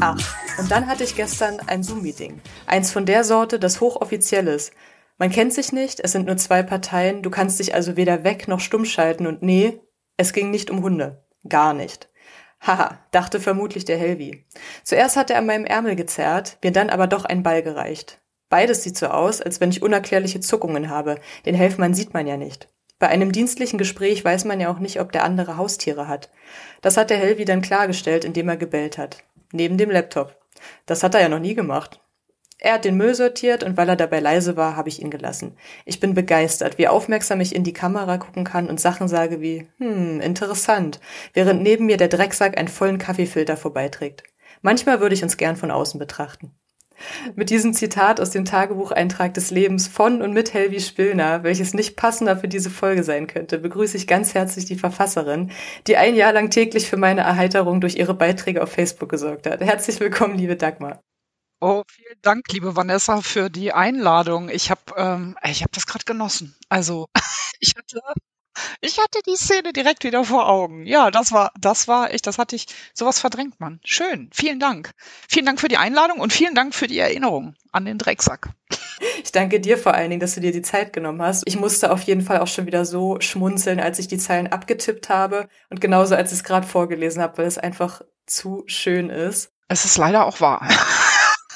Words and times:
Ach, 0.00 0.16
und 0.58 0.70
dann 0.70 0.86
hatte 0.86 1.02
ich 1.02 1.16
gestern 1.16 1.58
ein 1.66 1.82
Zoom-Meeting. 1.82 2.40
Eins 2.66 2.92
von 2.92 3.04
der 3.04 3.24
Sorte, 3.24 3.58
das 3.58 3.80
hochoffiziell 3.80 4.46
ist. 4.46 4.72
Man 5.16 5.30
kennt 5.30 5.52
sich 5.52 5.72
nicht, 5.72 5.98
es 5.98 6.12
sind 6.12 6.26
nur 6.26 6.36
zwei 6.36 6.62
Parteien, 6.62 7.22
du 7.22 7.30
kannst 7.30 7.58
dich 7.58 7.74
also 7.74 7.96
weder 7.96 8.22
weg 8.22 8.46
noch 8.46 8.60
stumm 8.60 8.84
schalten 8.84 9.26
und 9.26 9.42
nee, 9.42 9.80
es 10.16 10.32
ging 10.32 10.52
nicht 10.52 10.70
um 10.70 10.82
Hunde. 10.82 11.24
Gar 11.48 11.74
nicht. 11.74 12.08
Haha, 12.60 13.00
dachte 13.10 13.40
vermutlich 13.40 13.84
der 13.84 13.98
Helvi. 13.98 14.46
Zuerst 14.84 15.16
hat 15.16 15.30
er 15.30 15.38
an 15.38 15.46
meinem 15.46 15.64
Ärmel 15.64 15.96
gezerrt, 15.96 16.58
mir 16.62 16.70
dann 16.70 16.90
aber 16.90 17.08
doch 17.08 17.24
ein 17.24 17.42
Ball 17.42 17.62
gereicht. 17.62 18.20
Beides 18.50 18.84
sieht 18.84 18.96
so 18.96 19.08
aus, 19.08 19.40
als 19.40 19.60
wenn 19.60 19.70
ich 19.70 19.82
unerklärliche 19.82 20.38
Zuckungen 20.38 20.90
habe. 20.90 21.16
Den 21.44 21.56
Helfmann 21.56 21.94
sieht 21.94 22.14
man 22.14 22.26
ja 22.26 22.36
nicht. 22.36 22.68
Bei 23.00 23.08
einem 23.08 23.32
dienstlichen 23.32 23.78
Gespräch 23.78 24.24
weiß 24.24 24.44
man 24.44 24.60
ja 24.60 24.70
auch 24.70 24.78
nicht, 24.78 25.00
ob 25.00 25.10
der 25.10 25.24
andere 25.24 25.56
Haustiere 25.56 26.06
hat. 26.06 26.30
Das 26.82 26.96
hat 26.96 27.10
der 27.10 27.18
Helvi 27.18 27.44
dann 27.44 27.62
klargestellt, 27.62 28.24
indem 28.24 28.48
er 28.48 28.56
gebellt 28.56 28.98
hat 28.98 29.24
neben 29.52 29.78
dem 29.78 29.90
Laptop. 29.90 30.36
Das 30.86 31.02
hat 31.02 31.14
er 31.14 31.20
ja 31.20 31.28
noch 31.28 31.38
nie 31.38 31.54
gemacht. 31.54 32.00
Er 32.60 32.74
hat 32.74 32.84
den 32.84 32.96
Müll 32.96 33.14
sortiert 33.14 33.62
und 33.62 33.76
weil 33.76 33.88
er 33.88 33.94
dabei 33.94 34.18
leise 34.18 34.56
war, 34.56 34.74
habe 34.74 34.88
ich 34.88 35.00
ihn 35.00 35.10
gelassen. 35.10 35.56
Ich 35.84 36.00
bin 36.00 36.14
begeistert, 36.14 36.76
wie 36.76 36.88
aufmerksam 36.88 37.40
ich 37.40 37.54
in 37.54 37.62
die 37.62 37.72
Kamera 37.72 38.18
gucken 38.18 38.42
kann 38.42 38.68
und 38.68 38.80
Sachen 38.80 39.06
sage 39.06 39.40
wie, 39.40 39.68
hm, 39.78 40.20
interessant, 40.20 40.98
während 41.34 41.62
neben 41.62 41.86
mir 41.86 41.96
der 41.96 42.08
Drecksack 42.08 42.58
einen 42.58 42.66
vollen 42.66 42.98
Kaffeefilter 42.98 43.56
vorbeiträgt. 43.56 44.24
Manchmal 44.60 45.00
würde 45.00 45.14
ich 45.14 45.22
uns 45.22 45.36
gern 45.36 45.54
von 45.54 45.70
außen 45.70 46.00
betrachten. 46.00 46.50
Mit 47.34 47.50
diesem 47.50 47.74
Zitat 47.74 48.20
aus 48.20 48.30
dem 48.30 48.44
Tagebucheintrag 48.44 49.34
des 49.34 49.50
Lebens 49.50 49.88
von 49.88 50.22
und 50.22 50.32
mit 50.32 50.54
Helvi 50.54 50.80
Spillner, 50.80 51.42
welches 51.42 51.74
nicht 51.74 51.96
passender 51.96 52.36
für 52.36 52.48
diese 52.48 52.70
Folge 52.70 53.04
sein 53.04 53.26
könnte, 53.26 53.58
begrüße 53.58 53.96
ich 53.96 54.06
ganz 54.06 54.34
herzlich 54.34 54.64
die 54.64 54.76
Verfasserin, 54.76 55.50
die 55.86 55.96
ein 55.96 56.14
Jahr 56.14 56.32
lang 56.32 56.50
täglich 56.50 56.88
für 56.88 56.96
meine 56.96 57.22
Erheiterung 57.22 57.80
durch 57.80 57.96
ihre 57.96 58.14
Beiträge 58.14 58.62
auf 58.62 58.72
Facebook 58.72 59.08
gesorgt 59.08 59.46
hat. 59.46 59.60
Herzlich 59.60 60.00
willkommen, 60.00 60.36
liebe 60.36 60.56
Dagmar. 60.56 61.00
Oh, 61.60 61.82
vielen 61.90 62.20
Dank, 62.22 62.44
liebe 62.52 62.76
Vanessa, 62.76 63.20
für 63.20 63.50
die 63.50 63.72
Einladung. 63.72 64.48
Ich 64.48 64.70
habe 64.70 64.80
ähm, 64.96 65.36
ich 65.42 65.64
hab 65.64 65.72
das 65.72 65.86
gerade 65.86 66.04
genossen. 66.04 66.54
Also 66.68 67.08
ich 67.58 67.74
hatte 67.76 68.00
ich 68.80 68.98
hatte 68.98 69.20
die 69.26 69.36
Szene 69.36 69.72
direkt 69.72 70.04
wieder 70.04 70.24
vor 70.24 70.48
Augen. 70.48 70.86
Ja, 70.86 71.10
das 71.10 71.32
war, 71.32 71.52
das 71.58 71.88
war 71.88 72.12
ich, 72.12 72.22
das 72.22 72.38
hatte 72.38 72.56
ich, 72.56 72.66
sowas 72.94 73.20
verdrängt 73.20 73.60
man. 73.60 73.80
Schön. 73.84 74.30
Vielen 74.32 74.60
Dank. 74.60 74.92
Vielen 75.28 75.46
Dank 75.46 75.60
für 75.60 75.68
die 75.68 75.76
Einladung 75.76 76.20
und 76.20 76.32
vielen 76.32 76.54
Dank 76.54 76.74
für 76.74 76.86
die 76.86 76.98
Erinnerung 76.98 77.54
an 77.72 77.84
den 77.84 77.98
Drecksack. 77.98 78.50
Ich 79.22 79.32
danke 79.32 79.60
dir 79.60 79.78
vor 79.78 79.94
allen 79.94 80.10
Dingen, 80.10 80.20
dass 80.20 80.34
du 80.34 80.40
dir 80.40 80.52
die 80.52 80.62
Zeit 80.62 80.92
genommen 80.92 81.22
hast. 81.22 81.44
Ich 81.46 81.58
musste 81.58 81.92
auf 81.92 82.02
jeden 82.02 82.22
Fall 82.22 82.40
auch 82.40 82.46
schon 82.46 82.66
wieder 82.66 82.84
so 82.84 83.20
schmunzeln, 83.20 83.80
als 83.80 83.98
ich 83.98 84.08
die 84.08 84.18
Zeilen 84.18 84.48
abgetippt 84.48 85.08
habe 85.08 85.48
und 85.70 85.80
genauso 85.80 86.14
als 86.14 86.32
ich 86.32 86.38
es 86.38 86.44
gerade 86.44 86.66
vorgelesen 86.66 87.22
habe, 87.22 87.38
weil 87.38 87.46
es 87.46 87.58
einfach 87.58 88.02
zu 88.26 88.64
schön 88.66 89.10
ist. 89.10 89.52
Es 89.68 89.84
ist 89.84 89.98
leider 89.98 90.26
auch 90.26 90.40
wahr. 90.40 90.66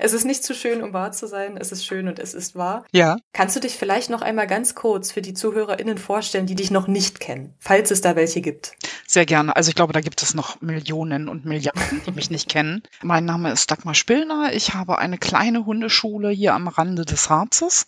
Es 0.04 0.12
ist 0.12 0.24
nicht 0.24 0.42
zu 0.42 0.52
schön, 0.52 0.82
um 0.82 0.92
wahr 0.92 1.12
zu 1.12 1.28
sein. 1.28 1.56
Es 1.56 1.70
ist 1.70 1.86
schön 1.86 2.08
und 2.08 2.18
es 2.18 2.34
ist 2.34 2.56
wahr. 2.56 2.84
Ja. 2.90 3.18
Kannst 3.32 3.54
du 3.54 3.60
dich 3.60 3.76
vielleicht 3.76 4.10
noch 4.10 4.20
einmal 4.20 4.48
ganz 4.48 4.74
kurz 4.74 5.12
für 5.12 5.22
die 5.22 5.32
ZuhörerInnen 5.32 5.96
vorstellen, 5.96 6.46
die 6.46 6.56
dich 6.56 6.72
noch 6.72 6.88
nicht 6.88 7.20
kennen, 7.20 7.54
falls 7.60 7.92
es 7.92 8.00
da 8.00 8.16
welche 8.16 8.40
gibt? 8.40 8.72
Sehr 9.06 9.26
gerne. 9.26 9.54
Also 9.54 9.68
ich 9.68 9.76
glaube, 9.76 9.92
da 9.92 10.00
gibt 10.00 10.20
es 10.20 10.34
noch 10.34 10.60
Millionen 10.60 11.28
und 11.28 11.44
Milliarden, 11.44 12.02
die 12.04 12.10
mich 12.10 12.30
nicht 12.30 12.48
kennen. 12.48 12.82
Mein 13.00 13.26
Name 13.26 13.52
ist 13.52 13.70
Dagmar 13.70 13.94
Spillner. 13.94 14.52
Ich 14.52 14.74
habe 14.74 14.98
eine 14.98 15.18
kleine 15.18 15.66
Hundeschule 15.66 16.30
hier 16.30 16.54
am 16.54 16.66
Rande 16.66 17.04
des 17.04 17.30
Harzes 17.30 17.86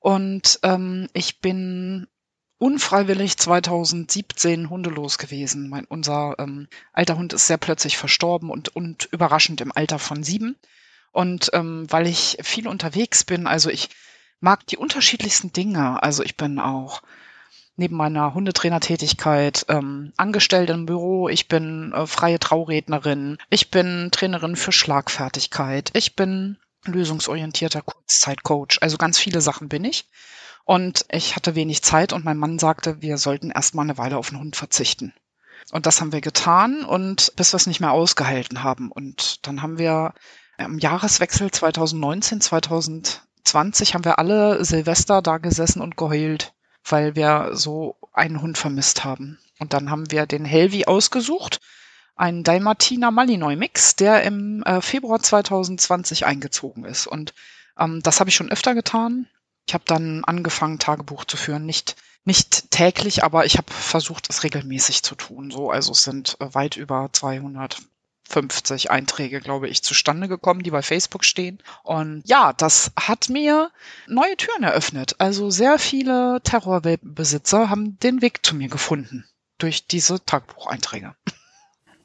und 0.00 0.58
ähm, 0.64 1.06
ich 1.12 1.40
bin 1.40 2.08
unfreiwillig 2.58 3.36
2017 3.36 4.68
hundelos 4.68 5.16
gewesen. 5.16 5.68
Mein, 5.68 5.84
unser 5.84 6.34
ähm, 6.40 6.66
alter 6.92 7.16
Hund 7.16 7.32
ist 7.32 7.46
sehr 7.46 7.58
plötzlich 7.58 7.98
verstorben 7.98 8.50
und, 8.50 8.74
und 8.74 9.08
überraschend 9.12 9.60
im 9.60 9.70
Alter 9.72 10.00
von 10.00 10.24
sieben. 10.24 10.56
Und 11.12 11.50
ähm, 11.52 11.86
weil 11.90 12.06
ich 12.06 12.38
viel 12.42 12.66
unterwegs 12.66 13.24
bin, 13.24 13.46
also 13.46 13.70
ich 13.70 13.90
mag 14.40 14.66
die 14.66 14.76
unterschiedlichsten 14.76 15.52
Dinge. 15.52 16.02
Also 16.02 16.22
ich 16.22 16.36
bin 16.36 16.58
auch 16.58 17.02
neben 17.76 17.96
meiner 17.96 18.34
Hundetrainertätigkeit 18.34 19.66
ähm, 19.68 20.12
angestellt 20.16 20.70
im 20.70 20.86
Büro. 20.86 21.28
Ich 21.28 21.48
bin 21.48 21.92
äh, 21.92 22.06
freie 22.06 22.38
Traurednerin. 22.38 23.38
Ich 23.50 23.70
bin 23.70 24.10
Trainerin 24.10 24.56
für 24.56 24.72
Schlagfertigkeit. 24.72 25.90
Ich 25.94 26.16
bin 26.16 26.58
lösungsorientierter 26.84 27.82
Kurzzeitcoach. 27.82 28.78
Also 28.80 28.96
ganz 28.98 29.18
viele 29.18 29.40
Sachen 29.40 29.68
bin 29.68 29.84
ich. 29.84 30.08
Und 30.64 31.06
ich 31.10 31.36
hatte 31.36 31.54
wenig 31.54 31.82
Zeit 31.82 32.12
und 32.12 32.24
mein 32.24 32.38
Mann 32.38 32.58
sagte, 32.58 33.02
wir 33.02 33.18
sollten 33.18 33.50
erstmal 33.50 33.84
eine 33.84 33.98
Weile 33.98 34.16
auf 34.16 34.30
den 34.30 34.38
Hund 34.38 34.56
verzichten. 34.56 35.12
Und 35.70 35.86
das 35.86 36.00
haben 36.00 36.12
wir 36.12 36.20
getan 36.20 36.84
und 36.84 37.32
bis 37.36 37.52
wir 37.52 37.56
es 37.56 37.66
nicht 37.66 37.80
mehr 37.80 37.92
ausgehalten 37.92 38.62
haben. 38.62 38.90
Und 38.90 39.46
dann 39.46 39.62
haben 39.62 39.78
wir 39.78 40.14
im 40.64 40.78
Jahreswechsel 40.78 41.50
2019, 41.50 42.40
2020 42.40 43.94
haben 43.94 44.04
wir 44.04 44.18
alle 44.18 44.64
Silvester 44.64 45.22
da 45.22 45.38
gesessen 45.38 45.80
und 45.80 45.96
geheult, 45.96 46.52
weil 46.84 47.14
wir 47.16 47.50
so 47.52 47.96
einen 48.12 48.40
Hund 48.42 48.58
vermisst 48.58 49.04
haben. 49.04 49.38
Und 49.58 49.72
dann 49.72 49.90
haben 49.90 50.10
wir 50.10 50.26
den 50.26 50.44
Helvi 50.44 50.86
ausgesucht, 50.86 51.60
einen 52.16 52.44
Dalmatiner 52.44 53.10
Malinois 53.10 53.56
Mix, 53.56 53.96
der 53.96 54.22
im 54.22 54.62
äh, 54.64 54.80
Februar 54.80 55.20
2020 55.20 56.26
eingezogen 56.26 56.84
ist. 56.84 57.06
Und 57.06 57.34
ähm, 57.78 58.02
das 58.02 58.20
habe 58.20 58.30
ich 58.30 58.36
schon 58.36 58.50
öfter 58.50 58.74
getan. 58.74 59.28
Ich 59.66 59.74
habe 59.74 59.84
dann 59.86 60.24
angefangen, 60.24 60.78
Tagebuch 60.78 61.24
zu 61.24 61.36
führen. 61.36 61.64
Nicht, 61.64 61.96
nicht 62.24 62.70
täglich, 62.70 63.24
aber 63.24 63.46
ich 63.46 63.56
habe 63.56 63.72
versucht, 63.72 64.28
es 64.28 64.44
regelmäßig 64.44 65.02
zu 65.02 65.14
tun. 65.14 65.50
So, 65.50 65.70
also 65.70 65.92
es 65.92 66.02
sind 66.02 66.36
äh, 66.40 66.54
weit 66.54 66.76
über 66.76 67.08
200 67.12 67.80
50 68.28 68.90
Einträge, 68.90 69.40
glaube 69.40 69.68
ich, 69.68 69.82
zustande 69.82 70.28
gekommen, 70.28 70.62
die 70.62 70.70
bei 70.70 70.82
Facebook 70.82 71.24
stehen. 71.24 71.58
Und 71.82 72.22
ja, 72.24 72.52
das 72.52 72.92
hat 72.98 73.28
mir 73.28 73.70
neue 74.06 74.36
Türen 74.36 74.62
eröffnet. 74.62 75.16
Also 75.18 75.50
sehr 75.50 75.78
viele 75.78 76.40
Terrorwelpenbesitzer 76.42 77.68
haben 77.68 77.98
den 77.98 78.22
Weg 78.22 78.44
zu 78.44 78.54
mir 78.54 78.68
gefunden 78.68 79.24
durch 79.58 79.86
diese 79.86 80.24
Tagebucheinträge. 80.24 81.14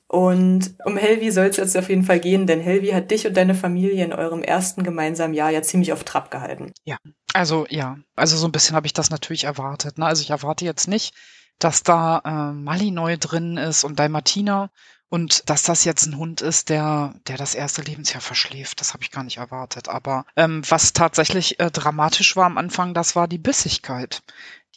Und 0.07 0.75
um 0.85 0.95
Helvi 0.95 1.31
soll 1.31 1.47
es 1.47 1.57
jetzt 1.57 1.75
auf 1.75 1.89
jeden 1.89 2.03
Fall 2.03 2.21
gehen, 2.21 2.47
denn 2.47 2.61
Helvi 2.61 2.89
hat 2.89 3.11
dich 3.11 3.27
und 3.27 3.35
deine 3.35 3.55
Familie 3.55 4.05
in 4.05 4.13
eurem 4.13 4.41
ersten 4.41 4.83
gemeinsamen 4.83 5.33
Jahr 5.33 5.49
ja 5.49 5.61
ziemlich 5.61 5.91
auf 5.91 6.05
Trab 6.05 6.31
gehalten. 6.31 6.71
Ja, 6.85 6.97
also 7.33 7.65
ja, 7.69 7.97
also 8.15 8.37
so 8.37 8.47
ein 8.47 8.53
bisschen 8.53 8.75
habe 8.75 8.87
ich 8.87 8.93
das 8.93 9.09
natürlich 9.09 9.43
erwartet. 9.43 9.97
Ne? 9.97 10.05
Also 10.05 10.21
ich 10.21 10.29
erwarte 10.29 10.63
jetzt 10.63 10.87
nicht, 10.87 11.13
dass 11.59 11.83
da 11.83 12.21
äh, 12.23 12.53
Malinois 12.53 13.17
drin 13.17 13.57
ist 13.57 13.83
und 13.83 13.99
Dalmatiner 13.99 14.71
und 15.09 15.49
dass 15.49 15.63
das 15.63 15.85
jetzt 15.85 16.05
ein 16.05 16.17
Hund 16.17 16.41
ist, 16.41 16.69
der, 16.69 17.13
der 17.27 17.37
das 17.37 17.55
erste 17.55 17.81
Lebensjahr 17.81 18.21
verschläft, 18.21 18.81
das 18.81 18.93
habe 18.93 19.03
ich 19.03 19.11
gar 19.11 19.23
nicht 19.23 19.37
erwartet. 19.37 19.87
Aber 19.87 20.25
ähm, 20.35 20.61
was 20.67 20.93
tatsächlich 20.93 21.59
äh, 21.59 21.71
dramatisch 21.71 22.35
war 22.35 22.45
am 22.45 22.57
Anfang, 22.57 22.93
das 22.93 23.15
war 23.15 23.27
die 23.27 23.37
Bissigkeit. 23.37 24.21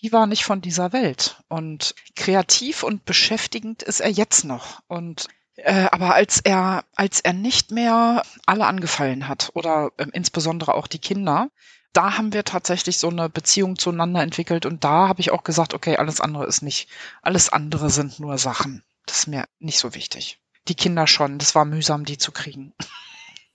Die 0.02 0.12
war 0.12 0.26
nicht 0.26 0.44
von 0.44 0.60
dieser 0.60 0.92
Welt. 0.92 1.42
Und 1.48 1.94
kreativ 2.14 2.84
und 2.84 3.04
beschäftigend 3.04 3.82
ist 3.82 4.00
er 4.00 4.10
jetzt 4.10 4.44
noch. 4.44 4.82
Und 4.86 5.26
äh, 5.56 5.88
aber 5.90 6.14
als 6.14 6.40
er, 6.40 6.84
als 6.94 7.20
er 7.20 7.32
nicht 7.32 7.70
mehr 7.70 8.22
alle 8.46 8.66
angefallen 8.66 9.28
hat 9.28 9.50
oder 9.54 9.90
äh, 9.96 10.06
insbesondere 10.12 10.74
auch 10.74 10.86
die 10.86 11.00
Kinder, 11.00 11.50
da 11.92 12.16
haben 12.16 12.32
wir 12.32 12.44
tatsächlich 12.44 12.98
so 12.98 13.08
eine 13.08 13.28
Beziehung 13.28 13.76
zueinander 13.76 14.22
entwickelt 14.22 14.64
und 14.64 14.84
da 14.84 15.08
habe 15.08 15.20
ich 15.20 15.32
auch 15.32 15.42
gesagt, 15.42 15.74
okay, 15.74 15.96
alles 15.96 16.20
andere 16.20 16.46
ist 16.46 16.62
nicht, 16.62 16.88
alles 17.20 17.48
andere 17.48 17.90
sind 17.90 18.20
nur 18.20 18.38
Sachen. 18.38 18.84
Das 19.06 19.20
ist 19.20 19.26
mir 19.26 19.44
nicht 19.58 19.78
so 19.78 19.94
wichtig. 19.94 20.38
Die 20.68 20.74
Kinder 20.74 21.06
schon, 21.06 21.38
das 21.38 21.54
war 21.54 21.64
mühsam, 21.64 22.04
die 22.04 22.18
zu 22.18 22.32
kriegen. 22.32 22.72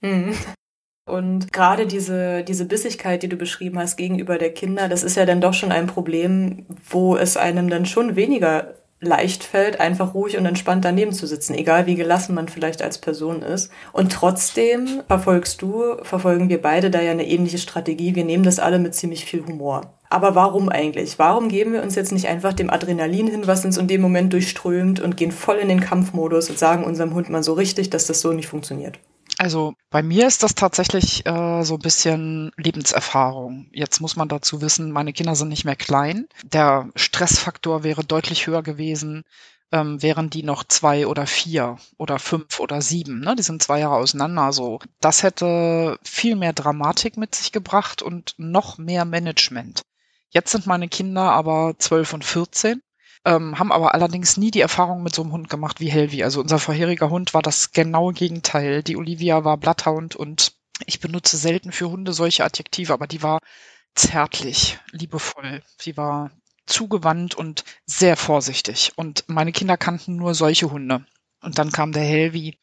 Mhm. 0.02 0.36
Und 1.08 1.54
gerade 1.54 1.86
diese, 1.86 2.44
diese 2.44 2.66
Bissigkeit, 2.66 3.22
die 3.22 3.30
du 3.30 3.36
beschrieben 3.36 3.78
hast 3.78 3.96
gegenüber 3.96 4.36
der 4.36 4.52
Kinder, 4.52 4.88
das 4.90 5.04
ist 5.04 5.16
ja 5.16 5.24
dann 5.24 5.40
doch 5.40 5.54
schon 5.54 5.72
ein 5.72 5.86
Problem, 5.86 6.66
wo 6.90 7.16
es 7.16 7.38
einem 7.38 7.70
dann 7.70 7.86
schon 7.86 8.14
weniger 8.14 8.74
leicht 9.00 9.44
fällt, 9.44 9.78
einfach 9.78 10.14
ruhig 10.14 10.36
und 10.36 10.46
entspannt 10.46 10.84
daneben 10.84 11.12
zu 11.12 11.26
sitzen, 11.26 11.54
egal 11.54 11.86
wie 11.86 11.94
gelassen 11.94 12.34
man 12.34 12.48
vielleicht 12.48 12.82
als 12.82 12.98
Person 12.98 13.42
ist. 13.42 13.70
Und 13.92 14.12
trotzdem 14.12 15.02
verfolgst 15.06 15.62
du, 15.62 15.96
verfolgen 16.02 16.48
wir 16.48 16.60
beide 16.60 16.90
da 16.90 17.00
ja 17.00 17.10
eine 17.10 17.26
ähnliche 17.26 17.58
Strategie. 17.58 18.14
Wir 18.14 18.24
nehmen 18.24 18.44
das 18.44 18.58
alle 18.58 18.78
mit 18.78 18.94
ziemlich 18.94 19.24
viel 19.24 19.44
Humor. 19.44 19.98
Aber 20.08 20.34
warum 20.34 20.68
eigentlich? 20.68 21.18
Warum 21.18 21.48
geben 21.48 21.72
wir 21.72 21.82
uns 21.82 21.94
jetzt 21.94 22.12
nicht 22.12 22.28
einfach 22.28 22.52
dem 22.52 22.70
Adrenalin 22.70 23.26
hin, 23.26 23.46
was 23.46 23.64
uns 23.64 23.76
in 23.76 23.88
dem 23.88 24.00
Moment 24.00 24.32
durchströmt 24.32 25.00
und 25.00 25.16
gehen 25.16 25.32
voll 25.32 25.56
in 25.56 25.68
den 25.68 25.80
Kampfmodus 25.80 26.50
und 26.50 26.58
sagen 26.58 26.84
unserem 26.84 27.14
Hund 27.14 27.28
mal 27.28 27.42
so 27.42 27.54
richtig, 27.54 27.90
dass 27.90 28.06
das 28.06 28.20
so 28.20 28.32
nicht 28.32 28.48
funktioniert? 28.48 28.98
Also 29.38 29.74
bei 29.90 30.02
mir 30.02 30.26
ist 30.26 30.42
das 30.42 30.54
tatsächlich 30.54 31.26
äh, 31.26 31.62
so 31.62 31.74
ein 31.74 31.80
bisschen 31.80 32.52
Lebenserfahrung. 32.56 33.68
Jetzt 33.72 34.00
muss 34.00 34.16
man 34.16 34.28
dazu 34.28 34.62
wissen, 34.62 34.92
meine 34.92 35.12
Kinder 35.12 35.34
sind 35.34 35.48
nicht 35.48 35.64
mehr 35.64 35.76
klein. 35.76 36.26
Der 36.44 36.90
Stressfaktor 36.94 37.82
wäre 37.82 38.02
deutlich 38.02 38.46
höher 38.46 38.62
gewesen, 38.62 39.24
ähm, 39.72 40.00
wären 40.02 40.30
die 40.30 40.42
noch 40.42 40.64
zwei 40.64 41.06
oder 41.06 41.26
vier 41.26 41.76
oder 41.98 42.18
fünf 42.18 42.60
oder 42.60 42.80
sieben. 42.80 43.20
Ne? 43.20 43.34
Die 43.36 43.42
sind 43.42 43.62
zwei 43.62 43.80
Jahre 43.80 43.96
auseinander. 43.96 44.52
So, 44.52 44.78
das 45.00 45.22
hätte 45.22 45.98
viel 46.02 46.36
mehr 46.36 46.52
Dramatik 46.52 47.16
mit 47.16 47.34
sich 47.34 47.52
gebracht 47.52 48.00
und 48.00 48.34
noch 48.38 48.78
mehr 48.78 49.04
Management. 49.04 49.82
Jetzt 50.36 50.52
sind 50.52 50.66
meine 50.66 50.86
Kinder 50.86 51.32
aber 51.32 51.76
zwölf 51.78 52.12
und 52.12 52.22
vierzehn 52.22 52.82
ähm, 53.24 53.58
haben 53.58 53.72
aber 53.72 53.94
allerdings 53.94 54.36
nie 54.36 54.50
die 54.50 54.60
Erfahrung 54.60 55.02
mit 55.02 55.14
so 55.14 55.22
einem 55.22 55.32
Hund 55.32 55.48
gemacht 55.48 55.80
wie 55.80 55.88
Helvi. 55.90 56.22
Also 56.24 56.42
unser 56.42 56.58
vorheriger 56.58 57.08
Hund 57.08 57.32
war 57.32 57.40
das 57.40 57.72
genaue 57.72 58.12
Gegenteil. 58.12 58.82
Die 58.82 58.98
Olivia 58.98 59.44
war 59.44 59.56
Bloodhound 59.56 60.14
und 60.14 60.52
ich 60.84 61.00
benutze 61.00 61.38
selten 61.38 61.72
für 61.72 61.88
Hunde 61.88 62.12
solche 62.12 62.44
Adjektive, 62.44 62.92
aber 62.92 63.06
die 63.06 63.22
war 63.22 63.40
zärtlich, 63.94 64.78
liebevoll. 64.92 65.62
Sie 65.80 65.96
war 65.96 66.30
zugewandt 66.66 67.34
und 67.34 67.64
sehr 67.86 68.18
vorsichtig. 68.18 68.92
Und 68.94 69.24
meine 69.28 69.52
Kinder 69.52 69.78
kannten 69.78 70.16
nur 70.16 70.34
solche 70.34 70.70
Hunde. 70.70 71.06
Und 71.40 71.56
dann 71.58 71.72
kam 71.72 71.92
der 71.92 72.04
Helvi. 72.04 72.58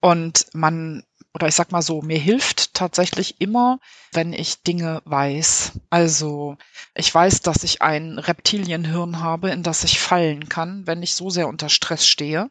Und 0.00 0.48
man 0.52 1.02
oder 1.36 1.48
ich 1.48 1.54
sag 1.54 1.70
mal 1.70 1.82
so, 1.82 2.00
mir 2.00 2.18
hilft 2.18 2.65
tatsächlich 2.76 3.40
immer, 3.40 3.78
wenn 4.12 4.32
ich 4.32 4.62
Dinge 4.62 5.02
weiß. 5.04 5.72
Also 5.90 6.56
ich 6.94 7.12
weiß, 7.12 7.40
dass 7.40 7.64
ich 7.64 7.82
ein 7.82 8.18
Reptilienhirn 8.18 9.20
habe, 9.20 9.50
in 9.50 9.62
das 9.62 9.84
ich 9.84 10.00
fallen 10.00 10.48
kann, 10.48 10.86
wenn 10.86 11.02
ich 11.02 11.14
so 11.14 11.30
sehr 11.30 11.48
unter 11.48 11.68
Stress 11.68 12.06
stehe, 12.06 12.50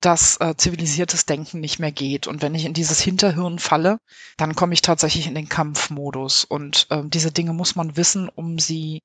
dass 0.00 0.36
äh, 0.40 0.54
zivilisiertes 0.56 1.26
Denken 1.26 1.60
nicht 1.60 1.78
mehr 1.78 1.92
geht. 1.92 2.26
Und 2.26 2.42
wenn 2.42 2.54
ich 2.54 2.64
in 2.64 2.74
dieses 2.74 3.00
Hinterhirn 3.00 3.58
falle, 3.58 3.98
dann 4.36 4.54
komme 4.54 4.74
ich 4.74 4.82
tatsächlich 4.82 5.26
in 5.26 5.34
den 5.34 5.48
Kampfmodus. 5.48 6.44
Und 6.44 6.86
äh, 6.90 7.02
diese 7.06 7.32
Dinge 7.32 7.54
muss 7.54 7.74
man 7.74 7.96
wissen, 7.96 8.28
um 8.28 8.58
sie 8.58 9.02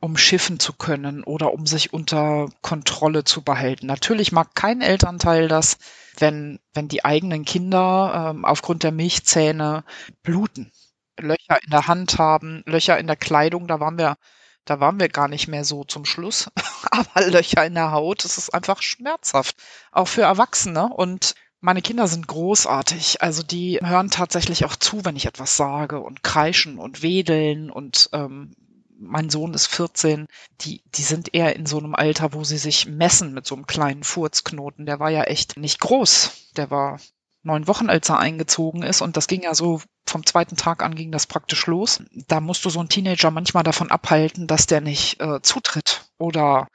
umschiffen 0.00 0.60
zu 0.60 0.72
können 0.72 1.24
oder 1.24 1.52
um 1.52 1.66
sich 1.66 1.92
unter 1.92 2.48
Kontrolle 2.62 3.24
zu 3.24 3.42
behalten. 3.42 3.86
Natürlich 3.86 4.32
mag 4.32 4.54
kein 4.54 4.80
Elternteil 4.80 5.48
das, 5.48 5.78
wenn, 6.20 6.58
wenn 6.74 6.88
die 6.88 7.04
eigenen 7.04 7.44
Kinder 7.44 8.30
ähm, 8.30 8.44
aufgrund 8.44 8.82
der 8.82 8.92
Milchzähne 8.92 9.84
bluten, 10.22 10.72
Löcher 11.18 11.58
in 11.62 11.70
der 11.70 11.88
Hand 11.88 12.18
haben, 12.18 12.62
Löcher 12.66 12.98
in 12.98 13.06
der 13.06 13.16
Kleidung, 13.16 13.66
da 13.66 13.80
waren 13.80 13.98
wir, 13.98 14.16
da 14.64 14.80
waren 14.80 15.00
wir 15.00 15.08
gar 15.08 15.28
nicht 15.28 15.48
mehr 15.48 15.64
so 15.64 15.84
zum 15.84 16.04
Schluss, 16.04 16.50
aber 16.90 17.26
Löcher 17.26 17.66
in 17.66 17.74
der 17.74 17.92
Haut, 17.92 18.24
das 18.24 18.38
ist 18.38 18.54
einfach 18.54 18.82
schmerzhaft, 18.82 19.56
auch 19.92 20.08
für 20.08 20.22
Erwachsene 20.22 20.88
und 20.88 21.34
meine 21.60 21.82
Kinder 21.82 22.06
sind 22.06 22.28
großartig. 22.28 23.20
Also 23.20 23.42
die 23.42 23.80
hören 23.82 24.10
tatsächlich 24.10 24.64
auch 24.64 24.76
zu, 24.76 25.04
wenn 25.04 25.16
ich 25.16 25.26
etwas 25.26 25.56
sage 25.56 26.00
und 26.00 26.22
kreischen 26.22 26.78
und 26.78 27.02
wedeln 27.02 27.70
und 27.70 28.10
ähm, 28.12 28.54
mein 28.98 29.30
Sohn 29.30 29.54
ist 29.54 29.66
14, 29.66 30.26
die, 30.60 30.82
die 30.86 31.02
sind 31.02 31.34
eher 31.34 31.56
in 31.56 31.66
so 31.66 31.78
einem 31.78 31.94
Alter, 31.94 32.32
wo 32.32 32.44
sie 32.44 32.58
sich 32.58 32.86
messen 32.86 33.32
mit 33.32 33.46
so 33.46 33.54
einem 33.54 33.66
kleinen 33.66 34.02
Furzknoten. 34.02 34.86
Der 34.86 35.00
war 35.00 35.10
ja 35.10 35.24
echt 35.24 35.56
nicht 35.56 35.80
groß. 35.80 36.50
Der 36.56 36.70
war 36.70 37.00
neun 37.42 37.66
Wochen, 37.66 37.88
als 37.88 38.08
er 38.08 38.18
eingezogen 38.18 38.82
ist. 38.82 39.00
Und 39.00 39.16
das 39.16 39.28
ging 39.28 39.42
ja 39.42 39.54
so 39.54 39.80
vom 40.06 40.26
zweiten 40.26 40.56
Tag 40.56 40.82
an 40.82 40.94
ging 40.94 41.12
das 41.12 41.26
praktisch 41.26 41.66
los. 41.66 42.02
Da 42.26 42.40
musst 42.40 42.64
du 42.64 42.70
so 42.70 42.80
einen 42.80 42.88
Teenager 42.88 43.30
manchmal 43.30 43.62
davon 43.62 43.90
abhalten, 43.90 44.46
dass 44.46 44.66
der 44.66 44.80
nicht 44.80 45.20
äh, 45.20 45.40
zutritt 45.42 46.06
oder 46.18 46.68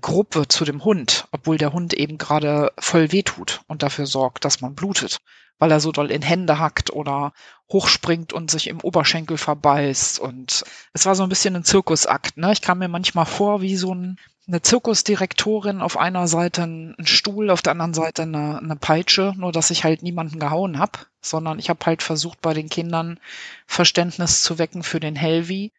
grob 0.00 0.34
wird 0.36 0.52
zu 0.52 0.64
dem 0.64 0.84
Hund, 0.84 1.26
obwohl 1.32 1.58
der 1.58 1.72
Hund 1.72 1.94
eben 1.94 2.16
gerade 2.18 2.72
voll 2.78 3.10
wehtut 3.10 3.62
und 3.66 3.82
dafür 3.82 4.06
sorgt, 4.06 4.44
dass 4.44 4.60
man 4.60 4.74
blutet 4.74 5.18
weil 5.60 5.70
er 5.70 5.78
so 5.78 5.92
doll 5.92 6.10
in 6.10 6.22
Hände 6.22 6.58
hackt 6.58 6.90
oder 6.90 7.32
hochspringt 7.70 8.32
und 8.32 8.50
sich 8.50 8.66
im 8.66 8.80
Oberschenkel 8.80 9.38
verbeißt. 9.38 10.18
Und 10.18 10.64
es 10.92 11.06
war 11.06 11.14
so 11.14 11.22
ein 11.22 11.28
bisschen 11.28 11.54
ein 11.54 11.64
Zirkusakt. 11.64 12.36
Ne? 12.36 12.50
Ich 12.52 12.62
kam 12.62 12.78
mir 12.78 12.88
manchmal 12.88 13.26
vor 13.26 13.60
wie 13.60 13.76
so 13.76 13.94
ein, 13.94 14.18
eine 14.48 14.62
Zirkusdirektorin 14.62 15.82
auf 15.82 15.98
einer 15.98 16.26
Seite 16.26 16.62
ein 16.62 16.96
Stuhl, 17.04 17.50
auf 17.50 17.62
der 17.62 17.72
anderen 17.72 17.94
Seite 17.94 18.22
eine, 18.22 18.58
eine 18.58 18.74
Peitsche, 18.74 19.34
nur 19.36 19.52
dass 19.52 19.70
ich 19.70 19.84
halt 19.84 20.02
niemanden 20.02 20.40
gehauen 20.40 20.78
habe, 20.78 20.98
sondern 21.20 21.58
ich 21.58 21.68
habe 21.68 21.84
halt 21.84 22.02
versucht, 22.02 22.40
bei 22.40 22.54
den 22.54 22.70
Kindern 22.70 23.20
Verständnis 23.66 24.42
zu 24.42 24.58
wecken 24.58 24.82
für 24.82 24.98
den 24.98 25.14
Helvi. 25.14 25.72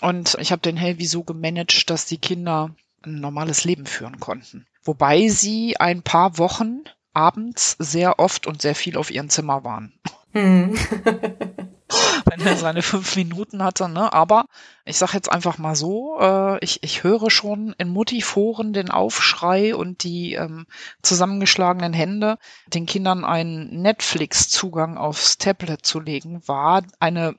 Und 0.00 0.36
ich 0.40 0.50
habe 0.50 0.62
den 0.62 0.78
Helvi 0.78 1.04
so 1.04 1.22
gemanagt, 1.22 1.90
dass 1.90 2.06
die 2.06 2.18
Kinder 2.18 2.74
ein 3.04 3.20
normales 3.20 3.64
Leben 3.64 3.84
führen 3.84 4.18
konnten. 4.18 4.66
Wobei 4.82 5.28
sie 5.28 5.76
ein 5.76 6.02
paar 6.02 6.38
Wochen 6.38 6.84
abends 7.12 7.76
sehr 7.78 8.18
oft 8.18 8.46
und 8.46 8.62
sehr 8.62 8.74
viel 8.74 8.96
auf 8.96 9.10
ihrem 9.10 9.28
Zimmer 9.28 9.64
waren. 9.64 9.92
Hm. 10.32 10.76
Wenn 12.24 12.46
er 12.46 12.56
seine 12.56 12.82
fünf 12.82 13.16
Minuten 13.16 13.64
hatte, 13.64 13.88
ne? 13.88 14.12
Aber 14.12 14.44
ich 14.84 14.96
sag 14.96 15.12
jetzt 15.14 15.30
einfach 15.30 15.58
mal 15.58 15.74
so, 15.74 16.18
äh, 16.20 16.64
ich, 16.64 16.82
ich 16.82 17.02
höre 17.02 17.30
schon 17.30 17.74
in 17.78 17.88
Mutti-Foren 17.88 18.72
den 18.72 18.90
Aufschrei 18.90 19.74
und 19.74 20.04
die 20.04 20.34
ähm, 20.34 20.66
zusammengeschlagenen 21.02 21.92
Hände, 21.92 22.38
den 22.68 22.86
Kindern 22.86 23.24
einen 23.24 23.82
Netflix-Zugang 23.82 24.98
aufs 24.98 25.38
Tablet 25.38 25.84
zu 25.84 25.98
legen, 25.98 26.46
war 26.46 26.84
eine 27.00 27.34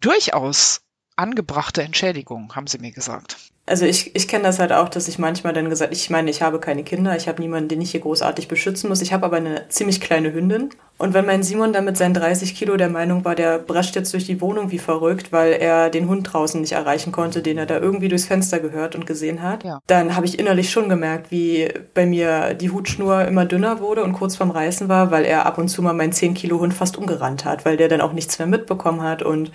durchaus 0.00 0.82
angebrachte 1.16 1.82
Entschädigung, 1.82 2.54
haben 2.54 2.66
sie 2.66 2.78
mir 2.78 2.92
gesagt. 2.92 3.47
Also 3.68 3.84
ich, 3.84 4.14
ich 4.14 4.28
kenne 4.28 4.44
das 4.44 4.58
halt 4.58 4.72
auch, 4.72 4.88
dass 4.88 5.08
ich 5.08 5.18
manchmal 5.18 5.52
dann 5.52 5.68
gesagt, 5.68 5.92
ich 5.92 6.10
meine, 6.10 6.30
ich 6.30 6.42
habe 6.42 6.58
keine 6.58 6.84
Kinder, 6.84 7.16
ich 7.16 7.28
habe 7.28 7.40
niemanden, 7.40 7.68
den 7.68 7.80
ich 7.80 7.90
hier 7.92 8.00
großartig 8.00 8.48
beschützen 8.48 8.88
muss. 8.88 9.02
Ich 9.02 9.12
habe 9.12 9.26
aber 9.26 9.36
eine 9.36 9.68
ziemlich 9.68 10.00
kleine 10.00 10.32
Hündin. 10.32 10.70
Und 10.98 11.14
wenn 11.14 11.26
mein 11.26 11.44
Simon 11.44 11.72
dann 11.72 11.84
mit 11.84 11.96
seinen 11.96 12.14
30 12.14 12.56
Kilo 12.56 12.76
der 12.76 12.88
Meinung 12.88 13.24
war, 13.24 13.36
der 13.36 13.58
brascht 13.58 13.94
jetzt 13.94 14.12
durch 14.12 14.26
die 14.26 14.40
Wohnung 14.40 14.72
wie 14.72 14.78
verrückt, 14.78 15.32
weil 15.32 15.52
er 15.52 15.90
den 15.90 16.08
Hund 16.08 16.32
draußen 16.32 16.60
nicht 16.60 16.72
erreichen 16.72 17.12
konnte, 17.12 17.40
den 17.40 17.56
er 17.56 17.66
da 17.66 17.78
irgendwie 17.78 18.08
durchs 18.08 18.26
Fenster 18.26 18.58
gehört 18.58 18.96
und 18.96 19.06
gesehen 19.06 19.42
hat, 19.42 19.62
ja. 19.62 19.78
dann 19.86 20.16
habe 20.16 20.26
ich 20.26 20.38
innerlich 20.40 20.70
schon 20.70 20.88
gemerkt, 20.88 21.30
wie 21.30 21.68
bei 21.94 22.04
mir 22.04 22.54
die 22.54 22.70
Hutschnur 22.70 23.24
immer 23.26 23.44
dünner 23.44 23.78
wurde 23.78 24.02
und 24.02 24.12
kurz 24.12 24.34
vorm 24.34 24.50
Reißen 24.50 24.88
war, 24.88 25.12
weil 25.12 25.24
er 25.24 25.46
ab 25.46 25.58
und 25.58 25.68
zu 25.68 25.82
mal 25.82 25.92
meinen 25.92 26.12
10 26.12 26.34
Kilo 26.34 26.58
Hund 26.58 26.74
fast 26.74 26.96
umgerannt 26.96 27.44
hat, 27.44 27.64
weil 27.64 27.76
der 27.76 27.88
dann 27.88 28.00
auch 28.00 28.12
nichts 28.12 28.38
mehr 28.40 28.48
mitbekommen 28.48 29.02
hat 29.02 29.22
und 29.22 29.52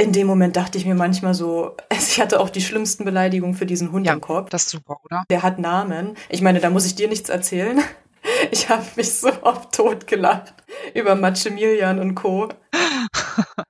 in 0.00 0.12
dem 0.12 0.26
Moment 0.28 0.56
dachte 0.56 0.78
ich 0.78 0.86
mir 0.86 0.94
manchmal 0.94 1.34
so, 1.34 1.76
ich 1.92 2.20
hatte 2.20 2.40
auch 2.40 2.48
die 2.48 2.60
schlimmsten 2.60 3.04
Beleidigungen 3.04 3.54
für 3.54 3.66
diesen 3.66 3.92
Hund 3.92 4.06
ja, 4.06 4.14
im 4.14 4.20
Kopf. 4.20 4.48
Das 4.50 4.64
ist 4.64 4.70
super, 4.70 5.00
oder? 5.04 5.24
Der 5.28 5.42
hat 5.42 5.58
Namen. 5.58 6.14
Ich 6.28 6.40
meine, 6.40 6.60
da 6.60 6.70
muss 6.70 6.86
ich 6.86 6.94
dir 6.94 7.08
nichts 7.08 7.28
erzählen. 7.28 7.80
Ich 8.52 8.68
habe 8.68 8.84
mich 8.96 9.14
so 9.14 9.30
oft 9.42 9.72
totgelacht 9.72 10.54
über 10.94 11.14
Maximilian 11.14 11.98
und 11.98 12.14
Co. 12.14 12.48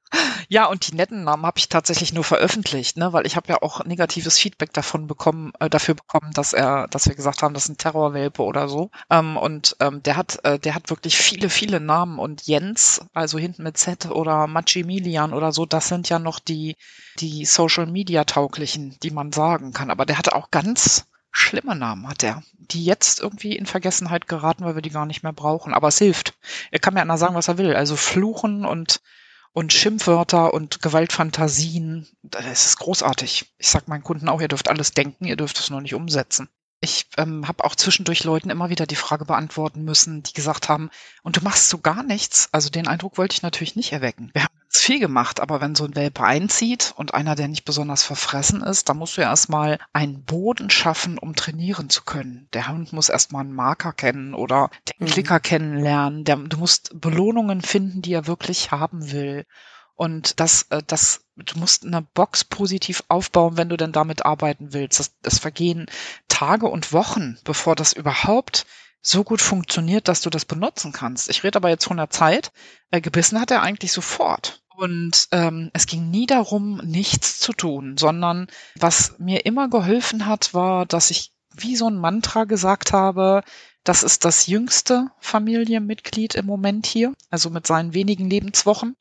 Ja, 0.50 0.64
und 0.64 0.88
die 0.88 0.94
netten 0.94 1.25
Namen 1.25 1.44
habe 1.44 1.58
ich 1.58 1.68
tatsächlich 1.68 2.14
nur 2.14 2.25
veröffentlicht, 2.25 2.97
ne, 2.97 3.12
weil 3.12 3.26
ich 3.26 3.37
habe 3.37 3.49
ja 3.49 3.61
auch 3.61 3.85
negatives 3.85 4.38
Feedback 4.38 4.73
davon 4.73 5.06
bekommen, 5.06 5.52
äh, 5.61 5.68
dafür 5.68 5.94
bekommen, 5.94 6.30
dass 6.32 6.54
er, 6.54 6.88
dass 6.88 7.06
wir 7.06 7.14
gesagt 7.14 7.42
haben, 7.42 7.52
das 7.52 7.64
sind 7.64 7.78
Terrorwelpe 7.78 8.42
oder 8.42 8.66
so. 8.66 8.90
Ähm, 9.11 9.37
und 9.37 9.76
ähm, 9.80 10.02
der 10.02 10.16
hat, 10.16 10.42
äh, 10.44 10.58
der 10.58 10.75
hat 10.75 10.88
wirklich 10.88 11.18
viele, 11.18 11.50
viele 11.50 11.80
Namen 11.80 12.18
und 12.18 12.47
Jens, 12.47 13.02
also 13.12 13.38
hinten 13.38 13.62
mit 13.62 13.76
Z 13.76 14.06
oder 14.11 14.47
Maximilian 14.47 15.35
oder 15.35 15.52
so, 15.52 15.66
das 15.66 15.88
sind 15.88 16.08
ja 16.08 16.18
noch 16.18 16.38
die, 16.38 16.76
die 17.18 17.44
Social 17.44 17.87
Media 17.87 18.25
tauglichen, 18.25 18.97
die 19.02 19.11
man 19.11 19.32
sagen 19.32 19.75
kann. 19.75 19.90
Aber 19.90 20.06
der 20.06 20.16
hatte 20.16 20.35
auch 20.35 20.50
ganz 20.50 21.04
schlimme 21.38 21.76
Namen 21.76 22.09
hat 22.09 22.23
er, 22.23 22.42
die 22.59 22.85
jetzt 22.85 23.21
irgendwie 23.21 23.57
in 23.57 23.66
Vergessenheit 23.66 24.28
geraten, 24.28 24.64
weil 24.64 24.75
wir 24.75 24.83
die 24.83 24.90
gar 24.90 25.07
nicht 25.07 25.23
mehr 25.23 25.33
brauchen. 25.33 25.75
Aber 25.75 25.88
es 25.88 25.99
hilft. 25.99 26.35
Er 26.71 26.78
kann 26.78 26.95
mir 26.95 27.00
einer 27.00 27.18
sagen, 27.18 27.35
was 27.35 27.49
er 27.49 27.59
will. 27.59 27.75
Also 27.75 27.97
fluchen 27.97 28.64
und 28.64 29.00
und 29.52 29.73
Schimpfwörter 29.73 30.54
und 30.54 30.83
Gewaltfantasien. 30.83 32.07
Das 32.23 32.66
ist 32.66 32.78
großartig. 32.78 33.52
Ich 33.59 33.68
sag 33.68 33.88
meinen 33.88 34.04
Kunden 34.04 34.28
auch, 34.28 34.40
ihr 34.40 34.47
dürft 34.47 34.68
alles 34.68 34.92
denken, 34.92 35.25
ihr 35.25 35.37
dürft 35.37 35.59
es 35.59 35.71
nur 35.71 35.80
nicht 35.80 35.95
umsetzen. 35.95 36.49
Ich 36.80 37.07
ähm, 37.16 37.49
habe 37.49 37.64
auch 37.64 37.75
zwischendurch 37.75 38.23
Leuten 38.23 38.50
immer 38.50 38.71
wieder 38.71 38.87
die 38.87 38.95
Frage 38.95 39.25
beantworten 39.25 39.83
müssen, 39.83 40.23
die 40.23 40.33
gesagt 40.33 40.68
haben, 40.68 40.90
und 41.25 41.37
du 41.37 41.40
machst 41.40 41.71
so 41.71 41.78
gar 41.78 42.04
nichts. 42.04 42.50
Also 42.52 42.71
den 42.71 42.87
Eindruck 42.87 43.18
wollte 43.18 43.35
ich 43.35 43.42
natürlich 43.42 43.75
nicht 43.75 43.92
erwecken. 43.92 44.30
Wir 44.33 44.45
haben 44.45 44.57
ganz 44.68 44.82
viel 44.82 45.00
gemacht, 45.00 45.40
aber 45.40 45.60
wenn 45.62 45.75
so 45.75 45.84
ein 45.84 45.96
Welpe 45.96 46.25
einzieht 46.25 46.92
und 46.96 47.14
einer, 47.14 47.34
der 47.34 47.48
nicht 47.48 47.64
besonders 47.64 48.02
verfressen 48.02 48.62
ist, 48.62 48.88
dann 48.88 48.98
musst 48.98 49.16
du 49.16 49.22
ja 49.22 49.30
erstmal 49.30 49.78
einen 49.94 50.25
Boden 50.25 50.68
schaffen, 50.68 51.18
um 51.18 51.34
trainieren 51.34 51.88
zu 51.88 52.04
können. 52.04 52.48
Der 52.52 52.68
Hund 52.68 52.92
muss 52.92 53.08
erstmal 53.08 53.44
einen 53.44 53.54
Marker 53.54 53.92
kennen 53.94 54.34
oder 54.34 54.70
den 54.88 55.06
mhm. 55.06 55.10
Klicker 55.10 55.40
kennenlernen. 55.40 56.25
Der, 56.25 56.37
du 56.37 56.58
musst 56.58 57.00
Belohnungen 57.00 57.62
finden, 57.62 58.02
die 58.02 58.12
er 58.12 58.26
wirklich 58.26 58.70
haben 58.70 59.10
will. 59.10 59.46
Und 59.94 60.38
das, 60.38 60.66
äh, 60.68 60.82
das, 60.87 61.25
du 61.37 61.58
musst 61.58 61.87
eine 61.87 62.02
Box 62.02 62.44
positiv 62.44 63.02
aufbauen, 63.08 63.56
wenn 63.56 63.70
du 63.70 63.78
denn 63.78 63.92
damit 63.92 64.26
arbeiten 64.26 64.75
willst. 64.75 65.00
Das, 65.00 65.18
das 65.22 65.38
vergehen 65.38 65.87
Tage 66.28 66.66
und 66.66 66.92
Wochen, 66.92 67.38
bevor 67.42 67.75
das 67.75 67.94
überhaupt 67.94 68.66
so 69.00 69.24
gut 69.24 69.40
funktioniert, 69.40 70.08
dass 70.08 70.20
du 70.20 70.30
das 70.30 70.44
benutzen 70.44 70.92
kannst. 70.92 71.28
Ich 71.30 71.44
rede 71.44 71.56
aber 71.56 71.68
jetzt 71.68 71.84
von 71.84 71.96
der 71.96 72.10
Zeit. 72.10 72.52
Äh, 72.90 73.00
gebissen 73.00 73.40
hat 73.40 73.50
er 73.50 73.62
eigentlich 73.62 73.92
sofort. 73.92 74.62
Und 74.76 75.28
ähm, 75.32 75.70
es 75.72 75.86
ging 75.86 76.10
nie 76.10 76.26
darum, 76.26 76.80
nichts 76.84 77.40
zu 77.40 77.52
tun, 77.52 77.96
sondern 77.96 78.46
was 78.76 79.18
mir 79.18 79.44
immer 79.44 79.68
geholfen 79.68 80.26
hat, 80.26 80.54
war, 80.54 80.86
dass 80.86 81.10
ich 81.10 81.32
wie 81.52 81.74
so 81.74 81.88
ein 81.88 81.96
Mantra 81.96 82.44
gesagt 82.44 82.92
habe, 82.92 83.42
das 83.82 84.02
ist 84.02 84.24
das 84.24 84.46
jüngste 84.46 85.08
Familienmitglied 85.18 86.34
im 86.34 86.46
Moment 86.46 86.86
hier, 86.86 87.14
also 87.30 87.50
mit 87.50 87.66
seinen 87.66 87.94
wenigen 87.94 88.28
Lebenswochen. 88.30 88.96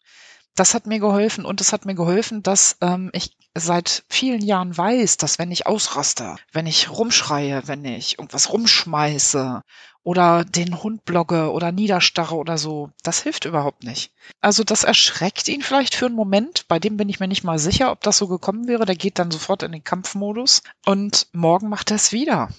Das 0.57 0.73
hat 0.73 0.87
mir 0.87 0.99
geholfen 0.99 1.45
und 1.45 1.61
es 1.61 1.71
hat 1.71 1.85
mir 1.85 1.93
geholfen, 1.93 2.41
dass 2.41 2.77
ähm, 2.81 3.11
ich 3.13 3.37
seit 3.53 4.03
vielen 4.09 4.41
Jahren 4.41 4.75
weiß, 4.75 5.17
dass 5.17 5.37
wenn 5.37 5.51
ich 5.51 5.67
ausraste, 5.67 6.35
wenn 6.51 6.65
ich 6.65 6.89
rumschreie, 6.89 7.61
wenn 7.67 7.85
ich 7.85 8.17
irgendwas 8.17 8.51
rumschmeiße 8.51 9.61
oder 10.01 10.45
den 10.45 10.81
Hund 10.81 11.05
blogge 11.05 11.51
oder 11.51 11.71
niederstarre 11.71 12.35
oder 12.35 12.57
so, 12.57 12.89
das 13.03 13.21
hilft 13.21 13.45
überhaupt 13.45 13.83
nicht. 13.83 14.11
Also 14.41 14.63
das 14.63 14.83
erschreckt 14.83 15.47
ihn 15.47 15.61
vielleicht 15.61 15.93
für 15.93 16.07
einen 16.07 16.15
Moment, 16.15 16.67
bei 16.67 16.79
dem 16.79 16.97
bin 16.97 17.07
ich 17.09 17.19
mir 17.19 17.27
nicht 17.27 17.43
mal 17.43 17.59
sicher, 17.59 17.91
ob 17.91 18.01
das 18.01 18.17
so 18.17 18.27
gekommen 18.27 18.67
wäre, 18.67 18.85
der 18.85 18.95
geht 18.95 19.19
dann 19.19 19.29
sofort 19.29 19.61
in 19.61 19.73
den 19.73 19.83
Kampfmodus 19.83 20.63
und 20.87 21.27
morgen 21.33 21.69
macht 21.69 21.91
er 21.91 21.97
es 21.97 22.11
wieder. 22.11 22.49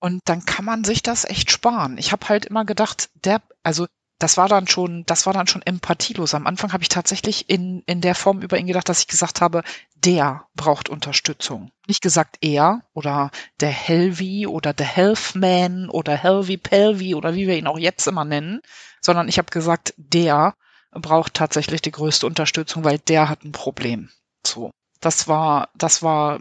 Und 0.00 0.20
dann 0.24 0.44
kann 0.46 0.64
man 0.64 0.82
sich 0.82 1.04
das 1.04 1.24
echt 1.24 1.52
sparen. 1.52 1.96
Ich 1.96 2.10
habe 2.10 2.28
halt 2.28 2.46
immer 2.46 2.64
gedacht, 2.64 3.10
der, 3.24 3.40
also 3.62 3.86
das 4.20 4.36
war 4.36 4.48
dann 4.48 4.68
schon, 4.68 5.04
das 5.06 5.24
war 5.24 5.32
dann 5.32 5.46
schon 5.46 5.62
empathielos. 5.62 6.34
Am 6.34 6.46
Anfang 6.46 6.74
habe 6.74 6.82
ich 6.82 6.90
tatsächlich 6.90 7.48
in, 7.48 7.82
in 7.86 8.02
der 8.02 8.14
Form 8.14 8.42
über 8.42 8.58
ihn 8.58 8.66
gedacht, 8.66 8.88
dass 8.90 9.00
ich 9.00 9.06
gesagt 9.06 9.40
habe, 9.40 9.62
der 9.96 10.46
braucht 10.54 10.90
Unterstützung. 10.90 11.70
Nicht 11.88 12.02
gesagt 12.02 12.36
er 12.42 12.82
oder 12.92 13.30
der 13.60 13.70
Helvi 13.70 14.46
oder 14.46 14.74
der 14.74 14.86
Healthman 14.86 15.88
oder 15.88 16.16
Helvi 16.16 16.58
Pelvi 16.58 17.14
oder 17.14 17.34
wie 17.34 17.46
wir 17.46 17.56
ihn 17.56 17.66
auch 17.66 17.78
jetzt 17.78 18.06
immer 18.06 18.26
nennen, 18.26 18.60
sondern 19.00 19.26
ich 19.26 19.38
habe 19.38 19.50
gesagt, 19.50 19.94
der 19.96 20.54
braucht 20.90 21.32
tatsächlich 21.32 21.80
die 21.80 21.92
größte 21.92 22.26
Unterstützung, 22.26 22.84
weil 22.84 22.98
der 22.98 23.30
hat 23.30 23.44
ein 23.44 23.52
Problem. 23.52 24.10
So. 24.46 24.70
Das 25.00 25.28
war, 25.28 25.70
das 25.74 26.02
war 26.02 26.40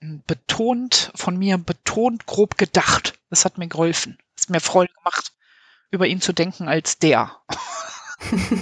betont 0.00 1.10
von 1.16 1.36
mir, 1.36 1.58
betont 1.58 2.26
grob 2.26 2.56
gedacht. 2.58 3.18
Das 3.28 3.44
hat 3.44 3.58
mir 3.58 3.66
geholfen. 3.66 4.18
Das 4.36 4.44
hat 4.44 4.50
mir 4.50 4.60
Freude 4.60 4.92
gemacht 4.92 5.32
über 5.96 6.06
ihn 6.06 6.20
zu 6.20 6.32
denken 6.32 6.68
als 6.68 6.98
der. 6.98 7.32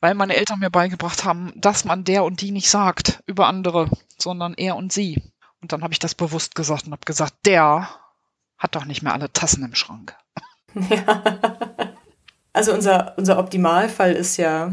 Weil 0.00 0.14
meine 0.14 0.36
Eltern 0.36 0.60
mir 0.60 0.70
beigebracht 0.70 1.24
haben, 1.24 1.52
dass 1.56 1.84
man 1.84 2.04
der 2.04 2.24
und 2.24 2.40
die 2.40 2.52
nicht 2.52 2.70
sagt 2.70 3.22
über 3.26 3.48
andere, 3.48 3.90
sondern 4.18 4.54
er 4.54 4.76
und 4.76 4.92
sie. 4.92 5.22
Und 5.60 5.72
dann 5.72 5.82
habe 5.82 5.92
ich 5.92 5.98
das 5.98 6.14
bewusst 6.14 6.54
gesagt 6.54 6.86
und 6.86 6.92
habe 6.92 7.04
gesagt, 7.04 7.34
der 7.44 7.88
hat 8.56 8.74
doch 8.74 8.84
nicht 8.84 9.02
mehr 9.02 9.12
alle 9.12 9.32
Tassen 9.32 9.64
im 9.64 9.74
Schrank. 9.74 10.14
Ja. 10.88 11.24
Also 12.52 12.72
unser, 12.72 13.14
unser 13.16 13.40
Optimalfall 13.40 14.12
ist 14.12 14.36
ja, 14.36 14.72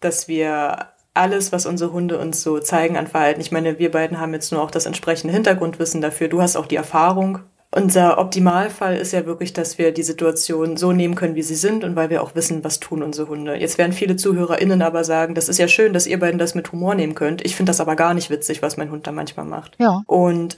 dass 0.00 0.28
wir 0.28 0.92
alles, 1.12 1.52
was 1.52 1.66
unsere 1.66 1.92
Hunde 1.92 2.18
uns 2.18 2.42
so 2.42 2.58
zeigen 2.58 2.96
an 2.96 3.06
Verhalten, 3.06 3.42
ich 3.42 3.52
meine, 3.52 3.78
wir 3.78 3.90
beiden 3.90 4.18
haben 4.18 4.32
jetzt 4.32 4.50
nur 4.50 4.62
auch 4.62 4.70
das 4.70 4.86
entsprechende 4.86 5.34
Hintergrundwissen 5.34 6.00
dafür. 6.00 6.28
Du 6.28 6.40
hast 6.40 6.56
auch 6.56 6.66
die 6.66 6.76
Erfahrung 6.76 7.40
unser 7.76 8.18
Optimalfall 8.18 8.96
ist 8.96 9.12
ja 9.12 9.26
wirklich, 9.26 9.52
dass 9.52 9.76
wir 9.76 9.92
die 9.92 10.02
Situation 10.02 10.76
so 10.76 10.92
nehmen 10.92 11.14
können, 11.14 11.34
wie 11.34 11.42
sie 11.42 11.54
sind 11.54 11.84
und 11.84 11.94
weil 11.94 12.08
wir 12.08 12.22
auch 12.22 12.34
wissen, 12.34 12.64
was 12.64 12.80
tun 12.80 13.02
unsere 13.02 13.28
Hunde. 13.28 13.54
Jetzt 13.54 13.76
werden 13.76 13.92
viele 13.92 14.16
ZuhörerInnen 14.16 14.80
aber 14.80 15.04
sagen, 15.04 15.34
das 15.34 15.50
ist 15.50 15.58
ja 15.58 15.68
schön, 15.68 15.92
dass 15.92 16.06
ihr 16.06 16.18
beiden 16.18 16.38
das 16.38 16.54
mit 16.54 16.72
Humor 16.72 16.94
nehmen 16.94 17.14
könnt. 17.14 17.44
Ich 17.44 17.54
finde 17.54 17.70
das 17.70 17.80
aber 17.80 17.94
gar 17.94 18.14
nicht 18.14 18.30
witzig, 18.30 18.62
was 18.62 18.78
mein 18.78 18.90
Hund 18.90 19.06
da 19.06 19.12
manchmal 19.12 19.44
macht. 19.44 19.76
Ja. 19.78 20.02
Und 20.06 20.56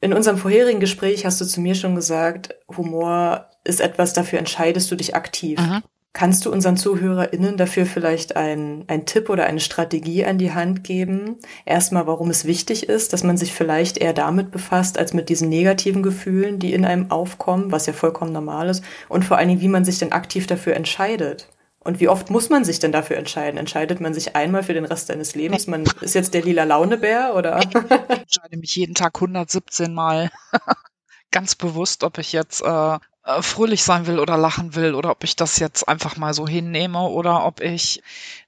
in 0.00 0.12
unserem 0.12 0.38
vorherigen 0.38 0.80
Gespräch 0.80 1.26
hast 1.26 1.40
du 1.40 1.44
zu 1.44 1.60
mir 1.60 1.74
schon 1.74 1.96
gesagt, 1.96 2.54
Humor 2.76 3.46
ist 3.64 3.80
etwas, 3.80 4.12
dafür 4.12 4.38
entscheidest 4.38 4.90
du 4.90 4.96
dich 4.96 5.16
aktiv. 5.16 5.58
Aha. 5.58 5.82
Kannst 6.12 6.44
du 6.44 6.50
unseren 6.50 6.76
ZuhörerInnen 6.76 7.56
dafür 7.56 7.86
vielleicht 7.86 8.34
einen, 8.34 8.84
einen 8.88 9.06
Tipp 9.06 9.28
oder 9.30 9.46
eine 9.46 9.60
Strategie 9.60 10.24
an 10.24 10.38
die 10.38 10.52
Hand 10.52 10.82
geben? 10.82 11.36
Erstmal, 11.64 12.08
warum 12.08 12.30
es 12.30 12.44
wichtig 12.44 12.88
ist, 12.88 13.12
dass 13.12 13.22
man 13.22 13.36
sich 13.36 13.52
vielleicht 13.52 13.96
eher 13.96 14.12
damit 14.12 14.50
befasst, 14.50 14.98
als 14.98 15.14
mit 15.14 15.28
diesen 15.28 15.48
negativen 15.48 16.02
Gefühlen, 16.02 16.58
die 16.58 16.74
in 16.74 16.84
einem 16.84 17.12
aufkommen, 17.12 17.70
was 17.70 17.86
ja 17.86 17.92
vollkommen 17.92 18.32
normal 18.32 18.68
ist. 18.68 18.82
Und 19.08 19.24
vor 19.24 19.36
allen 19.36 19.48
Dingen, 19.48 19.60
wie 19.60 19.68
man 19.68 19.84
sich 19.84 20.00
denn 20.00 20.10
aktiv 20.10 20.48
dafür 20.48 20.74
entscheidet. 20.74 21.48
Und 21.78 22.00
wie 22.00 22.08
oft 22.08 22.28
muss 22.28 22.50
man 22.50 22.64
sich 22.64 22.80
denn 22.80 22.92
dafür 22.92 23.16
entscheiden? 23.16 23.56
Entscheidet 23.56 24.00
man 24.00 24.12
sich 24.12 24.34
einmal 24.34 24.64
für 24.64 24.74
den 24.74 24.84
Rest 24.84 25.06
seines 25.06 25.36
Lebens? 25.36 25.68
Man 25.68 25.84
ist 26.00 26.14
jetzt 26.14 26.34
der 26.34 26.42
lila 26.42 26.64
Launebär 26.64 27.34
oder? 27.36 27.60
Ich 27.60 27.74
entscheide 28.18 28.56
mich 28.58 28.74
jeden 28.74 28.94
Tag 28.94 29.14
117 29.14 29.94
Mal 29.94 30.30
ganz 31.30 31.54
bewusst, 31.54 32.02
ob 32.02 32.18
ich 32.18 32.32
jetzt 32.32 32.62
äh, 32.62 32.98
äh, 33.36 33.42
fröhlich 33.42 33.82
sein 33.82 34.06
will 34.06 34.18
oder 34.18 34.36
lachen 34.36 34.74
will 34.74 34.94
oder 34.94 35.10
ob 35.10 35.24
ich 35.24 35.36
das 35.36 35.58
jetzt 35.58 35.88
einfach 35.88 36.16
mal 36.16 36.34
so 36.34 36.46
hinnehme 36.46 37.00
oder 37.00 37.44
ob 37.44 37.60
ich 37.60 38.02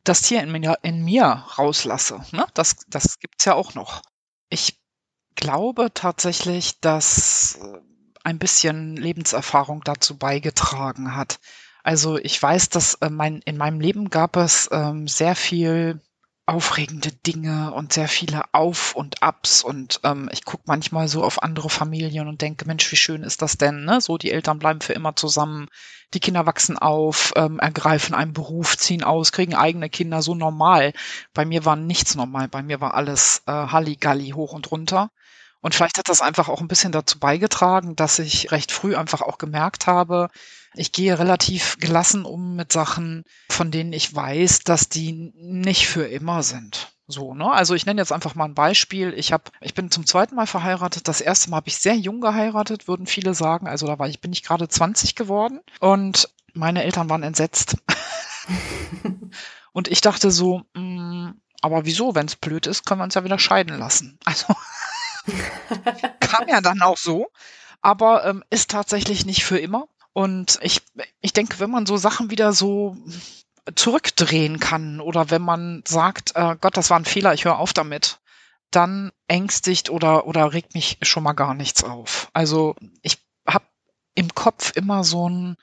das 0.04 0.22
Tier 0.22 0.42
in 0.42 0.52
mir, 0.52 0.78
in 0.82 1.04
mir 1.04 1.44
rauslasse. 1.58 2.24
Ne? 2.32 2.46
Das, 2.54 2.76
das 2.88 3.18
gibt's 3.18 3.44
ja 3.44 3.54
auch 3.54 3.74
noch. 3.74 4.02
Ich 4.48 4.80
glaube 5.34 5.92
tatsächlich, 5.94 6.80
dass 6.80 7.58
äh, 7.62 7.78
ein 8.24 8.38
bisschen 8.38 8.96
Lebenserfahrung 8.96 9.82
dazu 9.84 10.16
beigetragen 10.16 11.16
hat. 11.16 11.40
Also 11.82 12.18
ich 12.18 12.40
weiß, 12.40 12.68
dass 12.68 12.94
äh, 12.94 13.10
mein, 13.10 13.40
in 13.44 13.56
meinem 13.56 13.80
Leben 13.80 14.10
gab 14.10 14.36
es 14.36 14.68
ähm, 14.72 15.08
sehr 15.08 15.34
viel 15.34 16.00
aufregende 16.44 17.12
Dinge 17.12 17.72
und 17.72 17.92
sehr 17.92 18.08
viele 18.08 18.42
Auf 18.52 18.96
und 18.96 19.22
Abs 19.22 19.62
und 19.62 20.00
ähm, 20.02 20.28
ich 20.32 20.44
gucke 20.44 20.64
manchmal 20.66 21.06
so 21.06 21.22
auf 21.22 21.42
andere 21.42 21.70
Familien 21.70 22.26
und 22.26 22.42
denke, 22.42 22.66
Mensch, 22.66 22.90
wie 22.90 22.96
schön 22.96 23.22
ist 23.22 23.42
das 23.42 23.58
denn? 23.58 23.84
Ne? 23.84 24.00
So, 24.00 24.18
die 24.18 24.32
Eltern 24.32 24.58
bleiben 24.58 24.80
für 24.80 24.92
immer 24.92 25.14
zusammen, 25.14 25.68
die 26.14 26.20
Kinder 26.20 26.44
wachsen 26.44 26.76
auf, 26.76 27.32
ähm, 27.37 27.61
ergreifen 27.61 28.14
einen 28.14 28.32
Beruf, 28.32 28.76
ziehen 28.76 29.04
aus, 29.04 29.30
kriegen 29.30 29.54
eigene 29.54 29.88
Kinder, 29.88 30.20
so 30.20 30.34
normal. 30.34 30.92
Bei 31.32 31.44
mir 31.44 31.64
war 31.64 31.76
nichts 31.76 32.16
normal, 32.16 32.49
bei 32.49 32.62
mir 32.62 32.80
war 32.80 32.94
alles 32.94 33.42
äh, 33.46 33.52
Halligalli 33.52 34.30
hoch 34.30 34.52
und 34.52 34.70
runter. 34.70 35.11
Und 35.61 35.76
vielleicht 35.76 35.99
hat 35.99 36.08
das 36.08 36.20
einfach 36.20 36.49
auch 36.49 36.61
ein 36.61 36.66
bisschen 36.66 36.90
dazu 36.90 37.20
beigetragen, 37.20 37.94
dass 37.94 38.18
ich 38.18 38.50
recht 38.50 38.72
früh 38.72 38.96
einfach 38.96 39.20
auch 39.20 39.38
gemerkt 39.38 39.87
habe, 39.87 40.28
ich 40.74 40.92
gehe 40.92 41.18
relativ 41.18 41.76
gelassen 41.78 42.24
um 42.24 42.56
mit 42.56 42.72
Sachen, 42.72 43.24
von 43.48 43.70
denen 43.70 43.92
ich 43.92 44.14
weiß, 44.14 44.60
dass 44.60 44.88
die 44.88 45.32
nicht 45.34 45.86
für 45.86 46.06
immer 46.06 46.42
sind. 46.42 46.92
So, 47.08 47.34
ne? 47.34 47.50
Also 47.50 47.74
ich 47.74 47.84
nenne 47.84 48.00
jetzt 48.00 48.12
einfach 48.12 48.34
mal 48.34 48.46
ein 48.46 48.54
Beispiel. 48.54 49.12
Ich 49.14 49.32
habe, 49.32 49.44
ich 49.60 49.74
bin 49.74 49.90
zum 49.90 50.06
zweiten 50.06 50.34
Mal 50.34 50.46
verheiratet. 50.46 51.08
Das 51.08 51.20
erste 51.20 51.50
Mal 51.50 51.58
habe 51.58 51.68
ich 51.68 51.76
sehr 51.76 51.94
jung 51.94 52.20
geheiratet, 52.20 52.88
würden 52.88 53.06
viele 53.06 53.34
sagen. 53.34 53.66
Also 53.66 53.86
da 53.86 53.98
war 53.98 54.08
ich, 54.08 54.20
bin 54.20 54.32
ich 54.32 54.42
gerade 54.42 54.68
20 54.68 55.14
geworden 55.14 55.60
und 55.80 56.30
meine 56.54 56.84
Eltern 56.84 57.10
waren 57.10 57.22
entsetzt. 57.22 57.76
und 59.72 59.88
ich 59.88 60.00
dachte 60.00 60.30
so, 60.30 60.62
mh, 60.74 60.80
mm, 60.80 61.40
aber 61.60 61.84
wieso, 61.84 62.14
wenn 62.14 62.26
es 62.26 62.36
blöd 62.36 62.66
ist, 62.66 62.84
können 62.84 63.00
wir 63.00 63.04
uns 63.04 63.14
ja 63.14 63.24
wieder 63.24 63.38
scheiden 63.38 63.78
lassen. 63.78 64.18
Also 64.24 64.46
kam 66.20 66.48
ja 66.48 66.60
dann 66.60 66.82
auch 66.82 66.98
so, 66.98 67.28
aber 67.80 68.24
ähm, 68.24 68.42
ist 68.50 68.70
tatsächlich 68.70 69.26
nicht 69.26 69.44
für 69.44 69.58
immer. 69.58 69.86
Und 70.12 70.59
ich, 70.62 70.83
ich 71.21 71.33
denke, 71.33 71.59
wenn 71.61 71.71
man 71.71 71.87
so 71.87 71.97
Sachen 71.97 72.31
wieder 72.31 72.52
so 72.52 72.97
zurückdrehen 73.75 74.59
kann 74.59 75.00
oder 75.00 75.31
wenn 75.31 75.42
man 75.42 75.83
sagt, 75.87 76.33
äh, 76.35 76.57
Gott, 76.61 76.76
das 76.76 76.90
war 76.90 76.99
ein 76.99 77.04
Fehler, 77.04 77.33
ich 77.33 77.45
höre 77.45 77.59
auf 77.59 77.73
damit, 77.73 78.21
dann 78.71 79.12
ängstigt 79.28 79.90
oder, 79.90 80.26
oder 80.26 80.52
regt 80.52 80.75
mich 80.75 80.99
schon 81.02 81.23
mal 81.23 81.33
gar 81.33 81.54
nichts 81.54 81.85
auf. 81.85 82.28
Also 82.33 82.75
ich 83.02 83.19
habe 83.47 83.64
im 84.14 84.35
Kopf 84.35 84.73
immer 84.75 85.04
so 85.04 85.28
ein, 85.28 85.57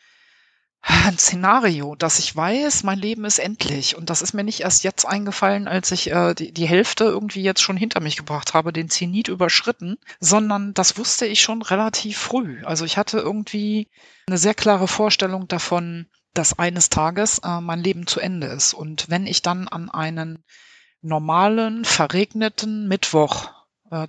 ein 0.81 1.17
Szenario, 1.17 1.95
dass 1.95 2.19
ich 2.19 2.35
weiß, 2.35 2.83
mein 2.83 2.99
Leben 2.99 3.25
ist 3.25 3.39
endlich. 3.39 3.97
Und 3.97 4.09
das 4.09 4.21
ist 4.21 4.33
mir 4.33 4.43
nicht 4.43 4.61
erst 4.61 4.83
jetzt 4.83 5.05
eingefallen, 5.05 5.67
als 5.67 5.91
ich 5.91 6.11
äh, 6.11 6.33
die, 6.33 6.53
die 6.53 6.67
Hälfte 6.67 7.03
irgendwie 7.03 7.43
jetzt 7.43 7.61
schon 7.61 7.77
hinter 7.77 7.99
mich 7.99 8.15
gebracht 8.15 8.53
habe, 8.53 8.71
den 8.71 8.89
Zenit 8.89 9.27
überschritten, 9.27 9.97
sondern 10.19 10.73
das 10.73 10.97
wusste 10.97 11.25
ich 11.25 11.41
schon 11.41 11.61
relativ 11.61 12.17
früh. 12.17 12.63
Also 12.63 12.85
ich 12.85 12.97
hatte 12.97 13.19
irgendwie 13.19 13.89
eine 14.27 14.37
sehr 14.37 14.53
klare 14.53 14.87
Vorstellung 14.87 15.47
davon, 15.47 16.07
dass 16.33 16.57
eines 16.57 16.89
Tages 16.89 17.39
äh, 17.39 17.59
mein 17.59 17.83
Leben 17.83 18.07
zu 18.07 18.19
Ende 18.19 18.47
ist. 18.47 18.73
Und 18.73 19.09
wenn 19.09 19.27
ich 19.27 19.41
dann 19.41 19.67
an 19.67 19.89
einen 19.89 20.43
normalen, 21.01 21.85
verregneten 21.85 22.87
Mittwoch 22.87 23.51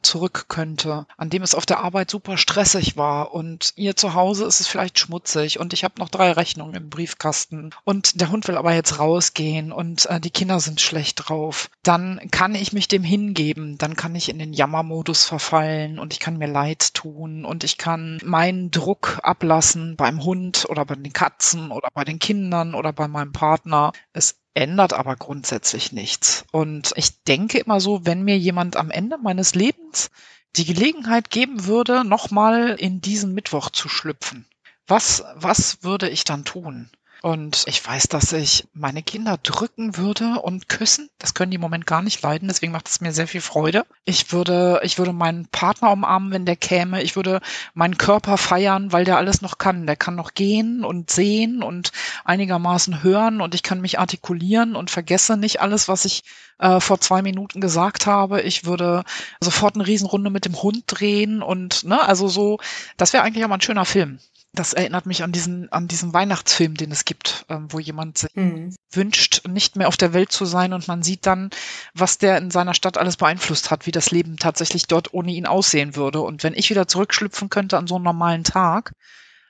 zurück 0.03 0.47
könnte, 0.49 1.07
an 1.17 1.31
dem 1.31 1.43
es 1.43 1.55
auf 1.55 1.67
der 1.67 1.81
Arbeit 1.81 2.11
super 2.11 2.37
stressig 2.37 2.97
war 2.97 3.33
und 3.33 3.73
ihr 3.77 3.97
zu 3.97 4.15
Hause 4.15 4.45
ist 4.45 4.61
es 4.61 4.67
vielleicht 4.67 4.99
schmutzig 4.99 5.59
und 5.59 5.73
ich 5.73 5.85
habe 5.85 5.95
noch 5.99 6.09
drei 6.09 6.33
Rechnungen 6.33 6.75
im 6.75 6.91
Briefkasten 6.91 7.71
und 7.85 8.21
der 8.21 8.31
Hund 8.31 8.49
will 8.49 8.57
aber 8.57 8.75
jetzt 8.75 8.99
rausgehen 8.99 9.73
und 9.73 10.07
äh, 10.07 10.21
die 10.21 10.31
Kinder 10.31 10.61
sind 10.61 10.81
schlecht 10.81 11.29
drauf, 11.29 11.71
dann 11.83 12.21
kann 12.31 12.55
ich 12.55 12.73
mich 12.73 12.89
dem 12.89 13.03
hingeben, 13.03 13.79
dann 13.79 13.97
kann 13.97 14.15
ich 14.15 14.29
in 14.29 14.39
den 14.39 14.53
Jammermodus 14.53 15.25
verfallen 15.25 15.99
und 15.99 16.13
ich 16.13 16.21
kann 16.21 16.37
mir 16.37 16.49
leid 16.49 16.95
tun 16.95 17.45
und 17.45 17.65
ich 17.65 17.79
kann 17.79 18.19
meinen 18.25 18.71
Druck 18.71 19.21
ablassen 19.23 19.97
beim 19.97 20.25
Hund 20.25 20.67
oder 20.69 20.85
bei 20.85 20.95
den 20.95 21.13
Katzen 21.13 21.71
oder 21.71 21.89
bei 21.95 22.05
den 22.05 22.19
Kindern 22.19 22.75
oder 22.75 22.93
bei 22.93 23.09
meinem 23.09 23.33
Partner. 23.33 23.93
Es 24.13 24.40
ändert 24.55 24.93
aber 24.93 25.17
grundsätzlich 25.17 25.93
nichts. 25.93 26.45
Und 26.53 26.93
ich 26.97 27.23
denke 27.25 27.59
immer 27.59 27.81
so, 27.81 28.05
wenn 28.05 28.23
mir 28.23 28.39
jemand 28.39 28.77
am 28.77 28.91
Ende 28.91 29.19
meines 29.19 29.55
Lebens 29.55 30.11
die 30.57 30.65
Gelegenheit 30.65 31.31
geben 31.31 31.67
würde, 31.67 32.05
nochmal 32.05 32.77
in 32.79 33.01
diesen 33.01 33.35
Mittwoch 33.35 33.71
zu 33.71 33.89
schlüpfen, 33.89 34.47
was, 34.87 35.25
was 35.35 35.83
würde 35.83 36.09
ich 36.09 36.25
dann 36.25 36.45
tun? 36.45 36.91
Und 37.23 37.65
ich 37.67 37.87
weiß, 37.87 38.09
dass 38.09 38.33
ich 38.33 38.67
meine 38.73 39.03
Kinder 39.03 39.37
drücken 39.43 39.99
würde 39.99 40.41
und 40.41 40.69
küssen. 40.69 41.11
Das 41.19 41.35
können 41.35 41.51
die 41.51 41.57
im 41.57 41.61
Moment 41.61 41.87
gar 41.87 42.01
nicht 42.01 42.23
leiden, 42.23 42.49
deswegen 42.49 42.73
macht 42.73 42.89
es 42.89 43.01
mir 43.03 43.13
sehr 43.13 43.29
viel 43.29 43.43
Freude. 43.43 43.85
Ich 44.07 44.33
würde, 44.33 44.81
ich 44.85 44.97
würde 44.97 45.13
meinen 45.13 45.47
Partner 45.49 45.91
umarmen, 45.93 46.33
wenn 46.33 46.47
der 46.47 46.57
käme. 46.57 47.03
Ich 47.03 47.17
würde 47.17 47.41
meinen 47.75 47.99
Körper 47.99 48.39
feiern, 48.39 48.93
weil 48.93 49.05
der 49.05 49.19
alles 49.19 49.43
noch 49.43 49.59
kann. 49.59 49.87
Der 49.87 49.97
kann 49.97 50.15
noch 50.15 50.33
gehen 50.33 50.85
und 50.85 51.11
sehen 51.11 51.63
und 51.63 51.93
einigermaßen 52.25 53.03
hören 53.03 53.43
und 53.43 53.55
ich 53.55 53.63
kann 53.63 53.83
mich 53.83 53.99
artikulieren 53.99 54.75
und 54.75 54.91
vergesse 54.91 55.37
nicht 55.37 55.61
alles, 55.61 55.89
was 55.89 56.07
ich 56.07 56.23
äh, 56.59 56.81
vor 56.81 57.01
zwei 57.01 57.23
Minuten 57.23 57.61
gesagt 57.61 58.07
habe. 58.07 58.41
Ich 58.43 58.65
würde 58.65 59.05
sofort 59.41 59.75
eine 59.75 59.87
Riesenrunde 59.87 60.31
mit 60.31 60.45
dem 60.45 60.63
Hund 60.63 60.85
drehen 60.87 61.43
und 61.43 61.85
ne, 61.85 62.01
also 62.01 62.29
so, 62.29 62.59
das 62.97 63.13
wäre 63.13 63.25
eigentlich 63.25 63.45
auch 63.45 63.49
mal 63.49 63.57
ein 63.57 63.61
schöner 63.61 63.85
Film. 63.85 64.21
Das 64.53 64.73
erinnert 64.73 65.07
mich 65.07 65.23
an 65.23 65.31
diesen, 65.31 65.71
an 65.71 65.87
diesen 65.87 66.13
Weihnachtsfilm, 66.13 66.75
den 66.75 66.91
es 66.91 67.05
gibt, 67.05 67.47
ähm, 67.49 67.69
wo 67.71 67.79
jemand 67.79 68.19
sich 68.19 68.35
mhm. 68.35 68.75
wünscht, 68.91 69.47
nicht 69.47 69.77
mehr 69.77 69.87
auf 69.87 69.97
der 69.97 70.13
Welt 70.13 70.33
zu 70.33 70.45
sein 70.45 70.73
und 70.73 70.89
man 70.89 71.05
sieht 71.05 71.25
dann, 71.27 71.51
was 71.95 72.19
der 72.19 72.37
in 72.39 72.51
seiner 72.51 72.75
Stadt 72.75 72.99
alles 72.99 73.17
beeinflusst 73.17 73.71
hat, 73.71 73.87
wie 73.87 73.93
das 73.93 74.11
Leben 74.11 74.39
tatsächlich 74.39 74.87
dort 74.87 75.15
ohne 75.15 75.31
ihn 75.31 75.47
aussehen 75.47 75.95
würde. 75.95 76.21
Und 76.21 76.43
wenn 76.43 76.55
ich 76.55 76.69
wieder 76.69 76.89
zurückschlüpfen 76.89 77.49
könnte 77.49 77.79
an 77.79 77.87
so 77.87 77.95
einen 77.95 78.05
normalen 78.05 78.43
Tag, 78.43 78.93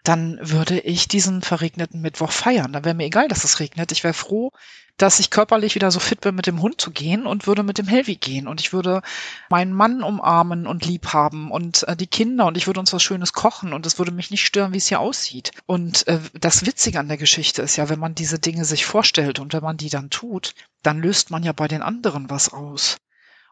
dann 0.05 0.39
würde 0.41 0.79
ich 0.81 1.09
diesen 1.09 1.43
verregneten 1.43 2.01
Mittwoch 2.01 2.33
feiern. 2.33 2.73
Dann 2.73 2.85
wäre 2.85 2.95
mir 2.95 3.07
egal, 3.07 3.29
dass 3.29 3.45
es 3.45 3.61
regnet. 3.61 3.93
Ich 3.93 4.05
wäre 4.05 4.15
froh, 4.15 4.53
dass 4.97 5.19
ich 5.19 5.31
körperlich 5.31 5.75
wieder 5.75 5.91
so 5.91 5.99
fit 5.99 6.21
bin, 6.21 6.35
mit 6.35 6.47
dem 6.47 6.61
Hund 6.61 6.81
zu 6.81 6.91
gehen 6.91 7.27
und 7.27 7.47
würde 7.47 7.63
mit 7.63 7.79
dem 7.79 7.87
Helvi 7.87 8.17
gehen. 8.17 8.47
Und 8.47 8.61
ich 8.61 8.73
würde 8.73 9.03
meinen 9.49 9.73
Mann 9.73 10.03
umarmen 10.03 10.67
und 10.67 10.85
lieb 10.85 11.13
haben 11.13 11.51
und 11.51 11.89
äh, 11.89 11.97
die 11.97 12.07
Kinder 12.07 12.47
und 12.47 12.57
ich 12.57 12.67
würde 12.67 12.81
uns 12.81 12.93
was 12.93 13.03
Schönes 13.03 13.33
kochen 13.33 13.73
und 13.73 13.87
es 13.87 13.99
würde 13.99 14.13
mich 14.13 14.31
nicht 14.31 14.45
stören, 14.45 14.73
wie 14.73 14.79
es 14.79 14.89
hier 14.89 15.01
aussieht. 15.01 15.53
Und 15.67 16.07
äh, 16.07 16.21
das 16.39 16.67
Witzige 16.67 17.01
an 17.01 17.09
der 17.09 17.17
Geschichte 17.17 17.63
ist 17.63 17.77
ja, 17.77 17.89
wenn 17.89 17.99
man 17.99 18.15
diese 18.15 18.39
Dinge 18.39 18.65
sich 18.65 18.85
vorstellt 18.85 19.39
und 19.39 19.53
wenn 19.53 19.63
man 19.63 19.77
die 19.79 19.91
dann 19.91 20.11
tut, 20.11 20.55
dann 20.83 21.01
löst 21.01 21.31
man 21.31 21.43
ja 21.43 21.53
bei 21.53 21.69
den 21.69 21.83
anderen 21.83 22.29
was 22.29 22.53
aus. 22.53 22.99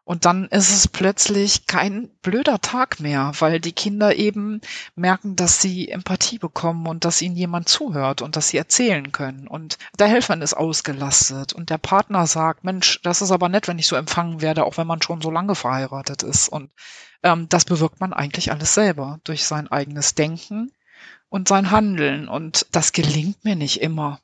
Und 0.08 0.24
dann 0.24 0.46
ist 0.46 0.70
es 0.70 0.88
plötzlich 0.88 1.66
kein 1.66 2.08
blöder 2.22 2.62
Tag 2.62 2.98
mehr, 2.98 3.30
weil 3.40 3.60
die 3.60 3.72
Kinder 3.74 4.16
eben 4.16 4.62
merken, 4.94 5.36
dass 5.36 5.60
sie 5.60 5.90
Empathie 5.90 6.38
bekommen 6.38 6.86
und 6.86 7.04
dass 7.04 7.20
ihnen 7.20 7.36
jemand 7.36 7.68
zuhört 7.68 8.22
und 8.22 8.34
dass 8.34 8.48
sie 8.48 8.56
erzählen 8.56 9.12
können. 9.12 9.46
Und 9.46 9.76
der 9.98 10.08
Helfer 10.08 10.40
ist 10.40 10.54
ausgelastet 10.54 11.52
und 11.52 11.68
der 11.68 11.76
Partner 11.76 12.26
sagt, 12.26 12.64
Mensch, 12.64 13.02
das 13.02 13.20
ist 13.20 13.32
aber 13.32 13.50
nett, 13.50 13.68
wenn 13.68 13.78
ich 13.78 13.86
so 13.86 13.96
empfangen 13.96 14.40
werde, 14.40 14.64
auch 14.64 14.78
wenn 14.78 14.86
man 14.86 15.02
schon 15.02 15.20
so 15.20 15.30
lange 15.30 15.54
verheiratet 15.54 16.22
ist. 16.22 16.48
Und 16.48 16.70
ähm, 17.22 17.50
das 17.50 17.66
bewirkt 17.66 18.00
man 18.00 18.14
eigentlich 18.14 18.50
alles 18.50 18.72
selber 18.72 19.20
durch 19.24 19.44
sein 19.44 19.68
eigenes 19.68 20.14
Denken 20.14 20.72
und 21.28 21.48
sein 21.48 21.70
Handeln. 21.70 22.28
Und 22.28 22.66
das 22.72 22.92
gelingt 22.92 23.44
mir 23.44 23.56
nicht 23.56 23.82
immer. 23.82 24.20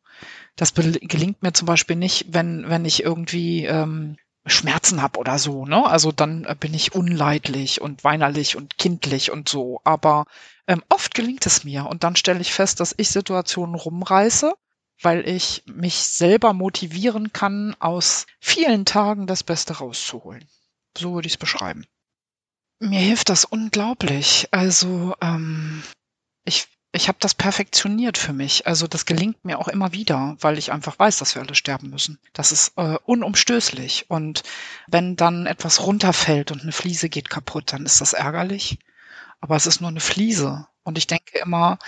Das 0.56 0.72
gelingt 0.72 1.42
mir 1.42 1.52
zum 1.52 1.66
Beispiel 1.66 1.96
nicht, 1.96 2.28
wenn, 2.30 2.70
wenn 2.70 2.86
ich 2.86 3.02
irgendwie 3.02 3.66
ähm, 3.66 4.16
Schmerzen 4.46 5.00
habe 5.00 5.18
oder 5.18 5.38
so, 5.38 5.64
ne? 5.64 5.86
Also 5.86 6.12
dann 6.12 6.44
äh, 6.44 6.54
bin 6.58 6.74
ich 6.74 6.94
unleidlich 6.94 7.80
und 7.80 8.04
weinerlich 8.04 8.56
und 8.56 8.76
kindlich 8.76 9.30
und 9.30 9.48
so. 9.48 9.80
Aber 9.84 10.26
ähm, 10.66 10.82
oft 10.88 11.14
gelingt 11.14 11.46
es 11.46 11.64
mir 11.64 11.86
und 11.86 12.04
dann 12.04 12.16
stelle 12.16 12.40
ich 12.40 12.52
fest, 12.52 12.80
dass 12.80 12.94
ich 12.96 13.08
Situationen 13.08 13.74
rumreiße, 13.74 14.52
weil 15.00 15.26
ich 15.28 15.62
mich 15.66 15.96
selber 15.96 16.52
motivieren 16.52 17.32
kann, 17.32 17.74
aus 17.78 18.26
vielen 18.38 18.84
Tagen 18.84 19.26
das 19.26 19.42
Beste 19.42 19.78
rauszuholen. 19.78 20.44
So 20.96 21.14
würde 21.14 21.26
ich 21.26 21.34
es 21.34 21.38
beschreiben. 21.38 21.86
Mir 22.80 23.00
hilft 23.00 23.30
das 23.30 23.44
unglaublich. 23.44 24.48
Also 24.50 25.14
ähm, 25.22 25.82
ich 26.44 26.68
ich 26.94 27.08
habe 27.08 27.18
das 27.20 27.34
perfektioniert 27.34 28.16
für 28.16 28.32
mich. 28.32 28.68
Also 28.68 28.86
das 28.86 29.04
gelingt 29.04 29.44
mir 29.44 29.58
auch 29.58 29.66
immer 29.66 29.92
wieder, 29.92 30.36
weil 30.40 30.58
ich 30.58 30.70
einfach 30.70 30.96
weiß, 30.96 31.18
dass 31.18 31.34
wir 31.34 31.42
alle 31.42 31.56
sterben 31.56 31.90
müssen. 31.90 32.20
Das 32.32 32.52
ist 32.52 32.72
äh, 32.76 32.96
unumstößlich. 33.04 34.06
Und 34.08 34.44
wenn 34.86 35.16
dann 35.16 35.46
etwas 35.46 35.84
runterfällt 35.84 36.52
und 36.52 36.62
eine 36.62 36.70
Fliese 36.70 37.08
geht 37.08 37.30
kaputt, 37.30 37.72
dann 37.72 37.84
ist 37.84 38.00
das 38.00 38.12
ärgerlich. 38.12 38.78
Aber 39.40 39.56
es 39.56 39.66
ist 39.66 39.80
nur 39.80 39.90
eine 39.90 39.98
Fliese. 39.98 40.68
Und 40.84 40.96
ich 40.96 41.08
denke 41.08 41.38
immer, 41.38 41.78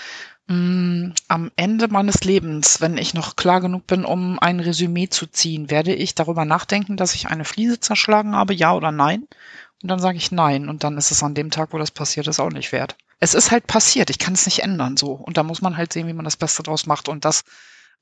mh, 0.48 0.56
mm, 0.56 1.14
am 1.28 1.52
Ende 1.54 1.86
meines 1.86 2.25
Lebens, 2.25 2.80
wenn 2.80 2.98
ich 2.98 3.14
noch 3.14 3.36
klar 3.36 3.60
genug 3.60 3.86
bin, 3.86 4.04
um 4.04 4.40
ein 4.40 4.58
Resümee 4.58 5.08
zu 5.08 5.26
ziehen, 5.28 5.71
werde 5.71 5.95
ich 5.95 6.16
darüber 6.16 6.45
nachdenken, 6.45 6.97
dass 6.97 7.14
ich 7.14 7.28
eine 7.28 7.45
Fliese 7.45 7.78
zerschlagen 7.78 8.34
habe, 8.34 8.54
ja 8.54 8.75
oder 8.75 8.90
nein. 8.90 9.28
Und 9.82 9.88
dann 9.88 10.00
sage 10.00 10.19
ich 10.19 10.32
nein. 10.32 10.69
Und 10.69 10.82
dann 10.82 10.99
ist 10.99 11.12
es 11.12 11.23
an 11.23 11.34
dem 11.34 11.52
Tag, 11.52 11.73
wo 11.73 11.78
das 11.78 11.92
passiert 11.92 12.26
ist, 12.26 12.40
auch 12.40 12.50
nicht 12.50 12.73
wert 12.73 12.97
es 13.20 13.34
ist 13.34 13.50
halt 13.50 13.66
passiert. 13.66 14.10
Ich 14.10 14.18
kann 14.18 14.34
es 14.34 14.46
nicht 14.46 14.62
ändern 14.62 14.96
so. 14.96 15.12
Und 15.12 15.36
da 15.36 15.42
muss 15.42 15.62
man 15.62 15.76
halt 15.76 15.92
sehen, 15.92 16.06
wie 16.06 16.12
man 16.12 16.24
das 16.24 16.36
Beste 16.36 16.62
draus 16.62 16.86
macht. 16.86 17.08
Und 17.08 17.24
das 17.24 17.42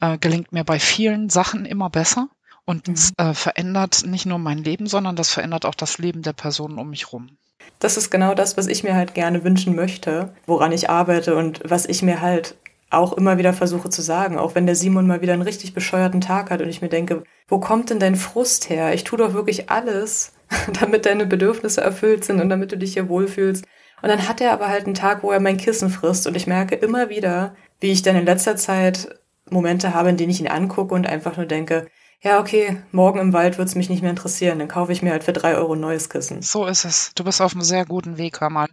äh, 0.00 0.18
gelingt 0.18 0.53
mir 0.53 0.64
bei 0.64 0.79
vielen 0.79 1.31
Sachen 1.31 1.64
immer 1.64 1.90
besser. 1.90 2.29
Und 2.66 2.88
mhm. 2.88 2.94
äh, 3.18 3.35
verändert 3.35 4.05
nicht 4.07 4.27
nur 4.27 4.38
mein 4.38 4.59
Leben, 4.59 4.87
sondern 4.87 5.16
das 5.16 5.31
verändert 5.31 5.66
auch 5.66 5.74
das 5.74 5.98
Leben 5.98 6.22
der 6.22 6.33
Personen 6.33 6.79
um 6.79 6.90
mich 6.90 7.12
rum. 7.12 7.37
Das 7.79 7.96
ist 7.96 8.11
genau 8.11 8.35
das, 8.35 8.57
was 8.57 8.66
ich 8.66 8.85
mir 8.85 8.94
halt 8.94 9.14
gerne 9.14 9.44
wünschen 9.44 9.74
möchte, 9.74 10.35
woran 10.46 10.72
ich 10.72 10.88
arbeite 10.88 11.37
und 11.37 11.61
was 11.64 11.87
ich 11.87 12.03
mir 12.03 12.20
halt 12.20 12.57
auch 12.90 13.12
immer 13.12 13.38
wieder 13.38 13.53
versuche 13.53 13.90
zu 13.90 14.03
sagen, 14.03 14.38
auch 14.38 14.55
wenn 14.55 14.66
der 14.66 14.77
Simon 14.77 15.07
mal 15.07 15.20
wieder 15.20 15.33
einen 15.33 15.42
richtig 15.42 15.74
bescheuerten 15.74 16.20
Tag 16.20 16.50
hat 16.50 16.62
und 16.62 16.68
ich 16.68 16.81
mir 16.81 16.88
denke, 16.88 17.24
wo 17.48 17.59
kommt 17.59 17.90
denn 17.90 17.98
dein 17.98 18.16
Frust 18.16 18.70
her? 18.70 18.94
Ich 18.94 19.05
tue 19.05 19.18
doch 19.18 19.35
wirklich 19.35 19.70
alles, 19.70 20.33
damit 20.81 21.07
deine 21.07 21.27
Bedürfnisse 21.27 21.81
erfüllt 21.81 22.24
sind 22.24 22.40
und 22.40 22.48
damit 22.48 22.72
du 22.72 22.79
dich 22.79 22.94
hier 22.94 23.09
wohlfühlst. 23.09 23.64
Und 24.05 24.11
dann 24.11 24.29
hat 24.29 24.43
er 24.43 24.53
aber 24.53 24.69
halt 24.69 24.85
einen 24.85 24.93
Tag, 24.93 25.23
wo 25.23 25.33
er 25.33 25.40
mein 25.40 25.57
Kissen 25.57 25.88
frisst 25.88 26.27
und 26.27 26.37
ich 26.37 26.47
merke 26.47 26.75
immer 26.75 27.09
wieder, 27.09 27.57
wie 27.81 27.90
ich 27.90 28.03
dann 28.03 28.17
in 28.17 28.27
letzter 28.27 28.55
Zeit 28.55 29.09
Momente 29.49 29.95
habe, 29.95 30.11
in 30.11 30.19
denen 30.19 30.29
ich 30.29 30.40
ihn 30.40 30.47
angucke 30.47 30.95
und 30.95 31.07
einfach 31.07 31.38
nur 31.38 31.47
denke, 31.47 31.87
ja, 32.21 32.38
okay, 32.38 32.83
morgen 32.93 33.19
im 33.19 33.33
Wald 33.33 33.57
wird 33.57 33.67
es 33.67 33.77
mich 33.77 33.88
nicht 33.88 34.03
mehr 34.03 34.11
interessieren. 34.11 34.59
Dann 34.59 34.69
kaufe 34.69 34.93
ich 34.93 35.01
mir 35.01 35.12
halt 35.12 35.25
für 35.25 35.33
drei 35.33 35.57
Euro 35.57 35.73
ein 35.73 35.81
neues 35.81 36.11
Kissen. 36.11 36.43
So 36.43 36.67
ist 36.67 36.85
es. 36.85 37.12
Du 37.14 37.25
bist 37.25 37.40
auf 37.40 37.55
einem 37.55 37.62
sehr 37.62 37.87
guten 37.87 38.19
Weg, 38.19 38.43
hör 38.43 38.51
mal. 38.51 38.69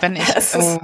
Wenn 0.00 0.14
ich 0.14 0.28
äh, 0.36 0.78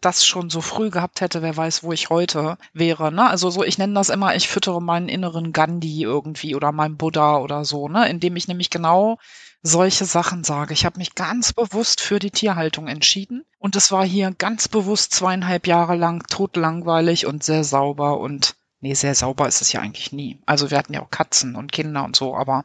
das 0.00 0.24
schon 0.24 0.48
so 0.48 0.62
früh 0.62 0.88
gehabt 0.88 1.20
hätte, 1.20 1.42
wer 1.42 1.54
weiß, 1.54 1.82
wo 1.82 1.92
ich 1.92 2.08
heute 2.08 2.56
wäre. 2.72 3.12
Ne? 3.12 3.28
Also 3.28 3.50
so, 3.50 3.62
ich 3.62 3.76
nenne 3.76 3.92
das 3.92 4.08
immer, 4.08 4.36
ich 4.36 4.48
füttere 4.48 4.80
meinen 4.80 5.10
inneren 5.10 5.52
Gandhi 5.52 6.02
irgendwie 6.02 6.54
oder 6.54 6.72
meinen 6.72 6.96
Buddha 6.96 7.36
oder 7.36 7.66
so, 7.66 7.88
ne? 7.88 8.08
indem 8.08 8.36
ich 8.36 8.48
nämlich 8.48 8.70
genau 8.70 9.18
solche 9.62 10.04
Sachen 10.04 10.44
sage. 10.44 10.72
Ich 10.74 10.84
habe 10.84 10.98
mich 10.98 11.14
ganz 11.14 11.52
bewusst 11.52 12.00
für 12.00 12.18
die 12.18 12.30
Tierhaltung 12.30 12.86
entschieden 12.88 13.44
und 13.58 13.76
es 13.76 13.90
war 13.90 14.04
hier 14.04 14.32
ganz 14.36 14.68
bewusst 14.68 15.12
zweieinhalb 15.12 15.66
Jahre 15.66 15.96
lang 15.96 16.26
totlangweilig 16.28 17.26
und 17.26 17.42
sehr 17.42 17.64
sauber 17.64 18.20
und 18.20 18.54
Nee, 18.80 18.94
sehr 18.94 19.16
sauber 19.16 19.48
ist 19.48 19.60
es 19.60 19.72
ja 19.72 19.80
eigentlich 19.80 20.12
nie. 20.12 20.38
Also 20.46 20.70
wir 20.70 20.78
hatten 20.78 20.94
ja 20.94 21.02
auch 21.02 21.10
Katzen 21.10 21.56
und 21.56 21.72
Kinder 21.72 22.04
und 22.04 22.14
so, 22.14 22.36
aber 22.36 22.64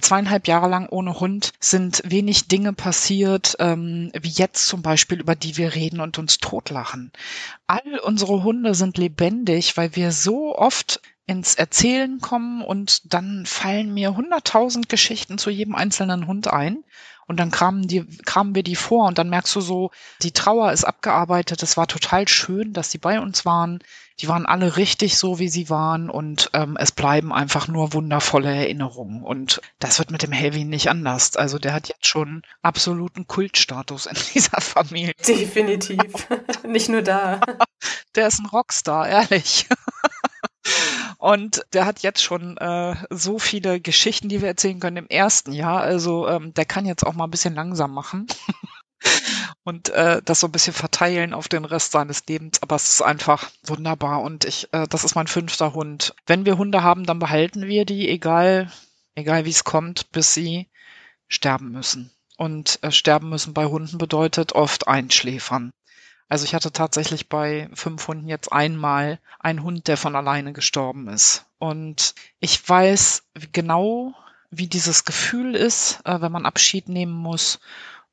zweieinhalb 0.00 0.48
Jahre 0.48 0.66
lang 0.66 0.88
ohne 0.88 1.20
Hund 1.20 1.52
sind 1.60 2.00
wenig 2.06 2.48
Dinge 2.48 2.72
passiert, 2.72 3.56
ähm, 3.58 4.10
wie 4.18 4.30
jetzt 4.30 4.66
zum 4.66 4.80
Beispiel, 4.80 5.20
über 5.20 5.34
die 5.34 5.58
wir 5.58 5.74
reden 5.74 6.00
und 6.00 6.18
uns 6.18 6.38
totlachen. 6.38 7.12
All 7.66 7.98
unsere 8.02 8.42
Hunde 8.42 8.74
sind 8.74 8.96
lebendig, 8.96 9.76
weil 9.76 9.94
wir 9.94 10.10
so 10.10 10.56
oft 10.56 11.02
ins 11.26 11.54
Erzählen 11.54 12.20
kommen 12.20 12.62
und 12.62 13.12
dann 13.14 13.46
fallen 13.46 13.94
mir 13.94 14.16
hunderttausend 14.16 14.88
Geschichten 14.88 15.38
zu 15.38 15.50
jedem 15.50 15.74
einzelnen 15.74 16.26
Hund 16.26 16.48
ein. 16.48 16.84
Und 17.28 17.38
dann 17.38 17.52
kramen, 17.52 17.86
die, 17.86 18.04
kramen 18.26 18.54
wir 18.54 18.64
die 18.64 18.76
vor 18.76 19.06
und 19.06 19.16
dann 19.16 19.30
merkst 19.30 19.54
du 19.54 19.60
so, 19.60 19.90
die 20.22 20.32
Trauer 20.32 20.72
ist 20.72 20.84
abgearbeitet. 20.84 21.62
Es 21.62 21.76
war 21.76 21.86
total 21.86 22.26
schön, 22.26 22.72
dass 22.72 22.90
sie 22.90 22.98
bei 22.98 23.20
uns 23.20 23.44
waren. 23.44 23.78
Die 24.20 24.28
waren 24.28 24.44
alle 24.44 24.76
richtig 24.76 25.16
so, 25.16 25.38
wie 25.38 25.48
sie 25.48 25.70
waren 25.70 26.10
und 26.10 26.50
ähm, 26.52 26.76
es 26.78 26.92
bleiben 26.92 27.32
einfach 27.32 27.68
nur 27.68 27.92
wundervolle 27.92 28.54
Erinnerungen. 28.54 29.22
Und 29.22 29.60
das 29.78 29.98
wird 30.00 30.10
mit 30.10 30.22
dem 30.22 30.32
Heavy 30.32 30.64
nicht 30.64 30.90
anders. 30.90 31.36
Also 31.36 31.58
der 31.58 31.72
hat 31.72 31.88
jetzt 31.88 32.06
schon 32.06 32.42
absoluten 32.60 33.26
Kultstatus 33.26 34.06
in 34.06 34.16
dieser 34.34 34.60
Familie. 34.60 35.14
Definitiv. 35.26 36.28
nicht 36.66 36.88
nur 36.88 37.02
da. 37.02 37.40
Der 38.16 38.26
ist 38.26 38.40
ein 38.40 38.46
Rockstar, 38.46 39.08
ehrlich. 39.08 39.68
Und 41.18 41.64
der 41.72 41.86
hat 41.86 42.02
jetzt 42.02 42.22
schon 42.22 42.56
äh, 42.56 42.96
so 43.10 43.38
viele 43.38 43.80
Geschichten, 43.80 44.28
die 44.28 44.40
wir 44.40 44.48
erzählen 44.48 44.80
können 44.80 44.96
im 44.96 45.08
ersten 45.08 45.52
Jahr. 45.52 45.80
Also 45.80 46.28
ähm, 46.28 46.52
der 46.54 46.64
kann 46.64 46.86
jetzt 46.86 47.06
auch 47.06 47.14
mal 47.14 47.24
ein 47.24 47.30
bisschen 47.30 47.54
langsam 47.54 47.92
machen. 47.92 48.26
und 49.64 49.90
äh, 49.90 50.20
das 50.24 50.40
so 50.40 50.48
ein 50.48 50.52
bisschen 50.52 50.72
verteilen 50.72 51.34
auf 51.34 51.48
den 51.48 51.64
Rest 51.64 51.92
seines 51.92 52.26
Lebens. 52.26 52.62
Aber 52.62 52.76
es 52.76 52.88
ist 52.88 53.02
einfach 53.02 53.50
wunderbar 53.64 54.22
und 54.22 54.44
ich, 54.44 54.72
äh, 54.72 54.86
das 54.88 55.04
ist 55.04 55.14
mein 55.14 55.26
fünfter 55.26 55.74
Hund. 55.74 56.14
Wenn 56.26 56.44
wir 56.44 56.58
Hunde 56.58 56.82
haben, 56.82 57.04
dann 57.04 57.18
behalten 57.18 57.66
wir 57.66 57.84
die, 57.84 58.08
egal, 58.08 58.70
egal 59.14 59.44
wie 59.44 59.50
es 59.50 59.64
kommt, 59.64 60.10
bis 60.12 60.34
sie 60.34 60.68
sterben 61.28 61.70
müssen. 61.70 62.10
Und 62.36 62.78
äh, 62.82 62.90
sterben 62.90 63.28
müssen 63.28 63.54
bei 63.54 63.66
Hunden 63.66 63.98
bedeutet 63.98 64.52
oft 64.52 64.88
einschläfern. 64.88 65.70
Also 66.32 66.46
ich 66.46 66.54
hatte 66.54 66.72
tatsächlich 66.72 67.28
bei 67.28 67.68
fünf 67.74 68.08
Hunden 68.08 68.26
jetzt 68.26 68.50
einmal 68.50 69.18
einen 69.38 69.62
Hund, 69.62 69.86
der 69.86 69.98
von 69.98 70.16
alleine 70.16 70.54
gestorben 70.54 71.08
ist. 71.08 71.44
Und 71.58 72.14
ich 72.40 72.66
weiß 72.66 73.24
genau, 73.52 74.14
wie 74.50 74.66
dieses 74.66 75.04
Gefühl 75.04 75.54
ist, 75.54 76.00
äh, 76.06 76.22
wenn 76.22 76.32
man 76.32 76.46
Abschied 76.46 76.88
nehmen 76.88 77.12
muss. 77.12 77.60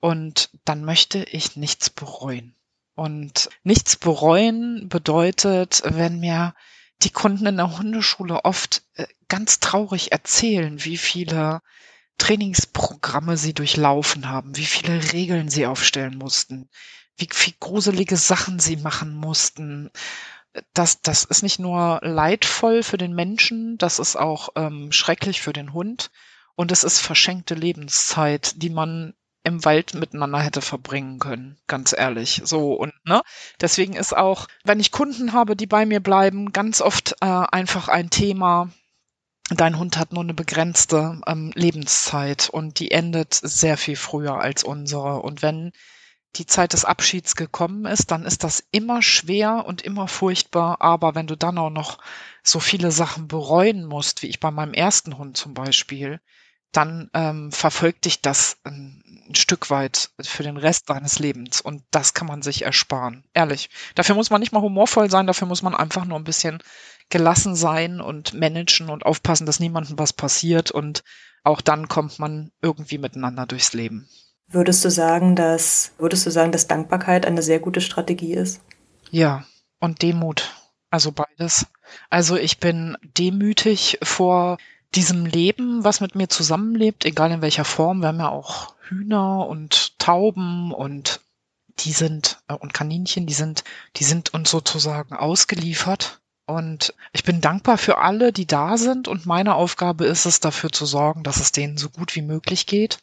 Und 0.02 0.50
dann 0.66 0.84
möchte 0.84 1.24
ich 1.24 1.56
nichts 1.56 1.90
bereuen. 1.90 2.56
Und 2.94 3.48
nichts 3.64 3.96
bereuen 3.96 4.90
bedeutet, 4.90 5.82
wenn 5.86 6.20
mir 6.20 6.56
die 7.02 7.12
Kunden 7.12 7.46
in 7.46 7.56
der 7.56 7.78
Hundeschule 7.78 8.44
oft 8.44 8.84
äh, 8.96 9.08
ganz 9.30 9.62
traurig 9.62 10.12
erzählen, 10.12 10.84
wie 10.84 10.98
viele 10.98 11.62
Trainingsprogramme 12.18 13.38
sie 13.38 13.54
durchlaufen 13.54 14.28
haben, 14.28 14.58
wie 14.58 14.66
viele 14.66 15.14
Regeln 15.14 15.48
sie 15.48 15.66
aufstellen 15.66 16.18
mussten, 16.18 16.68
wie 17.20 17.30
viel 17.32 17.54
gruselige 17.60 18.18
Sachen 18.18 18.60
sie 18.60 18.78
machen 18.78 19.16
mussten. 19.16 19.92
Das, 20.74 21.02
das 21.02 21.26
ist 21.26 21.44
nicht 21.44 21.60
nur 21.60 22.00
leidvoll 22.02 22.84
für 22.84 22.98
den 22.98 23.14
Menschen, 23.14 23.78
das 23.78 24.00
ist 24.00 24.16
auch 24.16 24.50
ähm, 24.56 24.92
schrecklich 24.92 25.42
für 25.42 25.54
den 25.54 25.74
Hund. 25.74 26.10
Und 26.56 26.72
es 26.72 26.84
ist 26.84 27.00
verschenkte 27.00 27.56
Lebenszeit, 27.56 28.62
die 28.62 28.70
man 28.70 29.14
im 29.44 29.64
Wald 29.64 29.94
miteinander 29.94 30.40
hätte 30.40 30.62
verbringen 30.62 31.20
können, 31.20 31.58
ganz 31.68 31.94
ehrlich. 31.98 32.42
So 32.44 32.74
und 32.74 32.94
ne, 33.06 33.22
deswegen 33.62 33.94
ist 33.94 34.16
auch, 34.16 34.48
wenn 34.64 34.80
ich 34.80 34.92
Kunden 34.92 35.34
habe, 35.34 35.56
die 35.56 35.68
bei 35.68 35.86
mir 35.86 36.02
bleiben, 36.02 36.52
ganz 36.52 36.82
oft 36.82 37.16
äh, 37.22 37.26
einfach 37.26 37.88
ein 37.88 38.10
Thema. 38.10 38.70
Dein 39.50 39.80
Hund 39.80 39.98
hat 39.98 40.14
nur 40.14 40.24
eine 40.24 40.34
begrenzte 40.34 41.22
ähm, 41.26 41.52
Lebenszeit 41.56 42.50
und 42.50 42.80
die 42.80 42.92
endet 42.92 43.34
sehr 43.34 43.78
viel 43.78 43.96
früher 43.96 44.40
als 44.40 44.64
unsere. 44.64 45.22
Und 45.22 45.42
wenn 45.42 45.72
die 46.36 46.46
Zeit 46.46 46.74
des 46.74 46.86
Abschieds 46.86 47.36
gekommen 47.36 47.86
ist, 47.86 48.12
dann 48.12 48.24
ist 48.24 48.44
das 48.44 48.64
immer 48.72 49.02
schwer 49.02 49.66
und 49.66 49.82
immer 49.82 50.08
furchtbar. 50.08 50.78
Aber 50.80 51.16
wenn 51.16 51.28
du 51.28 51.36
dann 51.36 51.58
auch 51.58 51.72
noch 51.72 51.98
so 52.44 52.60
viele 52.60 52.92
Sachen 52.92 53.28
bereuen 53.28 53.86
musst, 53.86 54.22
wie 54.22 54.28
ich 54.28 54.40
bei 54.40 54.52
meinem 54.52 54.74
ersten 54.74 55.18
Hund 55.18 55.38
zum 55.38 55.54
Beispiel, 55.54 56.20
dann 56.72 57.10
ähm, 57.14 57.52
verfolgt 57.52 58.06
dich 58.06 58.22
das 58.22 58.58
ein, 58.64 59.04
ein, 59.28 59.36
Stück 59.36 59.70
weit 59.70 60.12
für 60.22 60.44
den 60.44 60.58
Rest 60.58 60.90
deines 60.90 61.20
Lebens. 61.20 61.62
Und 61.62 61.84
das 61.92 62.14
kann 62.14 62.28
man 62.28 62.42
sich 62.42 62.62
ersparen. 62.64 63.24
Ehrlich. 63.34 63.70
Dafür 63.96 64.16
muss 64.16 64.30
man 64.30 64.40
nicht 64.40 64.52
mal 64.52 64.62
humorvoll 64.62 65.10
sein, 65.10 65.28
dafür 65.28 65.48
muss 65.48 65.64
man 65.64 65.76
einfach 65.76 66.06
nur 66.06 66.18
ein 66.18 66.24
bisschen 66.24 66.62
gelassen 67.10 67.56
sein 67.56 68.02
und 68.02 68.34
managen 68.34 68.90
und 68.90 69.06
aufpassen, 69.06 69.48
dass 69.48 69.60
niemandem 69.60 69.98
was 69.98 70.14
passiert. 70.14 70.70
Und 70.70 71.04
auch 71.44 71.62
dann 71.62 71.88
kommt 71.88 72.20
man 72.20 72.52
irgendwie 72.62 73.00
miteinander 73.00 73.48
durchs 73.48 73.74
Leben. 73.74 74.08
Würdest 74.52 74.84
du 74.84 74.90
sagen, 74.90 75.36
dass, 75.36 75.92
würdest 75.98 76.26
du 76.26 76.32
sagen, 76.32 76.52
dass 76.52 76.68
Dankbarkeit 76.68 77.26
eine 77.26 77.42
sehr 77.42 77.60
gute 77.60 77.82
Strategie 77.82 78.34
ist? 78.34 78.62
Ja, 79.12 79.46
und 79.80 80.02
Demut. 80.02 80.56
Also 80.90 81.12
beides. 81.12 81.68
Also 82.10 82.36
ich 82.36 82.60
bin 82.60 82.98
demütig 83.18 84.00
vor 84.02 84.58
diesem 84.96 85.26
Leben, 85.26 85.84
was 85.84 86.02
mit 86.02 86.16
mir 86.16 86.30
zusammenlebt, 86.30 87.06
egal 87.06 87.32
in 87.32 87.42
welcher 87.42 87.66
Form. 87.66 88.02
Wir 88.02 88.08
haben 88.08 88.20
ja 88.20 88.30
auch 88.30 88.74
Hühner 88.88 89.46
und 89.48 90.00
Tauben 90.00 90.74
und 90.74 91.22
die 91.78 91.92
sind 91.92 92.40
äh, 92.48 92.54
und 92.54 92.74
Kaninchen, 92.74 93.28
die 93.28 93.34
sind, 93.34 93.64
die 93.98 94.04
sind 94.04 94.34
uns 94.34 94.50
sozusagen 94.50 95.16
ausgeliefert. 95.16 96.20
Und 96.48 96.96
ich 97.14 97.24
bin 97.24 97.42
dankbar 97.42 97.78
für 97.78 98.00
alle, 98.00 98.34
die 98.34 98.48
da 98.48 98.78
sind. 98.78 99.08
Und 99.08 99.28
meine 99.28 99.54
Aufgabe 99.54 100.06
ist 100.06 100.26
es, 100.26 100.40
dafür 100.40 100.72
zu 100.72 100.88
sorgen, 100.88 101.22
dass 101.22 101.40
es 101.40 101.52
denen 101.52 101.78
so 101.78 101.90
gut 101.90 102.16
wie 102.16 102.24
möglich 102.24 102.66
geht. 102.66 102.98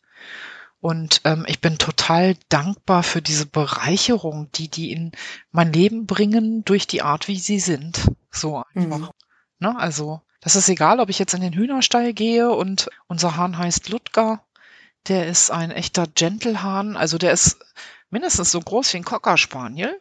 Und 0.87 1.23
ähm, 1.25 1.45
ich 1.49 1.61
bin 1.61 1.79
total 1.79 2.37
dankbar 2.49 3.03
für 3.03 3.21
diese 3.21 3.45
Bereicherung, 3.45 4.53
die 4.53 4.69
die 4.69 4.93
in 4.93 5.11
mein 5.51 5.73
Leben 5.73 6.07
bringen 6.07 6.65
durch 6.65 6.87
die 6.87 7.03
Art, 7.03 7.27
wie 7.27 7.41
sie 7.41 7.59
sind. 7.59 8.07
So 8.31 8.63
einfach. 8.73 8.99
Mhm. 8.99 9.11
Ne? 9.59 9.77
Also 9.77 10.21
das 10.41 10.55
ist 10.55 10.69
egal, 10.69 11.01
ob 11.01 11.09
ich 11.09 11.19
jetzt 11.19 11.35
in 11.35 11.41
den 11.41 11.55
Hühnerstall 11.55 12.13
gehe 12.13 12.53
und 12.53 12.89
unser 13.09 13.37
Hahn 13.37 13.59
heißt 13.59 13.89
Ludger. 13.89 14.45
Der 15.09 15.27
ist 15.27 15.51
ein 15.51 15.73
echter 15.73 16.07
Gentlehahn. 16.07 16.97
Also 16.97 17.19
der 17.19 17.33
ist 17.33 17.59
mindestens 18.11 18.53
so 18.53 18.61
groß 18.61 18.93
wie 18.93 18.99
ein 18.99 19.05
Cocker 19.05 19.39
Spaniel. 19.39 20.01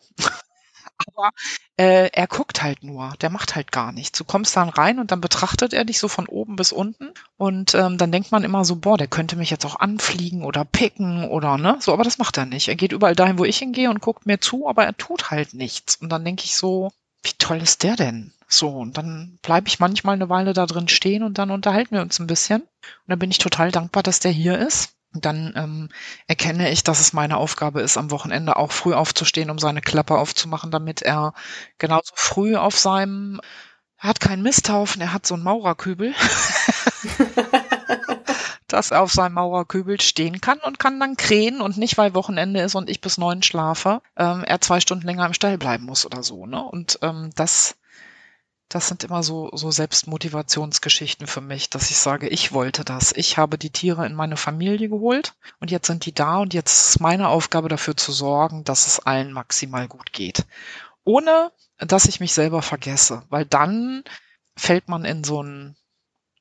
Aber 0.98 1.32
äh, 1.78 2.10
er 2.14 2.28
guckt 2.28 2.62
halt 2.64 2.84
nur, 2.84 3.14
der 3.22 3.30
macht 3.30 3.56
halt 3.56 3.72
gar 3.72 3.92
nichts. 3.92 4.18
Du 4.18 4.24
kommst 4.24 4.56
dann 4.56 4.70
rein 4.70 5.00
und 5.00 5.12
dann 5.12 5.22
betrachtet 5.22 5.74
er 5.74 5.86
dich 5.86 6.00
so 6.00 6.08
von 6.08 6.28
oben 6.28 6.56
bis 6.56 6.72
unten 6.72 7.12
und 7.38 7.74
ähm, 7.76 7.98
dann 7.98 8.12
denkt 8.12 8.32
man 8.32 8.44
immer 8.44 8.66
so, 8.66 8.78
boah, 8.78 8.98
der 8.98 9.08
könnte 9.08 9.36
mich 9.36 9.50
jetzt 9.50 9.66
auch 9.66 9.76
anfliegen 9.80 10.44
oder 10.44 10.66
picken 10.66 11.26
oder 11.30 11.58
ne, 11.58 11.78
so, 11.82 11.94
aber 11.94 12.04
das 12.04 12.18
macht 12.18 12.38
er 12.38 12.46
nicht. 12.46 12.68
Er 12.70 12.76
geht 12.76 12.92
überall 12.94 13.16
dahin, 13.16 13.38
wo 13.38 13.46
ich 13.46 13.58
hingehe 13.58 13.90
und 13.90 14.02
guckt 14.02 14.26
mir 14.26 14.40
zu, 14.40 14.68
aber 14.68 14.86
er 14.86 14.96
tut 14.98 15.32
halt 15.32 15.54
nichts. 15.54 15.98
Und 15.98 16.10
dann 16.10 16.24
denke 16.26 16.44
ich 16.46 16.56
so, 16.56 16.92
wie 17.24 17.34
toll 17.38 17.58
ist 17.62 17.84
der 17.84 17.96
denn? 17.96 18.34
So, 18.48 18.70
und 18.70 18.98
dann 18.98 19.40
bleibe 19.42 19.68
ich 19.68 19.80
manchmal 19.80 20.16
eine 20.16 20.30
Weile 20.30 20.54
da 20.54 20.66
drin 20.66 20.88
stehen 20.88 21.24
und 21.24 21.38
dann 21.40 21.52
unterhalten 21.52 21.96
wir 21.96 22.02
uns 22.02 22.20
ein 22.20 22.28
bisschen. 22.28 22.62
Und 22.62 22.68
da 23.08 23.16
bin 23.16 23.32
ich 23.32 23.40
total 23.40 23.72
dankbar, 23.72 24.04
dass 24.04 24.20
der 24.20 24.32
hier 24.32 24.58
ist. 24.60 24.95
Dann 25.22 25.54
ähm, 25.56 25.90
erkenne 26.28 26.72
ich, 26.72 26.84
dass 26.84 27.00
es 27.00 27.14
meine 27.14 27.38
Aufgabe 27.38 27.82
ist, 27.82 27.98
am 27.98 28.12
Wochenende 28.12 28.56
auch 28.56 28.72
früh 28.72 28.94
aufzustehen, 28.94 29.50
um 29.50 29.60
seine 29.60 29.82
Klappe 29.82 30.18
aufzumachen, 30.18 30.72
damit 30.72 31.02
er 31.02 31.34
genauso 31.78 32.14
früh 32.16 32.56
auf 32.56 32.78
seinem, 32.78 33.42
er 33.98 34.10
hat 34.10 34.20
keinen 34.20 34.44
Misthaufen, 34.44 35.02
er 35.02 35.14
hat 35.14 35.26
so 35.26 35.36
einen 35.36 35.44
Maurerkübel. 35.44 36.14
dass 38.68 38.92
er 38.92 39.02
auf 39.02 39.12
seinem 39.12 39.34
Maurerkübel 39.34 40.02
stehen 40.02 40.42
kann 40.42 40.60
und 40.60 40.80
kann 40.80 41.00
dann 41.00 41.18
krähen 41.18 41.62
und 41.62 41.78
nicht, 41.78 41.98
weil 41.98 42.14
Wochenende 42.14 42.62
ist 42.62 42.76
und 42.76 42.90
ich 42.90 43.02
bis 43.02 43.18
neun 43.18 43.44
schlafe, 43.44 44.02
ähm, 44.18 44.44
er 44.44 44.62
zwei 44.62 44.80
Stunden 44.80 45.06
länger 45.06 45.26
im 45.26 45.34
Stall 45.34 45.58
bleiben 45.58 45.86
muss 45.86 46.06
oder 46.06 46.24
so. 46.24 46.46
Ne? 46.46 46.64
Und 46.64 47.00
ähm, 47.02 47.30
das, 47.36 47.76
das 48.76 48.90
sind 48.90 49.06
immer 49.06 49.24
so, 49.24 49.50
so 49.54 49.72
Selbstmotivationsgeschichten 49.72 51.28
für 51.28 51.40
mich, 51.40 51.70
dass 51.70 51.90
ich 51.92 51.98
sage, 51.98 52.28
ich 52.28 52.52
wollte 52.52 52.84
das. 52.84 53.14
Ich 53.14 53.38
habe 53.38 53.58
die 53.58 53.70
Tiere 53.70 54.06
in 54.06 54.14
meine 54.14 54.36
Familie 54.36 54.90
geholt 54.90 55.34
und 55.62 55.72
jetzt 55.72 55.88
sind 55.88 56.06
die 56.06 56.14
da 56.14 56.40
und 56.40 56.54
jetzt 56.54 56.90
ist 56.90 57.00
meine 57.00 57.30
Aufgabe 57.30 57.70
dafür 57.70 57.96
zu 57.96 58.12
sorgen, 58.12 58.66
dass 58.66 58.86
es 58.86 59.00
allen 59.00 59.32
maximal 59.32 59.88
gut 59.88 60.12
geht. 60.12 60.46
Ohne, 61.06 61.54
dass 61.78 62.04
ich 62.04 62.20
mich 62.20 62.34
selber 62.34 62.62
vergesse, 62.62 63.24
weil 63.30 63.46
dann 63.46 64.04
fällt 64.58 64.90
man 64.90 65.06
in 65.06 65.24
so 65.24 65.42
ein 65.42 65.78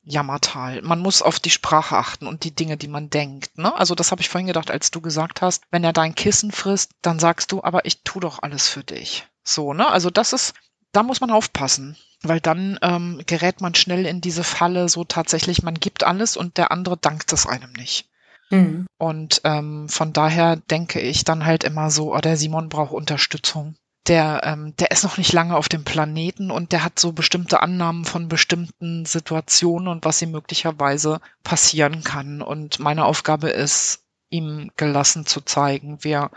Jammertal. 0.02 0.82
Man 0.82 0.98
muss 0.98 1.22
auf 1.22 1.38
die 1.38 1.50
Sprache 1.50 1.96
achten 1.96 2.26
und 2.26 2.42
die 2.42 2.54
Dinge, 2.54 2.76
die 2.76 2.88
man 2.88 3.10
denkt. 3.10 3.56
Ne? 3.58 3.72
Also 3.76 3.94
das 3.94 4.10
habe 4.10 4.22
ich 4.22 4.28
vorhin 4.28 4.48
gedacht, 4.48 4.72
als 4.72 4.90
du 4.90 5.00
gesagt 5.00 5.40
hast, 5.40 5.62
wenn 5.70 5.84
er 5.84 5.92
dein 5.92 6.16
Kissen 6.16 6.50
frisst, 6.50 6.90
dann 7.00 7.20
sagst 7.20 7.52
du, 7.52 7.62
aber 7.62 7.84
ich 7.84 8.02
tu 8.02 8.18
doch 8.18 8.42
alles 8.42 8.66
für 8.66 8.82
dich. 8.82 9.24
So, 9.44 9.72
ne? 9.72 9.86
Also 9.86 10.10
das 10.10 10.32
ist, 10.32 10.54
da 10.90 11.04
muss 11.04 11.20
man 11.20 11.30
aufpassen, 11.30 11.96
weil 12.28 12.40
dann 12.40 12.78
ähm, 12.82 13.22
gerät 13.26 13.60
man 13.60 13.74
schnell 13.74 14.06
in 14.06 14.20
diese 14.20 14.44
Falle, 14.44 14.88
so 14.88 15.04
tatsächlich, 15.04 15.62
man 15.62 15.74
gibt 15.74 16.04
alles 16.04 16.36
und 16.36 16.58
der 16.58 16.70
andere 16.70 16.96
dankt 16.96 17.32
es 17.32 17.46
einem 17.46 17.72
nicht. 17.72 18.08
Mhm. 18.50 18.86
Und 18.98 19.40
ähm, 19.44 19.88
von 19.88 20.12
daher 20.12 20.56
denke 20.56 21.00
ich 21.00 21.24
dann 21.24 21.44
halt 21.44 21.64
immer 21.64 21.90
so, 21.90 22.14
oh, 22.14 22.18
der 22.18 22.36
Simon 22.36 22.68
braucht 22.68 22.92
Unterstützung 22.92 23.76
der, 24.06 24.42
ähm, 24.44 24.76
der 24.76 24.90
ist 24.90 25.02
noch 25.04 25.16
nicht 25.16 25.32
lange 25.32 25.56
auf 25.56 25.68
dem 25.68 25.84
Planeten 25.84 26.50
und 26.50 26.72
der 26.72 26.84
hat 26.84 26.98
so 26.98 27.12
bestimmte 27.12 27.62
Annahmen 27.62 28.04
von 28.04 28.28
bestimmten 28.28 29.06
Situationen 29.06 29.88
und 29.88 30.04
was 30.04 30.20
ihm 30.20 30.30
möglicherweise 30.30 31.20
passieren 31.42 32.04
kann. 32.04 32.42
Und 32.42 32.78
meine 32.78 33.04
Aufgabe 33.04 33.48
ist, 33.48 34.04
ihm 34.28 34.70
gelassen 34.76 35.26
zu 35.26 35.40
zeigen, 35.40 36.02
wir 36.02 36.30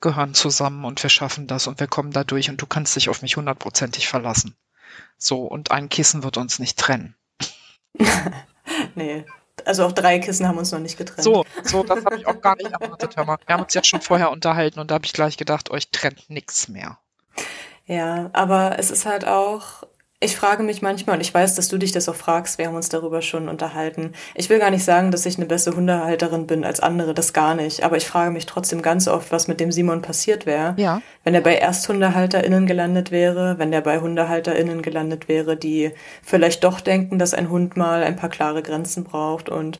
gehören 0.00 0.34
zusammen 0.34 0.84
und 0.84 1.02
wir 1.02 1.10
schaffen 1.10 1.46
das 1.46 1.66
und 1.66 1.78
wir 1.80 1.86
kommen 1.86 2.10
da 2.10 2.24
durch 2.24 2.50
und 2.50 2.60
du 2.60 2.66
kannst 2.66 2.96
dich 2.96 3.08
auf 3.08 3.22
mich 3.22 3.36
hundertprozentig 3.36 4.08
verlassen. 4.08 4.56
So, 5.18 5.42
und 5.42 5.70
ein 5.70 5.88
Kissen 5.88 6.22
wird 6.22 6.36
uns 6.36 6.58
nicht 6.58 6.78
trennen. 6.78 7.14
nee, 8.94 9.24
also 9.64 9.86
auch 9.86 9.92
drei 9.92 10.18
Kissen 10.18 10.46
haben 10.48 10.58
uns 10.58 10.72
noch 10.72 10.78
nicht 10.78 10.96
getrennt. 10.96 11.22
So, 11.22 11.44
so, 11.62 11.82
das 11.82 12.04
habe 12.04 12.16
ich 12.16 12.26
auch 12.26 12.40
gar 12.40 12.56
nicht 12.56 12.70
erwartet, 12.72 13.16
hör 13.16 13.24
mal. 13.24 13.38
Wir 13.46 13.54
haben 13.54 13.62
uns 13.62 13.74
jetzt 13.74 13.88
schon 13.88 14.00
vorher 14.00 14.30
unterhalten 14.30 14.80
und 14.80 14.90
da 14.90 14.94
habe 14.94 15.04
ich 15.04 15.12
gleich 15.12 15.36
gedacht, 15.36 15.70
euch 15.70 15.90
trennt 15.90 16.28
nichts 16.30 16.68
mehr. 16.68 16.98
Ja, 17.86 18.30
aber 18.32 18.78
es 18.78 18.90
ist 18.90 19.06
halt 19.06 19.26
auch, 19.26 19.84
ich 20.22 20.36
frage 20.36 20.62
mich 20.62 20.82
manchmal, 20.82 21.16
und 21.16 21.20
ich 21.20 21.32
weiß, 21.32 21.54
dass 21.54 21.68
du 21.68 21.78
dich 21.78 21.92
das 21.92 22.08
auch 22.08 22.14
fragst, 22.14 22.58
wir 22.58 22.66
haben 22.66 22.76
uns 22.76 22.88
darüber 22.88 23.22
schon 23.22 23.48
unterhalten. 23.48 24.12
Ich 24.34 24.48
will 24.48 24.58
gar 24.58 24.70
nicht 24.70 24.84
sagen, 24.84 25.10
dass 25.10 25.26
ich 25.26 25.36
eine 25.36 25.46
bessere 25.46 25.76
Hundehalterin 25.76 26.46
bin 26.46 26.64
als 26.64 26.80
andere, 26.80 27.14
das 27.14 27.32
gar 27.32 27.54
nicht. 27.54 27.82
Aber 27.82 27.96
ich 27.96 28.06
frage 28.06 28.30
mich 28.30 28.46
trotzdem 28.46 28.82
ganz 28.82 29.08
oft, 29.08 29.32
was 29.32 29.48
mit 29.48 29.60
dem 29.60 29.72
Simon 29.72 30.02
passiert 30.02 30.46
wäre, 30.46 30.74
ja. 30.78 31.02
wenn 31.24 31.34
er 31.34 31.40
bei 31.40 31.56
ErsthundehalterInnen 31.56 32.66
gelandet 32.66 33.10
wäre, 33.10 33.58
wenn 33.58 33.72
der 33.72 33.80
bei 33.80 34.00
HundehalterInnen 34.00 34.82
gelandet 34.82 35.28
wäre, 35.28 35.56
die 35.56 35.92
vielleicht 36.22 36.64
doch 36.64 36.80
denken, 36.80 37.18
dass 37.18 37.34
ein 37.34 37.50
Hund 37.50 37.76
mal 37.76 38.02
ein 38.02 38.16
paar 38.16 38.30
klare 38.30 38.62
Grenzen 38.62 39.04
braucht 39.04 39.48
und 39.48 39.78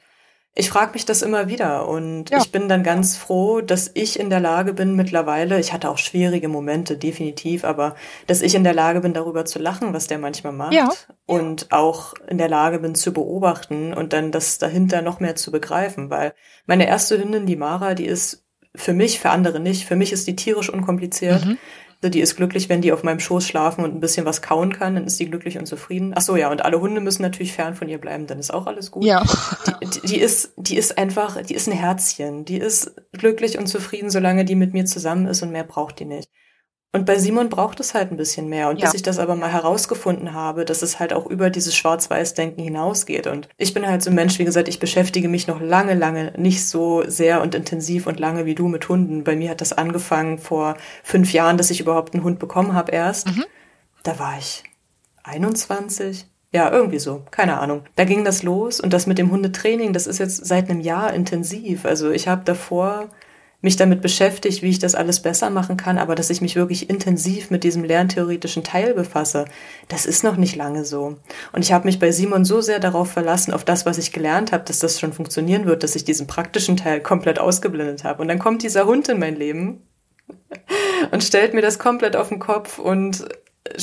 ich 0.54 0.68
frage 0.68 0.92
mich 0.92 1.06
das 1.06 1.22
immer 1.22 1.48
wieder 1.48 1.88
und 1.88 2.28
ja. 2.28 2.38
ich 2.38 2.52
bin 2.52 2.68
dann 2.68 2.82
ganz 2.82 3.16
froh, 3.16 3.62
dass 3.62 3.90
ich 3.94 4.20
in 4.20 4.28
der 4.28 4.40
Lage 4.40 4.74
bin 4.74 4.94
mittlerweile, 4.94 5.58
ich 5.58 5.72
hatte 5.72 5.88
auch 5.88 5.96
schwierige 5.96 6.48
Momente, 6.48 6.98
definitiv, 6.98 7.64
aber 7.64 7.96
dass 8.26 8.42
ich 8.42 8.54
in 8.54 8.62
der 8.62 8.74
Lage 8.74 9.00
bin, 9.00 9.14
darüber 9.14 9.46
zu 9.46 9.58
lachen, 9.58 9.94
was 9.94 10.08
der 10.08 10.18
manchmal 10.18 10.52
macht 10.52 10.74
ja. 10.74 10.90
und 11.24 11.72
auch 11.72 12.12
in 12.28 12.36
der 12.36 12.50
Lage 12.50 12.80
bin 12.80 12.94
zu 12.94 13.14
beobachten 13.14 13.94
und 13.94 14.12
dann 14.12 14.30
das 14.30 14.58
dahinter 14.58 15.00
noch 15.00 15.20
mehr 15.20 15.36
zu 15.36 15.50
begreifen, 15.50 16.10
weil 16.10 16.34
meine 16.66 16.86
erste 16.86 17.18
Hündin, 17.18 17.46
die 17.46 17.56
Mara, 17.56 17.94
die 17.94 18.06
ist 18.06 18.44
für 18.74 18.92
mich, 18.92 19.20
für 19.20 19.30
andere 19.30 19.58
nicht, 19.58 19.86
für 19.86 19.96
mich 19.96 20.12
ist 20.12 20.26
die 20.26 20.36
tierisch 20.36 20.70
unkompliziert. 20.70 21.44
Mhm. 21.44 21.58
Die 22.04 22.20
ist 22.20 22.36
glücklich, 22.36 22.68
wenn 22.68 22.80
die 22.80 22.92
auf 22.92 23.04
meinem 23.04 23.20
Schoß 23.20 23.46
schlafen 23.46 23.84
und 23.84 23.94
ein 23.94 24.00
bisschen 24.00 24.26
was 24.26 24.42
kauen 24.42 24.72
kann, 24.72 24.96
dann 24.96 25.04
ist 25.04 25.20
die 25.20 25.26
glücklich 25.30 25.58
und 25.58 25.66
zufrieden. 25.66 26.12
Ach 26.16 26.22
so, 26.22 26.36
ja, 26.36 26.50
und 26.50 26.64
alle 26.64 26.80
Hunde 26.80 27.00
müssen 27.00 27.22
natürlich 27.22 27.52
fern 27.52 27.76
von 27.76 27.88
ihr 27.88 27.98
bleiben, 27.98 28.26
dann 28.26 28.38
ist 28.40 28.52
auch 28.52 28.66
alles 28.66 28.90
gut. 28.90 29.04
Ja. 29.04 29.22
Die, 29.82 30.00
die, 30.06 30.18
ist, 30.18 30.52
die 30.56 30.76
ist 30.76 30.98
einfach, 30.98 31.40
die 31.42 31.54
ist 31.54 31.68
ein 31.68 31.72
Herzchen. 31.72 32.44
Die 32.44 32.56
ist 32.56 32.94
glücklich 33.12 33.58
und 33.58 33.66
zufrieden, 33.66 34.10
solange 34.10 34.44
die 34.44 34.54
mit 34.54 34.72
mir 34.72 34.84
zusammen 34.84 35.26
ist 35.26 35.42
und 35.42 35.52
mehr 35.52 35.64
braucht 35.64 36.00
die 36.00 36.04
nicht. 36.04 36.28
Und 36.94 37.06
bei 37.06 37.18
Simon 37.18 37.48
braucht 37.48 37.80
es 37.80 37.94
halt 37.94 38.10
ein 38.10 38.18
bisschen 38.18 38.50
mehr. 38.50 38.68
Und 38.68 38.78
ja. 38.78 38.84
bis 38.84 38.94
ich 38.94 39.02
das 39.02 39.18
aber 39.18 39.34
mal 39.34 39.50
herausgefunden 39.50 40.34
habe, 40.34 40.66
dass 40.66 40.82
es 40.82 41.00
halt 41.00 41.14
auch 41.14 41.24
über 41.24 41.48
dieses 41.48 41.74
Schwarz-Weiß-Denken 41.74 42.62
hinausgeht. 42.62 43.26
Und 43.26 43.48
ich 43.56 43.72
bin 43.72 43.86
halt 43.86 44.02
so 44.02 44.10
ein 44.10 44.14
Mensch, 44.14 44.38
wie 44.38 44.44
gesagt, 44.44 44.68
ich 44.68 44.78
beschäftige 44.78 45.28
mich 45.28 45.46
noch 45.46 45.60
lange, 45.60 45.94
lange 45.94 46.34
nicht 46.36 46.66
so 46.66 47.02
sehr 47.06 47.40
und 47.40 47.54
intensiv 47.54 48.06
und 48.06 48.20
lange 48.20 48.44
wie 48.44 48.54
du 48.54 48.68
mit 48.68 48.90
Hunden. 48.90 49.24
Bei 49.24 49.34
mir 49.34 49.48
hat 49.50 49.62
das 49.62 49.72
angefangen 49.72 50.36
vor 50.36 50.76
fünf 51.02 51.32
Jahren, 51.32 51.56
dass 51.56 51.70
ich 51.70 51.80
überhaupt 51.80 52.12
einen 52.12 52.24
Hund 52.24 52.38
bekommen 52.38 52.74
habe 52.74 52.92
erst. 52.92 53.26
Mhm. 53.26 53.44
Da 54.02 54.18
war 54.18 54.36
ich 54.38 54.62
21. 55.22 56.26
Ja, 56.52 56.70
irgendwie 56.70 56.98
so. 56.98 57.22
Keine 57.30 57.58
Ahnung. 57.58 57.84
Da 57.96 58.04
ging 58.04 58.24
das 58.24 58.42
los 58.42 58.80
und 58.80 58.92
das 58.92 59.06
mit 59.06 59.16
dem 59.16 59.30
Hundetraining, 59.30 59.94
das 59.94 60.06
ist 60.06 60.18
jetzt 60.18 60.44
seit 60.44 60.68
einem 60.68 60.80
Jahr 60.80 61.14
intensiv. 61.14 61.86
Also 61.86 62.10
ich 62.10 62.28
habe 62.28 62.42
davor 62.44 63.08
mich 63.62 63.76
damit 63.76 64.02
beschäftigt, 64.02 64.60
wie 64.62 64.68
ich 64.68 64.80
das 64.80 64.96
alles 64.96 65.22
besser 65.22 65.48
machen 65.48 65.76
kann, 65.76 65.96
aber 65.96 66.16
dass 66.16 66.30
ich 66.30 66.40
mich 66.40 66.56
wirklich 66.56 66.90
intensiv 66.90 67.50
mit 67.50 67.62
diesem 67.62 67.84
lerntheoretischen 67.84 68.64
Teil 68.64 68.92
befasse, 68.92 69.46
das 69.88 70.04
ist 70.04 70.24
noch 70.24 70.36
nicht 70.36 70.56
lange 70.56 70.84
so. 70.84 71.16
Und 71.52 71.64
ich 71.64 71.72
habe 71.72 71.86
mich 71.86 72.00
bei 72.00 72.10
Simon 72.10 72.44
so 72.44 72.60
sehr 72.60 72.80
darauf 72.80 73.10
verlassen, 73.10 73.54
auf 73.54 73.64
das, 73.64 73.86
was 73.86 73.98
ich 73.98 74.12
gelernt 74.12 74.52
habe, 74.52 74.64
dass 74.64 74.80
das 74.80 74.98
schon 74.98 75.12
funktionieren 75.12 75.64
wird, 75.64 75.84
dass 75.84 75.94
ich 75.94 76.04
diesen 76.04 76.26
praktischen 76.26 76.76
Teil 76.76 77.00
komplett 77.00 77.38
ausgeblendet 77.38 78.02
habe. 78.02 78.20
Und 78.20 78.28
dann 78.28 78.40
kommt 78.40 78.64
dieser 78.64 78.84
Hund 78.86 79.08
in 79.08 79.20
mein 79.20 79.36
Leben 79.36 79.86
und 81.12 81.22
stellt 81.22 81.54
mir 81.54 81.62
das 81.62 81.78
komplett 81.78 82.16
auf 82.16 82.30
den 82.30 82.40
Kopf 82.40 82.80
und 82.80 83.24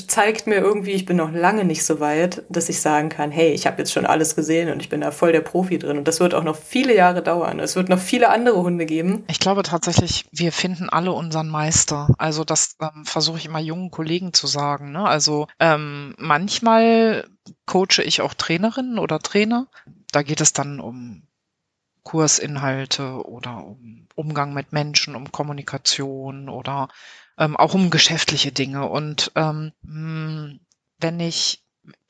zeigt 0.07 0.45
mir 0.45 0.57
irgendwie, 0.57 0.91
ich 0.91 1.05
bin 1.05 1.17
noch 1.17 1.31
lange 1.31 1.63
nicht 1.63 1.85
so 1.85 1.99
weit, 1.99 2.43
dass 2.49 2.67
ich 2.67 2.81
sagen 2.81 3.09
kann, 3.09 3.31
hey, 3.31 3.51
ich 3.51 3.65
habe 3.65 3.77
jetzt 3.77 3.93
schon 3.93 4.05
alles 4.05 4.35
gesehen 4.35 4.69
und 4.69 4.81
ich 4.81 4.89
bin 4.89 5.01
da 5.01 5.11
voll 5.11 5.31
der 5.31 5.41
Profi 5.41 5.79
drin. 5.79 5.97
Und 5.97 6.07
das 6.07 6.19
wird 6.19 6.33
auch 6.33 6.43
noch 6.43 6.57
viele 6.57 6.95
Jahre 6.95 7.23
dauern. 7.23 7.59
Es 7.59 7.75
wird 7.75 7.87
noch 7.87 7.99
viele 7.99 8.29
andere 8.29 8.61
Hunde 8.61 8.85
geben. 8.85 9.23
Ich 9.27 9.39
glaube 9.39 9.63
tatsächlich, 9.63 10.25
wir 10.31 10.51
finden 10.51 10.89
alle 10.89 11.13
unseren 11.13 11.47
Meister. 11.47 12.09
Also 12.17 12.43
das 12.43 12.75
ähm, 12.81 13.05
versuche 13.05 13.37
ich 13.37 13.45
immer 13.45 13.59
jungen 13.59 13.89
Kollegen 13.89 14.33
zu 14.33 14.47
sagen. 14.47 14.91
Ne? 14.91 15.05
Also 15.05 15.47
ähm, 15.59 16.13
manchmal 16.17 17.27
coache 17.65 18.03
ich 18.03 18.21
auch 18.21 18.33
Trainerinnen 18.33 18.99
oder 18.99 19.19
Trainer. 19.19 19.67
Da 20.11 20.23
geht 20.23 20.41
es 20.41 20.51
dann 20.51 20.81
um 20.81 21.23
Kursinhalte 22.03 23.25
oder 23.25 23.63
um 23.63 24.07
Umgang 24.15 24.53
mit 24.53 24.73
Menschen, 24.73 25.15
um 25.15 25.31
Kommunikation 25.31 26.49
oder 26.49 26.89
ähm, 27.39 27.57
auch 27.57 27.73
um 27.73 27.89
geschäftliche 27.89 28.51
Dinge. 28.51 28.87
Und 28.87 29.31
ähm, 29.35 29.71
hm, 29.83 30.59
wenn 30.99 31.19
ich, 31.19 31.63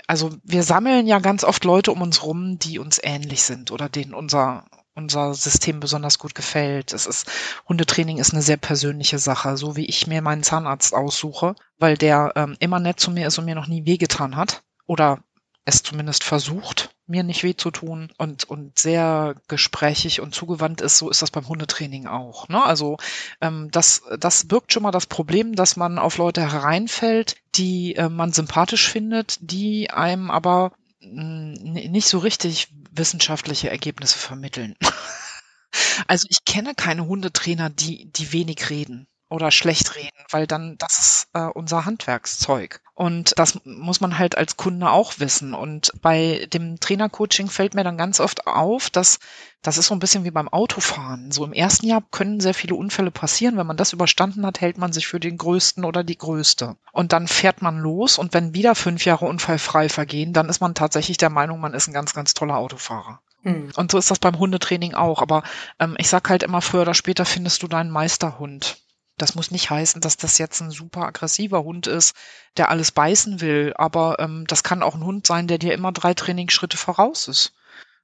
also 0.08 0.32
wir 0.44 0.64
sammeln 0.64 1.08
ja 1.08 1.20
ganz 1.20 1.44
oft 1.44 1.64
Leute 1.64 1.92
um 1.92 2.02
uns 2.02 2.24
rum, 2.24 2.60
die 2.60 2.80
uns 2.80 3.00
ähnlich 3.02 3.44
sind 3.44 3.72
oder 3.72 3.88
denen 3.88 4.14
unser 4.14 4.66
unser 4.96 5.34
System 5.34 5.80
besonders 5.80 6.20
gut 6.20 6.36
gefällt. 6.36 6.92
Es 6.92 7.06
ist 7.06 7.32
Hundetraining 7.70 8.18
ist 8.18 8.34
eine 8.34 8.42
sehr 8.42 8.58
persönliche 8.58 9.18
Sache, 9.18 9.56
so 9.56 9.78
wie 9.78 9.86
ich 9.86 10.08
mir 10.08 10.22
meinen 10.22 10.44
Zahnarzt 10.44 10.94
aussuche, 10.94 11.56
weil 11.78 11.96
der 11.96 12.34
ähm, 12.36 12.58
immer 12.60 12.82
nett 12.82 13.00
zu 13.00 13.10
mir 13.10 13.28
ist 13.28 13.38
und 13.38 13.46
mir 13.46 13.56
noch 13.56 13.68
nie 13.68 13.86
wehgetan 13.86 14.36
hat 14.36 14.62
oder 14.88 15.24
es 15.64 15.84
zumindest 15.84 16.26
versucht, 16.26 16.90
mir 17.10 17.24
nicht 17.24 17.44
weh 17.44 17.56
zu 17.56 17.72
tun 17.72 18.12
und, 18.18 18.44
und 18.46 18.78
sehr 18.78 19.36
gesprächig 19.48 20.22
und 20.22 20.34
zugewandt 20.34 20.82
ist, 20.82 20.98
so 20.98 21.10
ist 21.10 21.22
das 21.22 21.32
beim 21.32 21.48
Hundetraining 21.48 22.08
auch. 22.08 22.48
Ne? 22.48 22.64
Also 22.64 22.98
ähm, 23.42 23.70
das, 23.72 24.04
das 24.20 24.48
birgt 24.48 24.72
schon 24.72 24.84
mal 24.84 24.92
das 24.92 25.08
Problem, 25.08 25.56
dass 25.56 25.76
man 25.76 26.00
auf 26.00 26.18
Leute 26.18 26.42
hereinfällt, 26.42 27.36
die 27.56 27.96
äh, 27.96 28.10
man 28.10 28.32
sympathisch 28.32 28.88
findet, 28.88 29.38
die 29.42 29.90
einem 29.90 30.32
aber 30.32 30.72
mm, 31.02 31.54
nicht 31.54 32.08
so 32.08 32.20
richtig 32.20 32.70
wissenschaftliche 32.92 33.70
Ergebnisse 33.70 34.18
vermitteln. 34.18 34.76
also 36.08 36.28
ich 36.30 36.46
kenne 36.46 36.76
keine 36.76 37.08
Hundetrainer, 37.08 37.70
die, 37.70 38.12
die 38.12 38.32
wenig 38.34 38.70
reden 38.70 39.08
oder 39.30 39.52
schlecht 39.52 39.96
reden, 39.96 40.18
weil 40.32 40.48
dann 40.48 40.78
das 40.78 41.00
ist 41.00 41.28
äh, 41.34 41.46
unser 41.54 41.86
Handwerkszeug. 41.86 42.82
Und 42.96 43.38
das 43.38 43.62
muss 43.64 44.02
man 44.02 44.18
halt 44.20 44.38
als 44.38 44.58
Kunde 44.58 44.90
auch 44.90 45.20
wissen. 45.20 45.54
Und 45.54 45.94
bei 46.02 46.48
dem 46.52 46.80
Trainercoaching 46.80 47.50
fällt 47.50 47.74
mir 47.74 47.84
dann 47.84 47.98
ganz 47.98 48.20
oft 48.20 48.46
auf, 48.48 48.90
dass 48.90 49.20
das 49.62 49.78
ist 49.78 49.88
so 49.88 49.96
ein 49.96 50.00
bisschen 50.00 50.26
wie 50.26 50.32
beim 50.32 50.50
Autofahren. 50.50 51.32
So 51.32 51.46
im 51.46 51.54
ersten 51.54 51.88
Jahr 51.88 52.04
können 52.12 52.40
sehr 52.40 52.54
viele 52.54 52.76
Unfälle 52.76 53.12
passieren. 53.12 53.56
Wenn 53.56 53.68
man 53.68 53.78
das 53.78 53.94
überstanden 53.94 54.46
hat, 54.46 54.62
hält 54.62 54.78
man 54.78 54.92
sich 54.92 55.08
für 55.08 55.20
den 55.20 55.38
Größten 55.38 55.86
oder 55.86 56.04
die 56.04 56.18
Größte. 56.18 56.76
Und 56.92 57.14
dann 57.14 57.28
fährt 57.28 57.62
man 57.62 57.78
los 57.80 58.18
und 58.18 58.34
wenn 58.34 58.54
wieder 58.54 58.76
fünf 58.76 59.06
Jahre 59.06 59.26
unfallfrei 59.26 59.90
vergehen, 59.90 60.34
dann 60.34 60.50
ist 60.50 60.60
man 60.60 60.76
tatsächlich 60.76 61.18
der 61.18 61.30
Meinung, 61.30 61.60
man 61.60 61.74
ist 61.74 61.88
ein 61.88 61.94
ganz, 61.94 62.14
ganz 62.14 62.34
toller 62.34 62.58
Autofahrer. 62.58 63.22
Hm. 63.44 63.72
Und 63.76 63.92
so 63.92 63.98
ist 63.98 64.12
das 64.12 64.20
beim 64.20 64.38
Hundetraining 64.40 64.94
auch. 64.94 65.22
Aber 65.22 65.44
ähm, 65.80 65.96
ich 65.98 66.10
sag 66.10 66.30
halt 66.30 66.44
immer, 66.44 66.62
früher 66.62 66.82
oder 66.82 66.94
später 66.94 67.26
findest 67.26 67.64
du 67.64 67.68
deinen 67.68 67.92
Meisterhund. 67.92 68.78
Das 69.20 69.36
muss 69.36 69.52
nicht 69.52 69.70
heißen, 69.70 70.02
dass 70.02 70.18
das 70.18 70.38
jetzt 70.38 70.62
ein 70.62 70.72
super 70.72 71.02
aggressiver 71.02 71.64
Hund 71.64 71.88
ist, 71.88 72.16
der 72.58 72.70
alles 72.70 72.92
beißen 72.92 73.42
will, 73.42 73.74
aber 73.78 74.18
ähm, 74.20 74.46
das 74.48 74.64
kann 74.64 74.82
auch 74.82 74.96
ein 74.96 75.04
Hund 75.04 75.28
sein, 75.28 75.48
der 75.48 75.60
dir 75.60 75.74
immer 75.74 75.92
drei 75.92 76.14
Trainingsschritte 76.14 76.78
voraus 76.78 77.28
ist. 77.28 77.54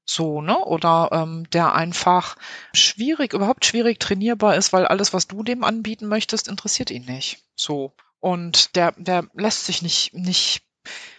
So, 0.05 0.41
ne? 0.41 0.57
Oder 0.59 1.09
ähm, 1.11 1.49
der 1.49 1.73
einfach 1.73 2.35
schwierig, 2.73 3.33
überhaupt 3.33 3.65
schwierig 3.65 3.99
trainierbar 3.99 4.55
ist, 4.55 4.71
weil 4.71 4.85
alles, 4.85 5.13
was 5.13 5.27
du 5.27 5.41
dem 5.41 5.63
anbieten 5.63 6.07
möchtest, 6.07 6.47
interessiert 6.47 6.91
ihn 6.91 7.05
nicht. 7.05 7.39
So. 7.55 7.93
Und 8.19 8.75
der, 8.75 8.93
der 8.97 9.27
lässt 9.33 9.65
sich 9.65 9.81
nicht, 9.81 10.13
nicht 10.13 10.63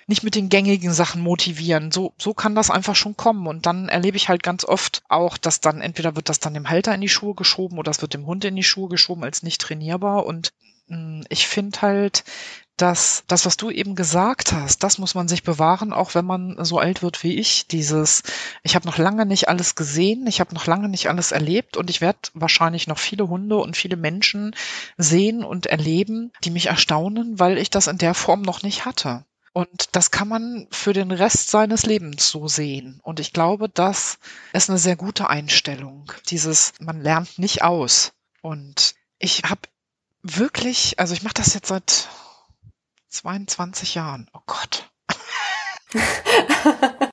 nicht 0.06 0.22
mit 0.22 0.34
den 0.34 0.48
gängigen 0.48 0.92
Sachen 0.92 1.20
motivieren. 1.22 1.90
So, 1.90 2.14
so 2.18 2.32
kann 2.32 2.54
das 2.54 2.70
einfach 2.70 2.94
schon 2.94 3.16
kommen. 3.16 3.46
Und 3.46 3.66
dann 3.66 3.88
erlebe 3.88 4.16
ich 4.16 4.28
halt 4.28 4.42
ganz 4.42 4.64
oft 4.64 5.02
auch, 5.08 5.36
dass 5.36 5.60
dann 5.60 5.80
entweder 5.80 6.14
wird 6.14 6.28
das 6.28 6.38
dann 6.38 6.54
dem 6.54 6.70
Halter 6.70 6.94
in 6.94 7.00
die 7.00 7.08
Schuhe 7.08 7.34
geschoben 7.34 7.78
oder 7.78 7.90
es 7.90 8.02
wird 8.02 8.14
dem 8.14 8.26
Hund 8.26 8.44
in 8.44 8.56
die 8.56 8.62
Schuhe 8.62 8.88
geschoben 8.88 9.24
als 9.24 9.42
nicht 9.42 9.60
trainierbar. 9.60 10.24
Und 10.24 10.52
mh, 10.88 10.96
hm, 10.96 11.24
ich 11.28 11.46
finde 11.48 11.82
halt, 11.82 12.24
dass 12.76 13.24
das, 13.26 13.46
was 13.46 13.56
du 13.56 13.70
eben 13.70 13.94
gesagt 13.94 14.52
hast, 14.52 14.82
das 14.82 14.98
muss 14.98 15.14
man 15.14 15.28
sich 15.28 15.42
bewahren, 15.42 15.94
auch 15.94 16.14
wenn 16.14 16.26
man 16.26 16.62
so 16.64 16.78
alt 16.78 17.02
wird 17.02 17.22
wie 17.24 17.38
ich. 17.38 17.66
Dieses, 17.66 18.22
ich 18.62 18.74
habe 18.74 18.86
noch 18.86 18.98
lange 18.98 19.24
nicht 19.24 19.48
alles 19.48 19.74
gesehen, 19.74 20.26
ich 20.26 20.40
habe 20.40 20.54
noch 20.54 20.66
lange 20.66 20.88
nicht 20.88 21.08
alles 21.08 21.32
erlebt 21.32 21.76
und 21.76 21.88
ich 21.88 22.00
werde 22.00 22.18
wahrscheinlich 22.34 22.86
noch 22.86 22.98
viele 22.98 23.28
Hunde 23.28 23.56
und 23.56 23.76
viele 23.76 23.96
Menschen 23.96 24.54
sehen 24.98 25.42
und 25.42 25.66
erleben, 25.66 26.32
die 26.44 26.50
mich 26.50 26.66
erstaunen, 26.66 27.38
weil 27.38 27.56
ich 27.58 27.70
das 27.70 27.86
in 27.86 27.98
der 27.98 28.14
Form 28.14 28.42
noch 28.42 28.62
nicht 28.62 28.84
hatte. 28.84 29.24
Und 29.56 29.96
das 29.96 30.10
kann 30.10 30.28
man 30.28 30.68
für 30.70 30.92
den 30.92 31.10
Rest 31.10 31.48
seines 31.48 31.86
Lebens 31.86 32.28
so 32.28 32.46
sehen. 32.46 33.00
Und 33.02 33.20
ich 33.20 33.32
glaube, 33.32 33.70
das 33.70 34.18
ist 34.52 34.68
eine 34.68 34.78
sehr 34.78 34.96
gute 34.96 35.30
Einstellung. 35.30 36.12
Dieses, 36.28 36.74
man 36.78 37.00
lernt 37.00 37.38
nicht 37.38 37.62
aus. 37.62 38.12
Und 38.42 38.94
ich 39.18 39.44
habe 39.44 39.62
wirklich, 40.20 40.98
also 40.98 41.14
ich 41.14 41.22
mache 41.22 41.32
das 41.32 41.54
jetzt 41.54 41.68
seit 41.68 42.06
22 43.08 43.94
Jahren. 43.94 44.28
Oh 44.34 44.42
Gott. 44.44 44.90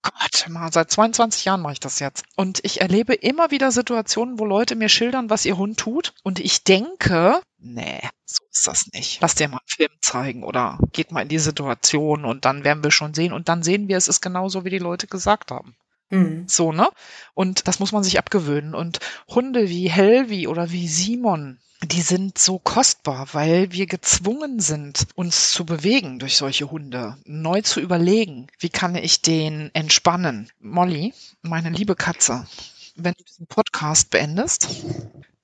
Mal, 0.49 0.71
seit 0.71 0.91
22 0.91 1.45
Jahren 1.45 1.61
mache 1.61 1.73
ich 1.73 1.79
das 1.79 1.99
jetzt. 1.99 2.25
Und 2.35 2.59
ich 2.63 2.81
erlebe 2.81 3.13
immer 3.13 3.51
wieder 3.51 3.71
Situationen, 3.71 4.39
wo 4.39 4.45
Leute 4.45 4.75
mir 4.75 4.89
schildern, 4.89 5.29
was 5.29 5.45
ihr 5.45 5.57
Hund 5.57 5.79
tut. 5.79 6.13
Und 6.23 6.39
ich 6.39 6.63
denke, 6.63 7.41
nee, 7.59 8.01
so 8.25 8.43
ist 8.51 8.67
das 8.67 8.87
nicht. 8.93 9.21
Lass 9.21 9.35
dir 9.35 9.47
mal 9.47 9.57
einen 9.57 9.67
Film 9.67 9.91
zeigen 10.01 10.43
oder 10.43 10.79
geht 10.91 11.11
mal 11.11 11.21
in 11.21 11.29
die 11.29 11.39
Situation 11.39 12.25
und 12.25 12.45
dann 12.45 12.63
werden 12.63 12.83
wir 12.83 12.91
schon 12.91 13.13
sehen. 13.13 13.33
Und 13.33 13.49
dann 13.49 13.63
sehen 13.63 13.87
wir, 13.87 13.97
es 13.97 14.07
ist 14.07 14.21
genauso, 14.21 14.65
wie 14.65 14.69
die 14.69 14.79
Leute 14.79 15.07
gesagt 15.07 15.51
haben. 15.51 15.75
Mhm. 16.09 16.45
So, 16.47 16.71
ne? 16.71 16.89
Und 17.33 17.67
das 17.67 17.79
muss 17.79 17.91
man 17.91 18.03
sich 18.03 18.19
abgewöhnen. 18.19 18.75
Und 18.75 18.99
Hunde 19.27 19.69
wie 19.69 19.89
Helvi 19.89 20.47
oder 20.47 20.71
wie 20.71 20.87
Simon, 20.87 21.59
die 21.85 22.01
sind 22.01 22.37
so 22.37 22.59
kostbar, 22.59 23.27
weil 23.33 23.71
wir 23.71 23.85
gezwungen 23.85 24.59
sind, 24.59 25.07
uns 25.15 25.51
zu 25.51 25.65
bewegen 25.65 26.19
durch 26.19 26.37
solche 26.37 26.71
Hunde, 26.71 27.17
neu 27.25 27.61
zu 27.61 27.79
überlegen, 27.79 28.47
wie 28.59 28.69
kann 28.69 28.95
ich 28.95 29.21
den 29.21 29.69
entspannen. 29.73 30.49
Molly, 30.59 31.13
meine 31.41 31.69
liebe 31.69 31.95
Katze, 31.95 32.47
wenn 32.95 33.13
du 33.17 33.23
diesen 33.23 33.47
Podcast 33.47 34.09
beendest, 34.09 34.69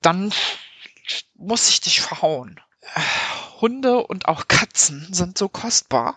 dann 0.00 0.32
muss 1.34 1.68
ich 1.68 1.80
dich 1.80 2.00
verhauen. 2.00 2.60
Hunde 3.60 4.06
und 4.06 4.26
auch 4.26 4.48
Katzen 4.48 5.12
sind 5.12 5.36
so 5.36 5.48
kostbar. 5.48 6.16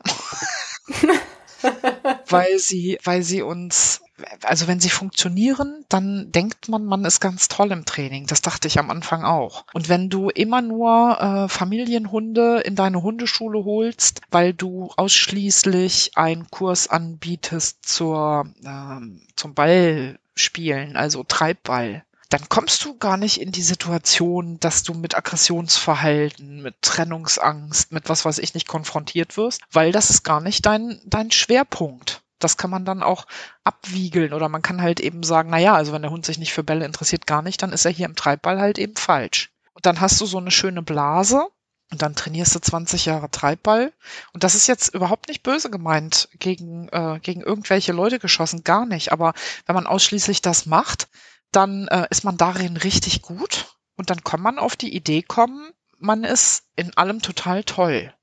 weil 2.27 2.59
sie, 2.59 2.99
weil 3.03 3.23
sie 3.23 3.41
uns, 3.41 4.01
also 4.43 4.67
wenn 4.67 4.79
sie 4.79 4.89
funktionieren, 4.89 5.85
dann 5.89 6.31
denkt 6.31 6.69
man, 6.69 6.85
man 6.85 7.05
ist 7.05 7.19
ganz 7.19 7.47
toll 7.47 7.71
im 7.71 7.85
Training. 7.85 8.27
Das 8.27 8.41
dachte 8.41 8.67
ich 8.67 8.79
am 8.79 8.91
Anfang 8.91 9.23
auch. 9.23 9.65
Und 9.73 9.89
wenn 9.89 10.09
du 10.09 10.29
immer 10.29 10.61
nur 10.61 11.19
äh, 11.19 11.49
Familienhunde 11.49 12.59
in 12.59 12.75
deine 12.75 13.01
Hundeschule 13.01 13.63
holst, 13.65 14.21
weil 14.29 14.53
du 14.53 14.91
ausschließlich 14.97 16.11
einen 16.15 16.49
Kurs 16.49 16.87
anbietest 16.87 17.85
zur, 17.85 18.45
ähm, 18.63 19.21
zum 19.35 19.53
Ballspielen, 19.53 20.95
also 20.95 21.23
Treibball, 21.23 22.03
dann 22.33 22.49
kommst 22.49 22.83
du 22.83 22.97
gar 22.97 23.17
nicht 23.17 23.39
in 23.39 23.51
die 23.51 23.61
Situation, 23.61 24.59
dass 24.59 24.81
du 24.81 24.95
mit 24.95 25.15
Aggressionsverhalten, 25.15 26.63
mit 26.63 26.73
Trennungsangst, 26.81 27.91
mit 27.91 28.09
was 28.09 28.25
weiß 28.25 28.39
ich 28.39 28.55
nicht 28.55 28.67
konfrontiert 28.67 29.37
wirst, 29.37 29.61
weil 29.71 29.91
das 29.91 30.09
ist 30.09 30.23
gar 30.23 30.41
nicht 30.41 30.65
dein, 30.65 30.99
dein 31.05 31.29
Schwerpunkt. 31.29 32.22
Das 32.43 32.57
kann 32.57 32.69
man 32.69 32.85
dann 32.85 33.03
auch 33.03 33.25
abwiegeln 33.63 34.33
oder 34.33 34.49
man 34.49 34.61
kann 34.61 34.81
halt 34.81 34.99
eben 34.99 35.23
sagen, 35.23 35.49
na 35.49 35.57
ja, 35.57 35.73
also 35.75 35.93
wenn 35.93 36.01
der 36.01 36.11
Hund 36.11 36.25
sich 36.25 36.37
nicht 36.39 36.53
für 36.53 36.63
Bälle 36.63 36.85
interessiert, 36.85 37.27
gar 37.27 37.41
nicht, 37.41 37.61
dann 37.61 37.71
ist 37.73 37.85
er 37.85 37.91
hier 37.91 38.05
im 38.05 38.15
Treibball 38.15 38.59
halt 38.59 38.77
eben 38.77 38.95
falsch. 38.95 39.51
Und 39.73 39.85
dann 39.85 40.01
hast 40.01 40.19
du 40.21 40.25
so 40.25 40.37
eine 40.37 40.51
schöne 40.51 40.81
Blase, 40.83 41.47
Und 41.91 42.01
dann 42.01 42.15
trainierst 42.15 42.55
du 42.55 42.59
20 42.59 43.05
Jahre 43.05 43.29
Treibball. 43.29 43.93
Und 44.33 44.43
das 44.43 44.55
ist 44.55 44.67
jetzt 44.67 44.95
überhaupt 44.95 45.27
nicht 45.27 45.43
böse 45.43 45.69
gemeint 45.69 46.27
gegen, 46.39 46.87
äh, 46.89 47.19
gegen 47.21 47.41
irgendwelche 47.41 47.91
Leute 47.93 48.17
geschossen, 48.19 48.63
gar 48.63 48.85
nicht. 48.87 49.11
Aber 49.11 49.33
wenn 49.67 49.75
man 49.75 49.85
ausschließlich 49.85 50.41
das 50.41 50.65
macht, 50.65 51.07
dann 51.51 51.87
äh, 51.89 52.07
ist 52.09 52.23
man 52.23 52.37
darin 52.37 52.77
richtig 52.77 53.21
gut. 53.21 53.77
Und 53.95 54.09
dann 54.09 54.23
kann 54.23 54.41
man 54.41 54.57
auf 54.57 54.75
die 54.75 54.95
Idee 54.95 55.21
kommen, 55.21 55.71
man 55.99 56.23
ist 56.23 56.63
in 56.75 56.97
allem 56.97 57.21
total 57.21 57.63
toll. 57.63 58.13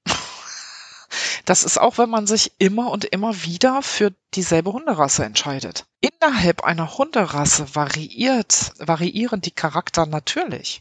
Das 1.44 1.64
ist 1.64 1.78
auch, 1.78 1.98
wenn 1.98 2.10
man 2.10 2.26
sich 2.26 2.52
immer 2.58 2.90
und 2.90 3.04
immer 3.04 3.42
wieder 3.44 3.82
für 3.82 4.12
dieselbe 4.34 4.72
Hunderasse 4.72 5.24
entscheidet. 5.24 5.86
Innerhalb 6.00 6.62
einer 6.62 6.96
Hunderasse 6.98 7.74
variiert, 7.74 8.72
variieren 8.78 9.40
die 9.40 9.50
Charakter 9.50 10.06
natürlich. 10.06 10.80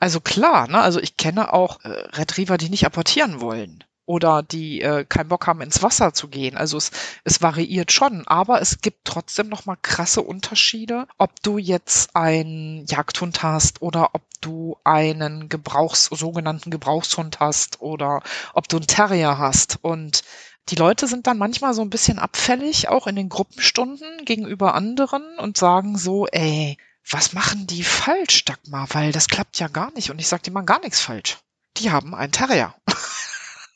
Also 0.00 0.20
klar, 0.20 0.68
ne, 0.68 0.80
also 0.80 1.00
ich 1.00 1.16
kenne 1.16 1.52
auch 1.52 1.80
äh, 1.84 1.88
Retriever, 1.88 2.56
die 2.56 2.70
nicht 2.70 2.86
apportieren 2.86 3.40
wollen 3.40 3.84
oder 4.08 4.42
die 4.42 4.80
äh, 4.80 5.04
keinen 5.04 5.28
Bock 5.28 5.46
haben, 5.46 5.60
ins 5.60 5.82
Wasser 5.82 6.14
zu 6.14 6.28
gehen. 6.28 6.56
Also 6.56 6.78
es, 6.78 6.90
es 7.24 7.42
variiert 7.42 7.92
schon, 7.92 8.26
aber 8.26 8.62
es 8.62 8.80
gibt 8.80 9.04
trotzdem 9.04 9.48
noch 9.50 9.66
mal 9.66 9.76
krasse 9.76 10.22
Unterschiede, 10.22 11.06
ob 11.18 11.42
du 11.42 11.58
jetzt 11.58 12.16
einen 12.16 12.86
Jagdhund 12.86 13.42
hast 13.42 13.82
oder 13.82 14.14
ob 14.14 14.22
du 14.40 14.78
einen 14.82 15.50
Gebrauchs 15.50 16.06
sogenannten 16.06 16.70
Gebrauchshund 16.70 17.38
hast 17.38 17.82
oder 17.82 18.22
ob 18.54 18.66
du 18.68 18.78
einen 18.78 18.86
Terrier 18.86 19.36
hast 19.36 19.78
und 19.82 20.24
die 20.70 20.76
Leute 20.76 21.06
sind 21.06 21.26
dann 21.26 21.38
manchmal 21.38 21.74
so 21.74 21.82
ein 21.82 21.90
bisschen 21.90 22.18
abfällig, 22.18 22.88
auch 22.88 23.06
in 23.06 23.16
den 23.16 23.28
Gruppenstunden 23.28 24.24
gegenüber 24.24 24.74
anderen 24.74 25.38
und 25.38 25.56
sagen 25.56 25.96
so, 25.96 26.26
ey, 26.26 26.76
was 27.10 27.32
machen 27.32 27.66
die 27.66 27.84
falsch, 27.84 28.44
Dagmar? 28.44 28.86
Weil 28.92 29.12
das 29.12 29.28
klappt 29.28 29.58
ja 29.58 29.68
gar 29.68 29.90
nicht. 29.92 30.10
Und 30.10 30.18
ich 30.18 30.28
sage, 30.28 30.42
die 30.42 30.50
machen 30.50 30.66
gar 30.66 30.80
nichts 30.80 31.00
falsch. 31.00 31.38
Die 31.78 31.90
haben 31.90 32.14
einen 32.14 32.32
Terrier. 32.32 32.74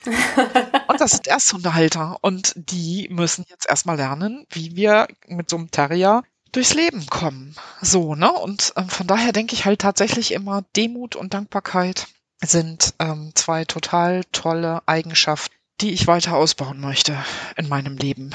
und 0.06 1.00
das 1.00 1.12
sind 1.12 1.26
Ersthundehalter. 1.26 2.18
Und 2.20 2.52
die 2.56 3.08
müssen 3.10 3.44
jetzt 3.48 3.68
erstmal 3.68 3.96
lernen, 3.96 4.46
wie 4.50 4.76
wir 4.76 5.08
mit 5.26 5.50
so 5.50 5.56
einem 5.56 5.70
Terrier 5.70 6.22
durchs 6.52 6.74
Leben 6.74 7.06
kommen. 7.06 7.54
So, 7.80 8.14
ne? 8.14 8.30
Und 8.32 8.72
ähm, 8.76 8.88
von 8.88 9.06
daher 9.06 9.32
denke 9.32 9.54
ich 9.54 9.64
halt 9.64 9.80
tatsächlich 9.80 10.32
immer, 10.32 10.62
Demut 10.76 11.16
und 11.16 11.34
Dankbarkeit 11.34 12.08
sind 12.42 12.94
ähm, 12.98 13.32
zwei 13.34 13.64
total 13.64 14.22
tolle 14.32 14.82
Eigenschaften, 14.86 15.54
die 15.80 15.92
ich 15.92 16.06
weiter 16.06 16.36
ausbauen 16.36 16.80
möchte 16.80 17.16
in 17.56 17.68
meinem 17.68 17.96
Leben. 17.96 18.30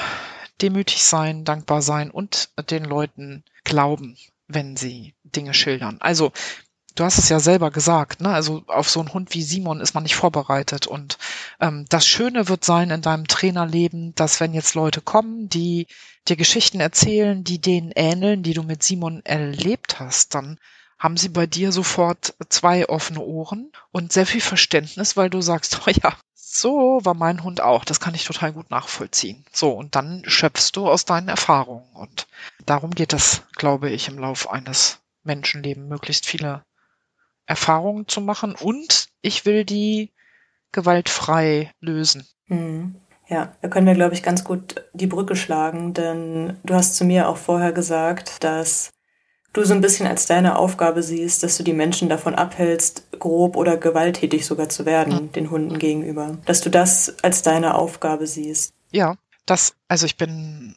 Demütig 0.60 1.04
sein, 1.04 1.44
dankbar 1.44 1.82
sein 1.82 2.10
und 2.10 2.50
den 2.70 2.84
Leuten 2.84 3.44
glauben 3.64 4.16
wenn 4.48 4.76
sie 4.76 5.14
Dinge 5.24 5.54
schildern. 5.54 5.98
Also 6.00 6.32
du 6.94 7.04
hast 7.04 7.18
es 7.18 7.28
ja 7.28 7.40
selber 7.40 7.70
gesagt, 7.70 8.20
ne? 8.20 8.30
Also 8.30 8.62
auf 8.66 8.88
so 8.88 9.00
einen 9.00 9.12
Hund 9.12 9.34
wie 9.34 9.42
Simon 9.42 9.80
ist 9.80 9.94
man 9.94 10.02
nicht 10.02 10.16
vorbereitet. 10.16 10.86
Und 10.86 11.18
ähm, 11.60 11.84
das 11.88 12.06
Schöne 12.06 12.48
wird 12.48 12.64
sein 12.64 12.90
in 12.90 13.02
deinem 13.02 13.26
Trainerleben, 13.26 14.14
dass 14.14 14.40
wenn 14.40 14.54
jetzt 14.54 14.74
Leute 14.74 15.00
kommen, 15.00 15.48
die 15.48 15.86
dir 16.26 16.36
Geschichten 16.36 16.80
erzählen, 16.80 17.44
die 17.44 17.60
denen 17.60 17.92
ähneln, 17.94 18.42
die 18.42 18.54
du 18.54 18.62
mit 18.62 18.82
Simon 18.82 19.24
erlebt 19.24 20.00
hast, 20.00 20.34
dann 20.34 20.58
haben 20.98 21.16
sie 21.16 21.28
bei 21.28 21.46
dir 21.46 21.70
sofort 21.70 22.34
zwei 22.48 22.88
offene 22.88 23.20
Ohren 23.20 23.70
und 23.92 24.12
sehr 24.12 24.26
viel 24.26 24.40
Verständnis, 24.40 25.16
weil 25.16 25.30
du 25.30 25.40
sagst, 25.40 25.80
oh 25.86 25.90
ja, 25.90 26.16
so 26.34 27.00
war 27.04 27.14
mein 27.14 27.44
Hund 27.44 27.60
auch. 27.60 27.84
Das 27.84 28.00
kann 28.00 28.14
ich 28.14 28.24
total 28.24 28.52
gut 28.52 28.70
nachvollziehen. 28.70 29.44
So, 29.52 29.70
und 29.70 29.94
dann 29.94 30.24
schöpfst 30.26 30.72
du 30.74 30.88
aus 30.88 31.04
deinen 31.04 31.28
Erfahrungen. 31.28 31.88
Und 31.94 32.26
darum 32.66 32.90
geht 32.90 33.12
es, 33.12 33.42
glaube 33.52 33.90
ich, 33.90 34.08
im 34.08 34.18
Lauf 34.18 34.50
eines 34.50 34.98
Menschenlebens, 35.22 35.88
möglichst 35.88 36.26
viele 36.26 36.64
Erfahrungen 37.48 38.06
zu 38.06 38.20
machen. 38.20 38.54
Und 38.54 39.08
ich 39.22 39.46
will 39.46 39.64
die 39.64 40.12
gewaltfrei 40.70 41.72
lösen. 41.80 42.24
Hm. 42.46 42.94
Ja, 43.28 43.52
da 43.60 43.68
können 43.68 43.86
wir, 43.86 43.94
glaube 43.94 44.14
ich, 44.14 44.22
ganz 44.22 44.44
gut 44.44 44.86
die 44.94 45.06
Brücke 45.06 45.36
schlagen, 45.36 45.92
denn 45.92 46.58
du 46.62 46.74
hast 46.74 46.96
zu 46.96 47.04
mir 47.04 47.28
auch 47.28 47.36
vorher 47.36 47.72
gesagt, 47.72 48.42
dass 48.42 48.90
du 49.52 49.64
so 49.64 49.74
ein 49.74 49.82
bisschen 49.82 50.06
als 50.06 50.26
deine 50.26 50.56
Aufgabe 50.56 51.02
siehst, 51.02 51.42
dass 51.42 51.56
du 51.56 51.62
die 51.62 51.74
Menschen 51.74 52.08
davon 52.08 52.34
abhältst, 52.34 53.10
grob 53.18 53.56
oder 53.56 53.76
gewalttätig 53.76 54.46
sogar 54.46 54.68
zu 54.68 54.86
werden, 54.86 55.14
mhm. 55.14 55.32
den 55.32 55.50
Hunden 55.50 55.78
gegenüber. 55.78 56.38
Dass 56.46 56.60
du 56.62 56.70
das 56.70 57.16
als 57.22 57.42
deine 57.42 57.74
Aufgabe 57.74 58.26
siehst. 58.26 58.72
Ja, 58.92 59.16
das, 59.44 59.74
also 59.88 60.06
ich 60.06 60.16
bin 60.16 60.76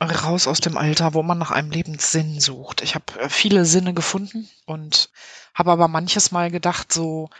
raus 0.00 0.46
aus 0.46 0.60
dem 0.60 0.76
Alter, 0.76 1.14
wo 1.14 1.22
man 1.22 1.38
nach 1.38 1.50
einem 1.50 1.70
Lebenssinn 1.70 2.40
sucht. 2.40 2.82
Ich 2.82 2.94
habe 2.94 3.04
äh, 3.20 3.28
viele 3.28 3.64
Sinne 3.64 3.94
gefunden 3.94 4.48
und 4.66 5.10
habe 5.54 5.72
aber 5.72 5.88
manches 5.88 6.30
Mal 6.30 6.50
gedacht, 6.50 6.92
so 6.92 7.30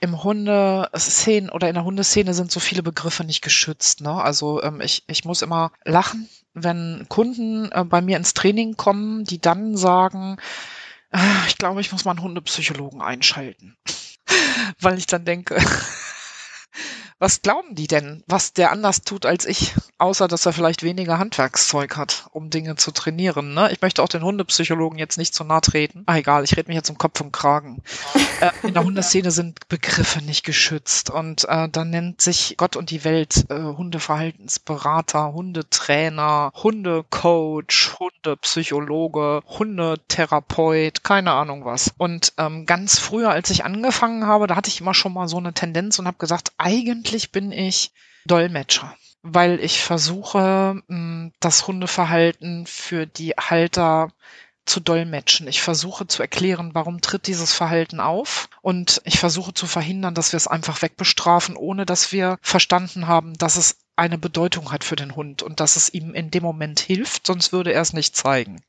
im 0.00 0.22
Hundeszenen 0.22 1.50
oder 1.50 1.68
in 1.68 1.74
der 1.74 1.84
Hundeszene 1.84 2.34
sind 2.34 2.50
so 2.50 2.60
viele 2.60 2.82
Begriffe 2.82 3.24
nicht 3.24 3.42
geschützt. 3.42 4.00
Ne? 4.00 4.12
Also 4.12 4.62
ähm, 4.62 4.80
ich, 4.80 5.04
ich 5.06 5.24
muss 5.24 5.42
immer 5.42 5.72
lachen, 5.84 6.28
wenn 6.54 7.06
Kunden 7.08 7.70
äh, 7.72 7.84
bei 7.84 8.00
mir 8.00 8.16
ins 8.16 8.34
Training 8.34 8.76
kommen, 8.76 9.24
die 9.24 9.40
dann 9.40 9.76
sagen, 9.76 10.38
äh, 11.12 11.18
ich 11.48 11.58
glaube, 11.58 11.80
ich 11.80 11.92
muss 11.92 12.04
mal 12.04 12.12
einen 12.12 12.22
Hundepsychologen 12.22 13.02
einschalten. 13.02 13.76
Weil 14.80 14.98
ich 14.98 15.06
dann 15.06 15.24
denke, 15.24 15.56
was 17.20 17.42
glauben 17.42 17.74
die 17.74 17.86
denn, 17.86 18.24
was 18.26 18.54
der 18.54 18.72
anders 18.72 19.02
tut 19.02 19.26
als 19.26 19.44
ich, 19.44 19.74
außer 19.98 20.26
dass 20.26 20.46
er 20.46 20.54
vielleicht 20.54 20.82
weniger 20.82 21.18
Handwerkszeug 21.18 21.98
hat, 21.98 22.26
um 22.32 22.48
Dinge 22.48 22.76
zu 22.76 22.92
trainieren? 22.92 23.52
Ne? 23.52 23.70
Ich 23.72 23.82
möchte 23.82 24.02
auch 24.02 24.08
den 24.08 24.22
Hundepsychologen 24.22 24.98
jetzt 24.98 25.18
nicht 25.18 25.34
zu 25.34 25.44
nahe 25.44 25.60
treten. 25.60 26.02
Ah, 26.06 26.16
egal, 26.16 26.44
ich 26.44 26.56
rede 26.56 26.68
mich 26.68 26.76
jetzt 26.76 26.88
um 26.88 26.96
Kopf 26.96 27.20
und 27.20 27.30
Kragen. 27.30 27.82
äh, 28.40 28.50
in 28.66 28.72
der 28.72 28.84
Hundeszene 28.84 29.30
sind 29.30 29.68
Begriffe 29.68 30.22
nicht 30.22 30.46
geschützt 30.46 31.10
und 31.10 31.44
äh, 31.46 31.68
dann 31.68 31.90
nennt 31.90 32.22
sich 32.22 32.54
Gott 32.56 32.74
und 32.74 32.90
die 32.90 33.04
Welt 33.04 33.44
äh, 33.50 33.54
Hundeverhaltensberater, 33.54 35.34
Hundetrainer, 35.34 36.52
Hundecoach, 36.54 37.98
Hundepsychologe, 37.98 39.42
Hundetherapeut, 39.46 41.04
keine 41.04 41.32
Ahnung 41.32 41.66
was. 41.66 41.92
Und 41.98 42.32
ähm, 42.38 42.64
ganz 42.64 42.98
früher, 42.98 43.30
als 43.30 43.50
ich 43.50 43.62
angefangen 43.62 44.26
habe, 44.26 44.46
da 44.46 44.56
hatte 44.56 44.70
ich 44.70 44.80
immer 44.80 44.94
schon 44.94 45.12
mal 45.12 45.28
so 45.28 45.36
eine 45.36 45.52
Tendenz 45.52 45.98
und 45.98 46.06
habe 46.06 46.16
gesagt, 46.16 46.52
eigentlich 46.56 47.09
eigentlich 47.10 47.32
bin 47.32 47.50
ich 47.50 47.90
Dolmetscher, 48.24 48.94
weil 49.22 49.58
ich 49.58 49.82
versuche, 49.82 50.80
mm, 50.86 51.32
das 51.40 51.66
Hundeverhalten 51.66 52.66
für 52.66 53.04
die 53.04 53.30
Halter 53.32 54.12
zu 54.64 54.78
dolmetschen. 54.78 55.48
Ich 55.48 55.60
versuche 55.60 56.06
zu 56.06 56.22
erklären, 56.22 56.70
warum 56.72 57.00
tritt 57.00 57.26
dieses 57.26 57.52
Verhalten 57.52 57.98
auf 57.98 58.48
und 58.62 59.02
ich 59.04 59.18
versuche 59.18 59.52
zu 59.52 59.66
verhindern, 59.66 60.14
dass 60.14 60.32
wir 60.32 60.36
es 60.36 60.46
einfach 60.46 60.82
wegbestrafen, 60.82 61.56
ohne 61.56 61.84
dass 61.84 62.12
wir 62.12 62.38
verstanden 62.42 63.08
haben, 63.08 63.34
dass 63.34 63.56
es 63.56 63.78
eine 63.96 64.16
Bedeutung 64.16 64.70
hat 64.70 64.84
für 64.84 64.94
den 64.94 65.16
Hund 65.16 65.42
und 65.42 65.58
dass 65.58 65.74
es 65.74 65.92
ihm 65.92 66.14
in 66.14 66.30
dem 66.30 66.44
Moment 66.44 66.78
hilft, 66.78 67.26
sonst 67.26 67.52
würde 67.52 67.72
er 67.72 67.82
es 67.82 67.92
nicht 67.92 68.14
zeigen. 68.14 68.62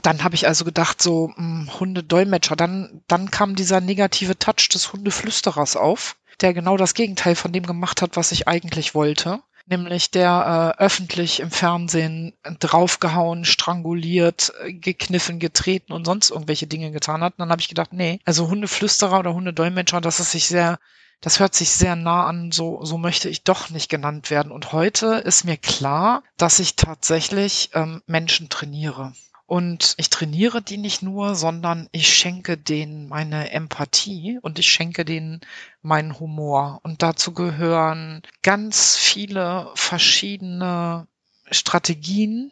Dann 0.00 0.24
habe 0.24 0.34
ich 0.34 0.46
also 0.46 0.64
gedacht, 0.64 1.02
so 1.02 1.28
mm, 1.36 1.68
Hundedolmetscher, 1.78 2.56
dann, 2.56 3.02
dann 3.06 3.30
kam 3.30 3.54
dieser 3.54 3.82
negative 3.82 4.38
Touch 4.38 4.70
des 4.70 4.94
Hundeflüsterers 4.94 5.76
auf 5.76 6.16
der 6.40 6.54
genau 6.54 6.76
das 6.76 6.94
Gegenteil 6.94 7.34
von 7.34 7.52
dem 7.52 7.66
gemacht 7.66 8.02
hat, 8.02 8.16
was 8.16 8.32
ich 8.32 8.48
eigentlich 8.48 8.94
wollte. 8.94 9.40
Nämlich 9.68 10.12
der 10.12 10.74
äh, 10.78 10.82
öffentlich 10.82 11.40
im 11.40 11.50
Fernsehen 11.50 12.34
draufgehauen, 12.60 13.44
stranguliert, 13.44 14.52
gekniffen, 14.68 15.40
getreten 15.40 15.92
und 15.92 16.04
sonst 16.04 16.30
irgendwelche 16.30 16.68
Dinge 16.68 16.92
getan 16.92 17.22
hat. 17.22 17.32
Und 17.32 17.40
dann 17.40 17.50
habe 17.50 17.60
ich 17.60 17.68
gedacht, 17.68 17.92
nee, 17.92 18.20
also 18.24 18.48
Hundeflüsterer 18.48 19.18
oder 19.18 19.34
Hundedolmetscher, 19.34 20.00
das 20.00 20.20
ist 20.20 20.30
sich 20.30 20.46
sehr, 20.46 20.78
das 21.20 21.40
hört 21.40 21.56
sich 21.56 21.70
sehr 21.70 21.96
nah 21.96 22.26
an, 22.26 22.52
so, 22.52 22.84
so 22.84 22.96
möchte 22.96 23.28
ich 23.28 23.42
doch 23.42 23.70
nicht 23.70 23.88
genannt 23.88 24.30
werden. 24.30 24.52
Und 24.52 24.70
heute 24.70 25.16
ist 25.24 25.44
mir 25.44 25.56
klar, 25.56 26.22
dass 26.36 26.60
ich 26.60 26.76
tatsächlich 26.76 27.70
ähm, 27.74 28.02
Menschen 28.06 28.48
trainiere. 28.48 29.14
Und 29.46 29.94
ich 29.96 30.10
trainiere 30.10 30.60
die 30.60 30.76
nicht 30.76 31.02
nur, 31.02 31.36
sondern 31.36 31.88
ich 31.92 32.12
schenke 32.12 32.58
denen 32.58 33.08
meine 33.08 33.52
Empathie 33.52 34.40
und 34.42 34.58
ich 34.58 34.68
schenke 34.68 35.04
denen 35.04 35.40
meinen 35.82 36.18
Humor. 36.18 36.80
Und 36.82 37.02
dazu 37.02 37.32
gehören 37.32 38.22
ganz 38.42 38.96
viele 38.96 39.70
verschiedene 39.74 41.06
Strategien, 41.50 42.50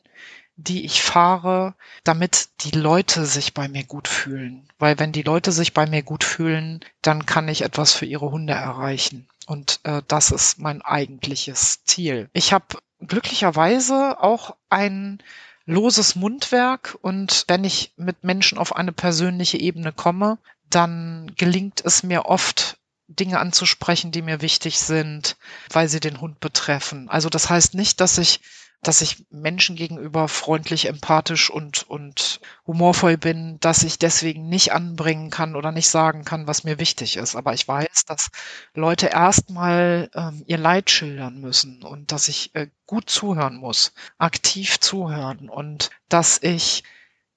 die 0.57 0.85
ich 0.85 1.03
fahre, 1.03 1.75
damit 2.05 2.49
die 2.61 2.79
Leute 2.79 3.27
sich 3.27 3.55
bei 3.55 3.67
mir 3.67 3.83
gut 3.83 4.07
fühlen. 4.07 4.69
Weil 4.79 4.97
wenn 5.01 5.11
die 5.11 5.23
Leute 5.23 5.51
sich 5.51 5.73
bei 5.73 5.87
mir 5.87 6.05
gut 6.05 6.23
fühlen, 6.23 6.79
dann 7.03 7.27
kann 7.27 7.49
ich 7.49 7.63
etwas 7.63 7.93
für 7.93 8.07
ihre 8.07 8.31
Hunde 8.31 8.53
erreichen. 8.53 9.27
Und 9.47 9.81
äh, 9.83 10.03
das 10.07 10.31
ist 10.31 10.61
mein 10.61 10.81
eigentliches 10.81 11.83
Ziel. 11.85 12.31
Ich 12.33 12.53
habe 12.53 12.79
glücklicherweise 13.01 14.23
auch 14.23 14.55
ein 14.71 15.21
loses 15.67 16.15
Mundwerk 16.15 16.97
und 17.01 17.45
wenn 17.49 17.65
ich 17.65 17.93
mit 17.97 18.25
Menschen 18.25 18.59
auf 18.59 18.77
eine 18.77 18.93
persönliche 18.93 19.59
Ebene 19.59 19.93
komme, 19.93 20.39
dann 20.69 21.33
gelingt 21.37 21.83
es 21.85 22.03
mir 22.03 22.27
oft, 22.27 22.79
Dinge 23.07 23.39
anzusprechen, 23.39 24.13
die 24.13 24.23
mir 24.23 24.41
wichtig 24.41 24.81
sind, 24.81 25.37
weil 25.71 25.89
sie 25.89 26.01
den 26.01 26.21
Hund 26.21 26.41
betreffen. 26.41 27.09
Also 27.11 27.29
das 27.29 27.51
heißt 27.51 27.75
nicht, 27.75 28.01
dass 28.01 28.17
ich 28.17 28.41
dass 28.83 29.01
ich 29.01 29.25
Menschen 29.31 29.77
gegenüber 29.77 30.29
freundlich, 30.29 30.87
empathisch 30.87 31.51
und, 31.51 31.89
und 31.89 32.41
humorvoll 32.67 33.17
bin, 33.17 33.59
dass 33.61 33.83
ich 33.83 33.99
deswegen 33.99 34.49
nicht 34.49 34.73
anbringen 34.73 35.31
kann 35.31 35.57
oder 35.57 35.73
nicht 35.73 35.89
sagen 35.89 36.25
kann, 36.25 36.47
was 36.47 36.65
mir 36.65 36.79
wichtig 36.79 37.17
ist. 37.17 37.35
Aber 37.35 37.55
ich 37.55 37.67
weiß, 37.67 38.05
dass 38.07 38.31
Leute 38.75 39.07
erstmal 39.07 40.11
ähm, 40.15 40.45
ihr 40.47 40.59
Leid 40.59 40.91
schildern 40.91 41.41
müssen 41.41 41.83
und 41.83 42.13
dass 42.13 42.29
ich 42.29 42.55
äh, 42.55 42.69
gut 42.87 43.09
zuhören 43.09 43.57
muss, 43.57 43.93
aktiv 44.19 44.79
zuhören 44.81 45.49
und 45.49 45.91
dass 46.09 46.43
ich 46.43 46.85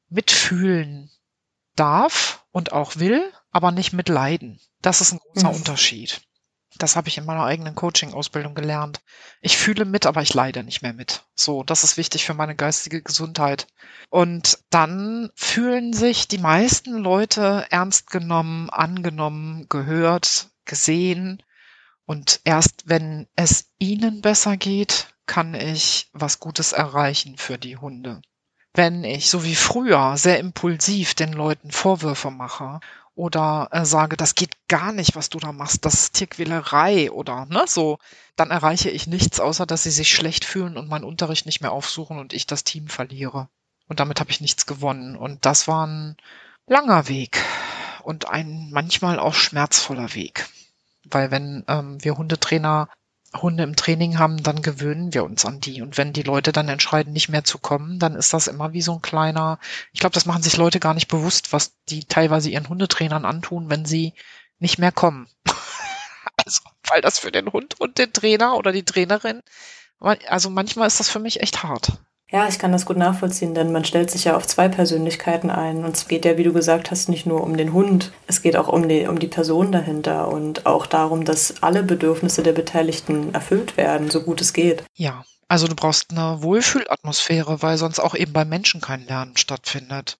mitfühlen 0.10 1.10
darf 1.76 2.46
und 2.52 2.72
auch 2.72 2.98
will, 2.98 3.32
aber 3.52 3.72
nicht 3.72 3.94
mitleiden. 3.94 4.60
Das 4.82 5.02
ist 5.02 5.14
ein 5.14 5.20
großer 5.20 5.50
mhm. 5.50 5.56
Unterschied. 5.56 6.22
Das 6.78 6.96
habe 6.96 7.08
ich 7.08 7.18
in 7.18 7.26
meiner 7.26 7.44
eigenen 7.44 7.76
Coaching-Ausbildung 7.76 8.56
gelernt. 8.56 9.02
Ich 9.42 9.58
fühle 9.58 9.86
mit, 9.86 10.06
aber 10.06 10.22
ich 10.22 10.34
leide 10.34 10.64
nicht 10.64 10.82
mehr 10.82 10.94
mit. 10.94 11.24
So, 11.36 11.64
das 11.64 11.84
ist 11.84 11.98
wichtig 11.98 12.26
für 12.26 12.34
meine 12.34 12.56
geistige 12.56 13.02
Gesundheit. 13.02 13.68
Und 14.10 14.60
dann 14.70 15.30
fühlen 15.36 15.94
sich 15.94 16.28
die 16.28 16.38
meisten 16.38 16.98
Leute 16.98 17.66
ernst 17.70 18.10
genommen, 18.10 18.70
angenommen, 18.70 19.68
gehört, 19.70 20.50
gesehen. 20.66 21.44
Und 22.06 22.42
erst 22.44 22.88
wenn 22.88 23.28
es 23.36 23.72
ihnen 23.80 24.22
besser 24.22 24.58
geht, 24.58 25.08
kann 25.26 25.54
ich 25.54 26.10
was 26.14 26.40
Gutes 26.40 26.72
erreichen 26.72 27.38
für 27.38 27.58
die 27.58 27.78
Hunde. 27.78 28.22
Wenn 28.74 29.04
ich, 29.04 29.30
so 29.30 29.44
wie 29.44 29.56
früher, 29.56 30.18
sehr 30.18 30.40
impulsiv 30.40 31.16
den 31.16 31.34
Leuten 31.34 31.72
Vorwürfe 31.72 32.32
mache 32.32 32.80
oder 33.18 33.70
äh, 33.72 33.84
sage, 33.84 34.16
das 34.16 34.36
geht 34.36 34.52
gar 34.68 34.92
nicht, 34.92 35.16
was 35.16 35.30
du 35.30 35.40
da 35.40 35.52
machst, 35.52 35.86
das 35.86 35.96
ist 35.96 36.14
Tierquälerei 36.14 37.12
oder 37.12 37.48
ne, 37.48 37.64
so, 37.68 37.98
dann 38.36 38.52
erreiche 38.52 38.92
ich 38.92 39.08
nichts, 39.08 39.40
außer 39.40 39.66
dass 39.66 39.84
sie 39.84 39.92
sich 39.92 40.14
schlecht 40.14 40.46
fühlen 40.46 40.78
und 40.78 40.88
meinen 40.88 41.04
Unterricht 41.04 41.48
nicht 41.48 41.62
mehr 41.62 41.72
aufsuchen 41.72 42.20
und 42.20 42.32
ich 42.32 42.46
das 42.46 42.64
Team 42.64 42.88
verliere. 42.88 43.50
Und 43.88 44.00
damit 44.00 44.20
habe 44.20 44.30
ich 44.30 44.40
nichts 44.40 44.68
gewonnen. 44.68 45.16
Und 45.16 45.46
das 45.46 45.68
war 45.68 45.88
ein 45.88 46.16
langer 46.68 47.08
Weg 47.08 47.44
und 48.04 48.30
ein 48.30 48.70
manchmal 48.72 49.18
auch 49.18 49.34
schmerzvoller 49.34 50.14
Weg. 50.14 50.48
Weil 51.04 51.32
wenn 51.32 51.64
ähm, 51.68 52.04
wir 52.04 52.18
Hundetrainer 52.18 52.88
Hunde 53.42 53.64
im 53.64 53.76
Training 53.76 54.20
haben, 54.20 54.42
dann 54.44 54.62
gewöhnen 54.62 55.14
wir 55.14 55.24
uns 55.24 55.46
an 55.46 55.60
die. 55.60 55.82
Und 55.82 55.98
wenn 55.98 56.14
die 56.14 56.24
Leute 56.24 56.52
dann 56.52 56.70
entscheiden, 56.70 57.14
nicht 57.14 57.30
mehr 57.30 57.44
zu 57.44 57.58
kommen, 57.58 58.00
dann 58.00 58.16
ist 58.16 58.34
das 58.34 58.48
immer 58.48 58.74
wie 58.74 58.82
so 58.82 58.94
ein 58.94 59.02
kleiner, 59.02 59.60
ich 59.94 60.00
glaube, 60.00 60.14
das 60.14 60.26
machen 60.26 60.44
sich 60.44 60.58
Leute 60.58 60.80
gar 60.80 60.94
nicht 60.94 61.08
bewusst, 61.08 61.54
was 61.54 61.76
die 61.90 62.06
teilweise 62.06 62.50
ihren 62.50 62.70
Hundetrainern 62.70 63.26
antun, 63.26 63.70
wenn 63.70 63.86
sie 63.86 64.14
nicht 64.60 64.80
mehr 64.80 64.92
kommen. 64.92 65.28
also, 66.46 66.62
weil 66.90 67.02
das 67.02 67.20
für 67.20 67.32
den 67.32 67.52
Hund 67.52 67.80
und 67.80 67.98
den 67.98 68.14
Trainer 68.14 68.56
oder 68.58 68.72
die 68.72 68.86
Trainerin, 68.86 69.42
also 70.00 70.50
manchmal 70.50 70.88
ist 70.88 71.00
das 71.00 71.10
für 71.10 71.20
mich 71.20 71.42
echt 71.42 71.64
hart. 71.64 71.94
Ja, 72.30 72.50
ich 72.50 72.60
kann 72.60 72.74
das 72.74 72.86
gut 72.86 72.98
nachvollziehen, 72.98 73.54
denn 73.54 73.72
man 73.72 73.86
stellt 73.86 74.12
sich 74.12 74.26
ja 74.26 74.36
auf 74.36 74.46
zwei 74.46 74.68
Persönlichkeiten 74.68 75.50
ein. 75.50 75.86
Und 75.86 75.96
es 75.96 76.10
geht 76.10 76.26
ja, 76.26 76.38
wie 76.38 76.44
du 76.44 76.52
gesagt 76.52 76.92
hast, 76.92 77.08
nicht 77.08 77.26
nur 77.26 77.42
um 77.42 77.56
den 77.56 77.72
Hund, 77.72 78.12
es 78.28 78.42
geht 78.42 78.58
auch 78.58 78.68
um 78.68 78.90
die, 78.90 79.08
um 79.08 79.18
die 79.18 79.28
Person 79.28 79.72
dahinter 79.72 80.28
und 80.28 80.66
auch 80.66 80.88
darum, 80.88 81.24
dass 81.24 81.64
alle 81.64 81.84
Bedürfnisse 81.84 82.44
der 82.44 82.52
Beteiligten 82.52 83.34
erfüllt 83.34 83.78
werden, 83.78 84.12
so 84.12 84.24
gut 84.24 84.42
es 84.42 84.52
geht. 84.52 84.84
Ja, 84.94 85.24
also 85.48 85.68
du 85.68 85.76
brauchst 85.76 86.12
eine 86.12 86.42
Wohlfühlatmosphäre, 86.42 87.62
weil 87.62 87.78
sonst 87.78 88.00
auch 88.00 88.14
eben 88.14 88.34
bei 88.34 88.44
Menschen 88.44 88.82
kein 88.82 89.06
Lernen 89.06 89.38
stattfindet. 89.38 90.18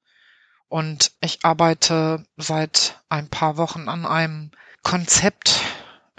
Und 0.70 1.12
ich 1.20 1.40
arbeite 1.44 2.24
seit 2.38 3.02
ein 3.10 3.28
paar 3.30 3.58
Wochen 3.58 3.90
an 3.90 4.06
einem 4.06 4.52
Konzept. 4.82 5.60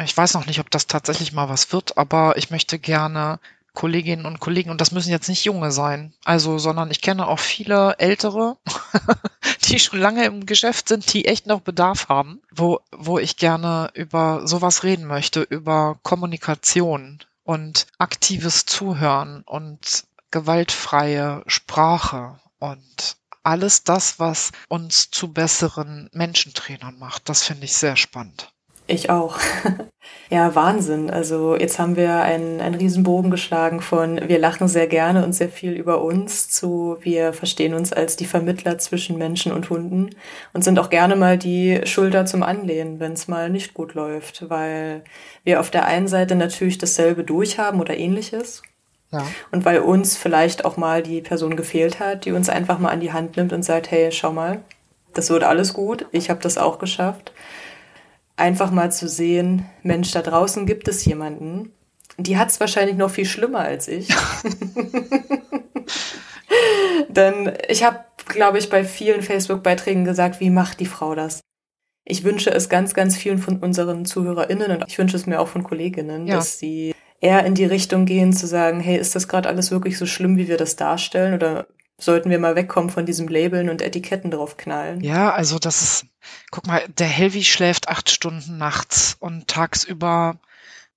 Ich 0.03 0.15
weiß 0.15 0.35
noch 0.35 0.45
nicht, 0.45 0.61
ob 0.61 0.71
das 0.71 0.87
tatsächlich 0.87 1.33
mal 1.33 1.49
was 1.49 1.73
wird, 1.73 1.97
aber 1.97 2.37
ich 2.37 2.51
möchte 2.51 2.79
gerne 2.79 3.41
Kolleginnen 3.79 4.27
und 4.27 4.41
Kollegen, 4.41 4.71
und 4.71 4.81
das 4.81 4.91
müssen 4.91 5.13
jetzt 5.13 5.29
nicht 5.29 5.45
junge 5.45 5.71
sein, 5.71 6.13
also, 6.25 6.59
sondern 6.59 6.91
ich 6.91 7.01
kenne 7.01 7.29
auch 7.29 7.39
viele 7.39 7.95
ältere, 7.99 8.57
die 9.67 9.79
schon 9.79 10.01
lange 10.01 10.25
im 10.25 10.47
Geschäft 10.47 10.89
sind, 10.89 11.13
die 11.15 11.27
echt 11.27 11.47
noch 11.47 11.61
Bedarf 11.61 12.09
haben, 12.09 12.43
wo, 12.53 12.81
wo 12.91 13.21
ich 13.21 13.37
gerne 13.37 13.91
über 13.95 14.49
sowas 14.49 14.83
reden 14.83 15.07
möchte, 15.07 15.43
über 15.43 15.97
Kommunikation 16.03 17.21
und 17.45 17.87
aktives 17.99 18.67
Zuhören 18.67 19.45
und 19.47 20.09
gewaltfreie 20.33 21.45
Sprache 21.47 22.41
und 22.59 23.17
alles 23.45 23.85
das, 23.85 24.19
was 24.19 24.51
uns 24.67 25.13
zu 25.13 25.33
besseren 25.33 26.11
Menschentrainern 26.13 26.99
macht. 26.99 27.29
Das 27.29 27.45
finde 27.45 27.67
ich 27.67 27.75
sehr 27.75 27.95
spannend. 27.95 28.53
Ich 28.91 29.11
auch. 29.11 29.39
ja, 30.31 30.55
Wahnsinn. 30.55 31.11
Also 31.11 31.57
jetzt 31.57 31.79
haben 31.79 31.95
wir 31.95 32.23
einen, 32.23 32.63
einen 32.63 32.75
Riesenbogen 32.75 33.31
geschlagen 33.31 33.83
von 33.83 34.19
wir 34.27 34.39
lachen 34.39 34.67
sehr 34.67 34.87
gerne 34.87 35.23
und 35.25 35.35
sehr 35.35 35.51
viel 35.51 35.73
über 35.73 36.03
uns 36.03 36.49
zu 36.49 36.97
wir 37.03 37.35
verstehen 37.35 37.75
uns 37.75 37.93
als 37.93 38.17
die 38.17 38.25
Vermittler 38.25 38.79
zwischen 38.79 39.19
Menschen 39.19 39.53
und 39.53 39.69
Hunden 39.69 40.11
und 40.55 40.65
sind 40.65 40.79
auch 40.79 40.89
gerne 40.89 41.17
mal 41.17 41.37
die 41.37 41.83
Schulter 41.85 42.25
zum 42.25 42.43
Anlehnen, 42.43 42.99
wenn 42.99 43.13
es 43.13 43.29
mal 43.29 43.51
nicht 43.51 43.75
gut 43.75 43.93
läuft, 43.93 44.49
weil 44.49 45.05
wir 45.45 45.61
auf 45.61 45.71
der 45.71 45.85
einen 45.85 46.09
Seite 46.09 46.35
natürlich 46.35 46.79
dasselbe 46.79 47.25
durchhaben 47.25 47.83
oder 47.83 47.95
ähnliches. 47.95 48.63
Ja. 49.13 49.27
Und 49.53 49.67
weil 49.67 49.81
uns 49.81 50.17
vielleicht 50.17 50.65
auch 50.65 50.79
mal 50.79 51.03
die 51.03 51.21
Person 51.21 51.57
gefehlt 51.57 52.01
hat, 52.01 52.25
die 52.25 52.33
uns 52.33 52.49
einfach 52.49 52.79
mal 52.79 52.91
an 52.91 53.01
die 53.01 53.13
Hand 53.13 53.37
nimmt 53.37 53.53
und 53.53 53.63
sagt, 53.63 53.91
hey, 53.91 54.11
schau 54.13 54.33
mal, 54.33 54.63
das 55.13 55.29
wird 55.29 55.45
alles 55.45 55.75
gut, 55.75 56.07
ich 56.13 56.31
habe 56.31 56.41
das 56.41 56.57
auch 56.57 56.79
geschafft 56.79 57.33
einfach 58.39 58.71
mal 58.71 58.93
zu 58.93 59.09
sehen, 59.09 59.67
Mensch, 59.83 60.11
da 60.13 60.23
draußen 60.23 60.67
gibt 60.67 60.89
es 60.89 61.05
jemanden, 61.05 61.73
die 62.17 62.37
hat 62.37 62.51
es 62.51 62.61
wahrscheinlich 62.61 62.97
noch 62.97 63.11
viel 63.11 63.25
schlimmer 63.25 63.61
als 63.61 63.89
ich. 63.89 64.09
Denn 67.09 67.53
ich 67.69 67.85
habe, 67.85 68.01
glaube 68.27 68.59
ich, 68.59 68.71
bei 68.71 68.85
vielen 68.85 69.23
Facebook-Beiträgen 69.23 70.05
gesagt, 70.05 70.41
wie 70.41 70.51
macht 70.51 70.81
die 70.81 70.87
Frau 70.87 71.15
das? 71.15 71.41
Ich 72.05 72.25
wünsche 72.25 72.51
es 72.51 72.69
ganz, 72.69 72.95
ganz 72.95 73.17
vielen 73.17 73.39
von 73.39 73.59
unseren 73.59 74.05
ZuhörerInnen 74.05 74.71
und 74.71 74.85
ich 74.89 74.99
wünsche 74.99 75.17
es 75.17 75.27
mir 75.27 75.41
auch 75.41 75.49
von 75.49 75.63
Kolleginnen, 75.63 76.27
ja. 76.27 76.37
dass 76.37 76.59
sie 76.59 76.95
eher 77.21 77.45
in 77.45 77.55
die 77.55 77.67
Richtung 77.67 78.07
gehen, 78.07 78.33
zu 78.33 78.47
sagen, 78.47 78.81
hey, 78.81 78.97
ist 78.97 79.15
das 79.15 79.29
gerade 79.29 79.49
alles 79.49 79.71
wirklich 79.71 79.99
so 79.99 80.07
schlimm, 80.07 80.37
wie 80.37 80.49
wir 80.49 80.57
das 80.57 80.77
darstellen? 80.77 81.35
Oder 81.35 81.67
sollten 82.01 82.31
wir 82.31 82.39
mal 82.39 82.55
wegkommen 82.55 82.91
von 82.91 83.07
diesem 83.07 83.29
Labeln 83.29 83.69
und 83.69 83.83
Etiketten 83.83 84.31
draufknallen. 84.31 85.01
Ja, 85.03 85.33
also 85.33 85.59
das 85.59 85.83
ist, 85.83 86.07
guck 86.51 86.67
mal, 86.67 86.87
der 86.89 87.09
Helvi 87.09 87.45
schläft 87.45 87.89
acht 87.89 88.09
Stunden 88.11 88.57
nachts 88.57 89.17
und 89.19 89.49
tagsüber 89.49 90.39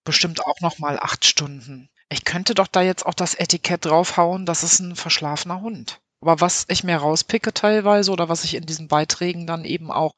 bestimmt 0.03 0.45
auch 0.45 0.61
noch 0.61 0.79
mal 0.79 0.99
acht 0.99 1.25
Stunden. 1.25 1.89
Ich 2.09 2.23
könnte 2.23 2.53
doch 2.53 2.67
da 2.67 2.81
jetzt 2.81 3.05
auch 3.05 3.13
das 3.13 3.33
Etikett 3.35 3.85
draufhauen, 3.85 4.45
das 4.45 4.63
ist 4.63 4.79
ein 4.79 4.95
verschlafener 4.95 5.61
Hund. 5.61 5.99
Aber 6.21 6.39
was 6.39 6.65
ich 6.69 6.83
mir 6.83 6.97
rauspicke 6.97 7.53
teilweise 7.53 8.11
oder 8.11 8.29
was 8.29 8.43
ich 8.43 8.53
in 8.53 8.65
diesen 8.65 8.87
Beiträgen 8.87 9.47
dann 9.47 9.65
eben 9.65 9.89
auch 9.91 10.13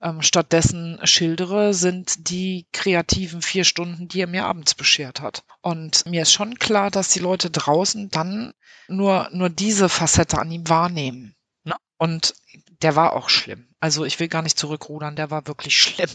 ähm, 0.00 0.22
stattdessen 0.22 1.00
schildere, 1.04 1.74
sind 1.74 2.30
die 2.30 2.66
kreativen 2.72 3.42
vier 3.42 3.64
Stunden, 3.64 4.08
die 4.08 4.20
er 4.20 4.26
mir 4.26 4.44
abends 4.44 4.74
beschert 4.74 5.20
hat. 5.20 5.44
Und 5.60 6.06
mir 6.06 6.22
ist 6.22 6.32
schon 6.32 6.58
klar, 6.58 6.90
dass 6.90 7.08
die 7.08 7.18
Leute 7.18 7.50
draußen 7.50 8.10
dann 8.10 8.52
nur, 8.88 9.28
nur 9.32 9.50
diese 9.50 9.88
Facette 9.88 10.38
an 10.38 10.50
ihm 10.50 10.68
wahrnehmen. 10.68 11.34
Ne? 11.64 11.74
Und 11.98 12.34
der 12.82 12.96
war 12.96 13.14
auch 13.14 13.28
schlimm. 13.28 13.68
Also 13.80 14.04
ich 14.04 14.18
will 14.20 14.28
gar 14.28 14.42
nicht 14.42 14.58
zurückrudern, 14.58 15.16
der 15.16 15.30
war 15.30 15.46
wirklich 15.46 15.78
schlimm. 15.80 16.10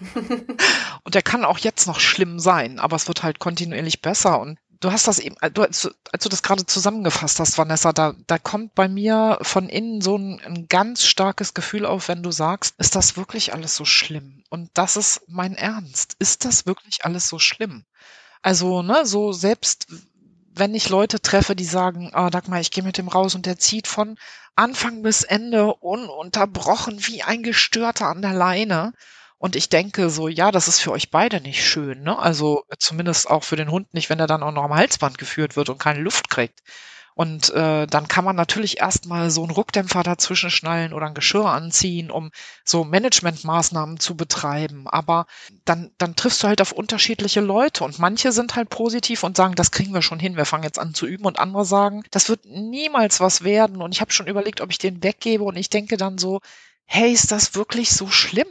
und 1.04 1.14
der 1.14 1.22
kann 1.22 1.44
auch 1.44 1.58
jetzt 1.58 1.86
noch 1.86 2.00
schlimm 2.00 2.38
sein, 2.38 2.78
aber 2.78 2.96
es 2.96 3.08
wird 3.08 3.22
halt 3.22 3.38
kontinuierlich 3.38 4.00
besser. 4.00 4.40
Und 4.40 4.58
du 4.80 4.90
hast 4.90 5.06
das 5.06 5.18
eben, 5.18 5.36
du, 5.52 5.62
als, 5.62 5.82
du 5.82 6.28
das 6.28 6.42
gerade 6.42 6.66
zusammengefasst 6.66 7.38
hast, 7.38 7.58
Vanessa, 7.58 7.92
da, 7.92 8.14
da 8.26 8.38
kommt 8.38 8.74
bei 8.74 8.88
mir 8.88 9.38
von 9.42 9.68
innen 9.68 10.00
so 10.00 10.16
ein, 10.16 10.40
ein 10.40 10.68
ganz 10.68 11.04
starkes 11.04 11.54
Gefühl 11.54 11.86
auf, 11.86 12.08
wenn 12.08 12.22
du 12.22 12.30
sagst, 12.30 12.74
ist 12.78 12.96
das 12.96 13.16
wirklich 13.16 13.54
alles 13.54 13.76
so 13.76 13.84
schlimm? 13.84 14.42
Und 14.48 14.70
das 14.74 14.96
ist 14.96 15.22
mein 15.28 15.54
Ernst. 15.54 16.16
Ist 16.18 16.44
das 16.44 16.66
wirklich 16.66 17.04
alles 17.04 17.28
so 17.28 17.38
schlimm? 17.38 17.84
Also, 18.42 18.82
ne, 18.82 19.04
so 19.04 19.32
selbst 19.32 19.86
wenn 20.52 20.74
ich 20.74 20.88
Leute 20.88 21.20
treffe, 21.20 21.54
die 21.54 21.64
sagen, 21.64 22.10
ah, 22.12 22.30
Dagmar, 22.30 22.60
ich 22.60 22.70
gehe 22.70 22.82
mit 22.82 22.98
dem 22.98 23.08
raus 23.08 23.34
und 23.34 23.46
der 23.46 23.58
zieht 23.58 23.86
von 23.86 24.16
Anfang 24.56 25.02
bis 25.02 25.22
Ende 25.22 25.74
ununterbrochen 25.74 27.06
wie 27.06 27.22
ein 27.22 27.42
Gestörter 27.42 28.08
an 28.08 28.20
der 28.20 28.34
Leine 28.34 28.92
und 29.40 29.56
ich 29.56 29.70
denke 29.70 30.10
so, 30.10 30.28
ja, 30.28 30.50
das 30.52 30.68
ist 30.68 30.80
für 30.80 30.92
euch 30.92 31.10
beide 31.10 31.40
nicht 31.40 31.64
schön, 31.66 32.02
ne? 32.02 32.18
Also 32.18 32.64
zumindest 32.78 33.30
auch 33.30 33.42
für 33.42 33.56
den 33.56 33.70
Hund 33.70 33.94
nicht, 33.94 34.10
wenn 34.10 34.20
er 34.20 34.26
dann 34.26 34.42
auch 34.42 34.52
noch 34.52 34.64
am 34.64 34.74
Halsband 34.74 35.16
geführt 35.16 35.56
wird 35.56 35.70
und 35.70 35.78
keine 35.78 36.00
Luft 36.00 36.28
kriegt. 36.28 36.60
Und 37.14 37.48
äh, 37.54 37.86
dann 37.86 38.06
kann 38.06 38.24
man 38.24 38.36
natürlich 38.36 38.80
erstmal 38.80 39.30
so 39.30 39.42
einen 39.42 39.50
Ruckdämpfer 39.50 40.02
dazwischen 40.02 40.50
schnallen 40.50 40.92
oder 40.92 41.06
ein 41.06 41.14
Geschirr 41.14 41.46
anziehen, 41.46 42.10
um 42.10 42.30
so 42.66 42.84
Managementmaßnahmen 42.84 43.98
zu 43.98 44.14
betreiben. 44.14 44.86
Aber 44.86 45.24
dann, 45.64 45.90
dann 45.96 46.16
triffst 46.16 46.42
du 46.42 46.48
halt 46.48 46.60
auf 46.60 46.72
unterschiedliche 46.72 47.40
Leute 47.40 47.84
und 47.84 47.98
manche 47.98 48.32
sind 48.32 48.56
halt 48.56 48.68
positiv 48.68 49.22
und 49.24 49.38
sagen, 49.38 49.54
das 49.54 49.70
kriegen 49.70 49.94
wir 49.94 50.02
schon 50.02 50.20
hin, 50.20 50.36
wir 50.36 50.44
fangen 50.44 50.64
jetzt 50.64 50.78
an 50.78 50.92
zu 50.92 51.06
üben 51.06 51.24
und 51.24 51.38
andere 51.38 51.64
sagen, 51.64 52.04
das 52.10 52.28
wird 52.28 52.44
niemals 52.44 53.20
was 53.20 53.42
werden. 53.42 53.80
Und 53.80 53.92
ich 53.94 54.02
habe 54.02 54.12
schon 54.12 54.26
überlegt, 54.26 54.60
ob 54.60 54.70
ich 54.70 54.78
den 54.78 55.02
weggebe 55.02 55.44
und 55.44 55.56
ich 55.56 55.70
denke 55.70 55.96
dann 55.96 56.18
so, 56.18 56.40
hey, 56.84 57.10
ist 57.10 57.32
das 57.32 57.54
wirklich 57.54 57.90
so 57.90 58.08
schlimm? 58.08 58.48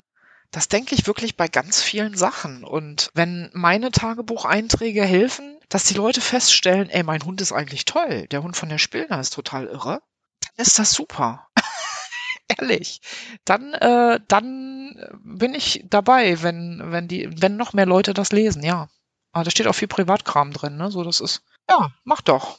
Das 0.51 0.67
denke 0.67 0.95
ich 0.95 1.05
wirklich 1.05 1.37
bei 1.37 1.47
ganz 1.47 1.81
vielen 1.81 2.17
Sachen. 2.17 2.63
Und 2.63 3.11
wenn 3.13 3.49
meine 3.53 3.91
Tagebucheinträge 3.91 5.05
helfen, 5.05 5.59
dass 5.69 5.83
die 5.83 5.93
Leute 5.93 6.21
feststellen, 6.21 6.89
ey, 6.89 7.03
mein 7.03 7.23
Hund 7.23 7.39
ist 7.41 7.51
eigentlich 7.51 7.85
toll, 7.85 8.27
der 8.27 8.41
Hund 8.41 8.57
von 8.57 8.69
der 8.69 8.79
Spillner 8.79 9.19
ist 9.19 9.33
total 9.33 9.67
irre, 9.67 10.01
dann 10.41 10.65
ist 10.65 10.79
das 10.79 10.91
super. 10.91 11.47
Ehrlich. 12.57 13.01
Dann, 13.45 13.73
äh, 13.75 14.19
dann 14.27 14.95
bin 15.23 15.53
ich 15.53 15.85
dabei, 15.87 16.41
wenn, 16.41 16.81
wenn 16.85 17.07
die, 17.07 17.29
wenn 17.41 17.55
noch 17.55 17.73
mehr 17.73 17.85
Leute 17.85 18.15
das 18.15 18.31
lesen, 18.31 18.63
ja. 18.63 18.89
Aber 19.31 19.43
da 19.43 19.51
steht 19.51 19.67
auch 19.67 19.73
viel 19.73 19.87
Privatkram 19.87 20.51
drin, 20.51 20.77
ne? 20.77 20.89
So, 20.89 21.03
das 21.03 21.21
ist, 21.21 21.43
ja, 21.69 21.91
mach 22.03 22.21
doch. 22.21 22.57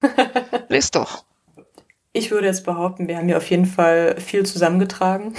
Lest 0.68 0.94
doch. 0.94 1.24
Ich 2.12 2.30
würde 2.30 2.46
jetzt 2.46 2.64
behaupten, 2.64 3.08
wir 3.08 3.16
haben 3.16 3.26
hier 3.26 3.38
auf 3.38 3.50
jeden 3.50 3.66
Fall 3.66 4.20
viel 4.20 4.46
zusammengetragen. 4.46 5.34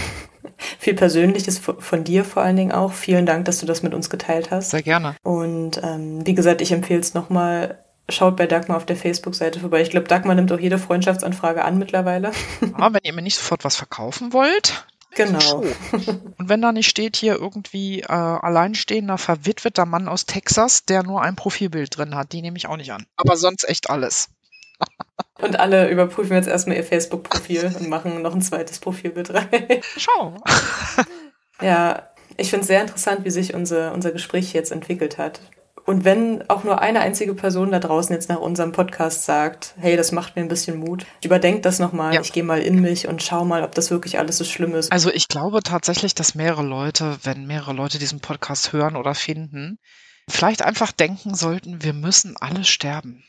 Viel 0.79 0.93
Persönliches 0.93 1.59
von 1.59 2.03
dir 2.03 2.25
vor 2.25 2.43
allen 2.43 2.55
Dingen 2.55 2.71
auch. 2.71 2.93
Vielen 2.93 3.25
Dank, 3.25 3.45
dass 3.45 3.59
du 3.59 3.65
das 3.65 3.83
mit 3.83 3.93
uns 3.93 4.09
geteilt 4.09 4.51
hast. 4.51 4.71
Sehr 4.71 4.83
gerne. 4.83 5.15
Und 5.23 5.81
ähm, 5.83 6.25
wie 6.25 6.33
gesagt, 6.33 6.61
ich 6.61 6.71
empfehle 6.71 6.99
es 6.99 7.13
nochmal. 7.13 7.79
Schaut 8.07 8.37
bei 8.37 8.45
Dagmar 8.45 8.77
auf 8.77 8.85
der 8.85 8.95
Facebook-Seite 8.95 9.59
vorbei. 9.59 9.81
Ich 9.81 9.89
glaube, 9.89 10.07
Dagmar 10.07 10.35
nimmt 10.35 10.51
auch 10.51 10.59
jede 10.59 10.77
Freundschaftsanfrage 10.77 11.65
an 11.65 11.79
mittlerweile. 11.79 12.31
Aber 12.73 12.93
wenn 12.93 13.01
ihr 13.03 13.13
mir 13.13 13.23
nicht 13.23 13.37
sofort 13.37 13.63
was 13.63 13.75
verkaufen 13.77 14.31
wollt, 14.31 14.85
Genau. 15.15 15.63
Und 16.37 16.49
wenn 16.49 16.61
da 16.61 16.71
nicht 16.71 16.89
steht 16.89 17.15
hier 17.15 17.35
irgendwie 17.35 18.01
äh, 18.01 18.05
alleinstehender, 18.07 19.17
verwitweter 19.17 19.85
Mann 19.85 20.07
aus 20.07 20.25
Texas, 20.25 20.85
der 20.85 21.03
nur 21.03 21.21
ein 21.21 21.35
Profilbild 21.35 21.97
drin 21.97 22.15
hat, 22.15 22.33
die 22.33 22.41
nehme 22.41 22.57
ich 22.57 22.67
auch 22.67 22.77
nicht 22.77 22.91
an. 22.91 23.05
Aber 23.15 23.37
sonst 23.37 23.67
echt 23.67 23.89
alles. 23.89 24.27
Und 25.39 25.59
alle 25.59 25.89
überprüfen 25.89 26.33
jetzt 26.33 26.47
erstmal 26.47 26.77
ihr 26.77 26.83
Facebook-Profil 26.83 27.75
und 27.79 27.89
machen 27.89 28.21
noch 28.21 28.33
ein 28.33 28.41
zweites 28.41 28.79
Profilbild 28.79 29.33
rein. 29.33 29.81
Schau. 29.97 30.37
ja, 31.61 32.09
ich 32.37 32.49
finde 32.49 32.61
es 32.61 32.67
sehr 32.67 32.81
interessant, 32.81 33.25
wie 33.25 33.31
sich 33.31 33.53
unser, 33.53 33.93
unser 33.93 34.11
Gespräch 34.11 34.53
jetzt 34.53 34.71
entwickelt 34.71 35.17
hat. 35.17 35.39
Und 35.85 36.03
wenn 36.03 36.49
auch 36.49 36.63
nur 36.63 36.81
eine 36.81 37.01
einzige 37.01 37.35
Person 37.35 37.71
da 37.71 37.79
draußen 37.79 38.13
jetzt 38.13 38.27
nach 38.27 38.39
unserem 38.39 38.71
Podcast 38.71 39.25
sagt, 39.25 39.75
hey, 39.77 39.95
das 39.95 40.11
macht 40.11 40.35
mir 40.35 40.41
ein 40.41 40.47
bisschen 40.47 40.79
Mut, 40.79 41.05
ich 41.19 41.27
überdenke 41.27 41.61
das 41.61 41.77
nochmal, 41.77 42.15
ja. 42.15 42.21
ich 42.21 42.33
gehe 42.33 42.43
mal 42.43 42.59
in 42.59 42.81
mich 42.81 43.07
und 43.07 43.21
schau 43.21 43.45
mal, 43.45 43.63
ob 43.63 43.75
das 43.75 43.91
wirklich 43.91 44.17
alles 44.17 44.39
so 44.39 44.45
schlimm 44.45 44.73
ist. 44.73 44.91
Also 44.91 45.11
ich 45.11 45.27
glaube 45.27 45.61
tatsächlich, 45.61 46.15
dass 46.15 46.33
mehrere 46.33 46.63
Leute, 46.63 47.19
wenn 47.21 47.45
mehrere 47.45 47.73
Leute 47.73 47.99
diesen 47.99 48.19
Podcast 48.19 48.73
hören 48.73 48.95
oder 48.95 49.13
finden, 49.13 49.77
vielleicht 50.27 50.63
einfach 50.63 50.91
denken 50.91 51.35
sollten, 51.35 51.83
wir 51.83 51.93
müssen 51.93 52.35
alle 52.39 52.63
sterben. 52.63 53.23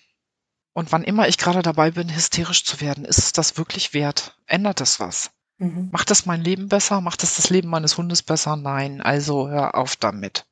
Und 0.76 0.92
wann 0.92 1.04
immer 1.04 1.26
ich 1.26 1.38
gerade 1.38 1.62
dabei 1.62 1.90
bin, 1.90 2.14
hysterisch 2.14 2.62
zu 2.62 2.82
werden, 2.82 3.06
ist 3.06 3.16
es 3.16 3.32
das 3.32 3.56
wirklich 3.56 3.94
wert? 3.94 4.36
Ändert 4.46 4.82
es 4.82 5.00
was? 5.00 5.30
Mhm. 5.56 5.88
Macht 5.90 6.10
das 6.10 6.26
mein 6.26 6.42
Leben 6.42 6.68
besser? 6.68 7.00
Macht 7.00 7.22
das 7.22 7.36
das 7.36 7.48
Leben 7.48 7.70
meines 7.70 7.96
Hundes 7.96 8.22
besser? 8.22 8.56
Nein. 8.56 9.00
Also 9.00 9.48
hör 9.48 9.74
auf 9.74 9.96
damit. 9.96 10.44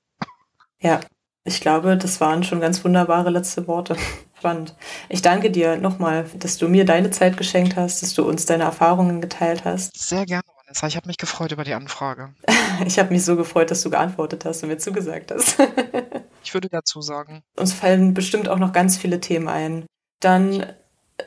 Ja, 0.78 1.00
ich 1.44 1.60
glaube, 1.60 1.98
das 1.98 2.22
waren 2.22 2.42
schon 2.42 2.62
ganz 2.62 2.82
wunderbare 2.82 3.28
letzte 3.28 3.66
Worte. 3.68 3.98
Spannend. 4.38 4.74
Ich 5.10 5.20
danke 5.20 5.50
dir 5.50 5.76
nochmal, 5.76 6.24
dass 6.38 6.56
du 6.56 6.68
mir 6.68 6.86
deine 6.86 7.10
Zeit 7.10 7.36
geschenkt 7.36 7.76
hast, 7.76 8.00
dass 8.00 8.14
du 8.14 8.26
uns 8.26 8.46
deine 8.46 8.64
Erfahrungen 8.64 9.20
geteilt 9.20 9.66
hast. 9.66 9.94
Sehr 9.94 10.24
gerne, 10.24 10.44
Vanessa. 10.56 10.86
Ich 10.86 10.96
habe 10.96 11.06
mich 11.06 11.18
gefreut 11.18 11.52
über 11.52 11.64
die 11.64 11.74
Anfrage. 11.74 12.34
ich 12.86 12.98
habe 12.98 13.12
mich 13.12 13.26
so 13.26 13.36
gefreut, 13.36 13.70
dass 13.70 13.82
du 13.82 13.90
geantwortet 13.90 14.46
hast 14.46 14.62
und 14.62 14.70
mir 14.70 14.78
zugesagt 14.78 15.32
hast. 15.32 15.58
ich 16.42 16.54
würde 16.54 16.70
dazu 16.70 17.02
sagen. 17.02 17.42
Uns 17.58 17.74
fallen 17.74 18.14
bestimmt 18.14 18.48
auch 18.48 18.58
noch 18.58 18.72
ganz 18.72 18.96
viele 18.96 19.20
Themen 19.20 19.48
ein. 19.48 19.84
Dann 20.20 20.66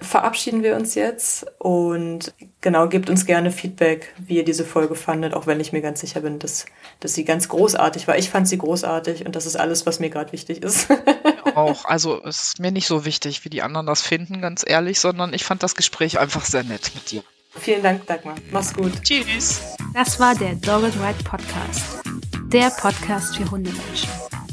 verabschieden 0.02 0.64
wir 0.64 0.76
uns 0.76 0.96
jetzt 0.96 1.46
und 1.60 2.34
genau, 2.62 2.88
gebt 2.88 3.10
uns 3.10 3.26
gerne 3.26 3.52
Feedback, 3.52 4.14
wie 4.18 4.38
ihr 4.38 4.46
diese 4.46 4.66
Folge 4.66 4.96
fandet, 4.96 5.34
auch 5.34 5.48
wenn 5.48 5.60
ich 5.60 5.72
mir 5.72 5.82
ganz 5.82 6.02
sicher 6.02 6.22
bin, 6.22 6.40
dass, 6.40 6.66
dass 7.00 7.14
sie 7.14 7.24
ganz 7.24 7.48
großartig 7.48 8.08
war. 8.08 8.18
Ich 8.18 8.30
fand 8.30 8.48
sie 8.48 8.58
großartig 8.58 9.26
und 9.26 9.36
das 9.36 9.46
ist 9.46 9.56
alles, 9.56 9.86
was 9.86 10.00
mir 10.00 10.10
gerade 10.10 10.34
wichtig 10.34 10.62
ist. 10.62 10.90
auch, 11.56 11.86
also 11.86 12.22
es 12.24 12.44
ist 12.44 12.60
mir 12.60 12.72
nicht 12.72 12.88
so 12.88 13.06
wichtig, 13.06 13.46
wie 13.46 13.50
die 13.50 13.62
anderen 13.62 13.88
das 13.88 14.02
finden, 14.02 14.42
ganz 14.42 14.64
ehrlich, 14.66 15.00
sondern 15.00 15.34
ich 15.34 15.46
fand 15.46 15.64
das 15.64 15.76
Gespräch 15.76 16.20
einfach 16.20 16.44
sehr 16.44 16.64
nett 16.64 16.92
mit 16.94 17.12
dir. 17.12 17.24
Vielen 17.60 17.82
Dank, 17.82 18.06
Dagmar. 18.06 18.36
Mach's 18.52 18.74
gut. 18.74 18.92
Tschüss. 19.04 19.62
Das 19.94 20.20
war 20.20 20.36
der 20.36 20.56
Dogged 20.56 20.94
Ride 20.96 21.24
Podcast. 21.24 22.00
Der 22.52 22.70
Podcast 22.70 23.38
für 23.38 23.50
Hundemenschen. 23.50 24.27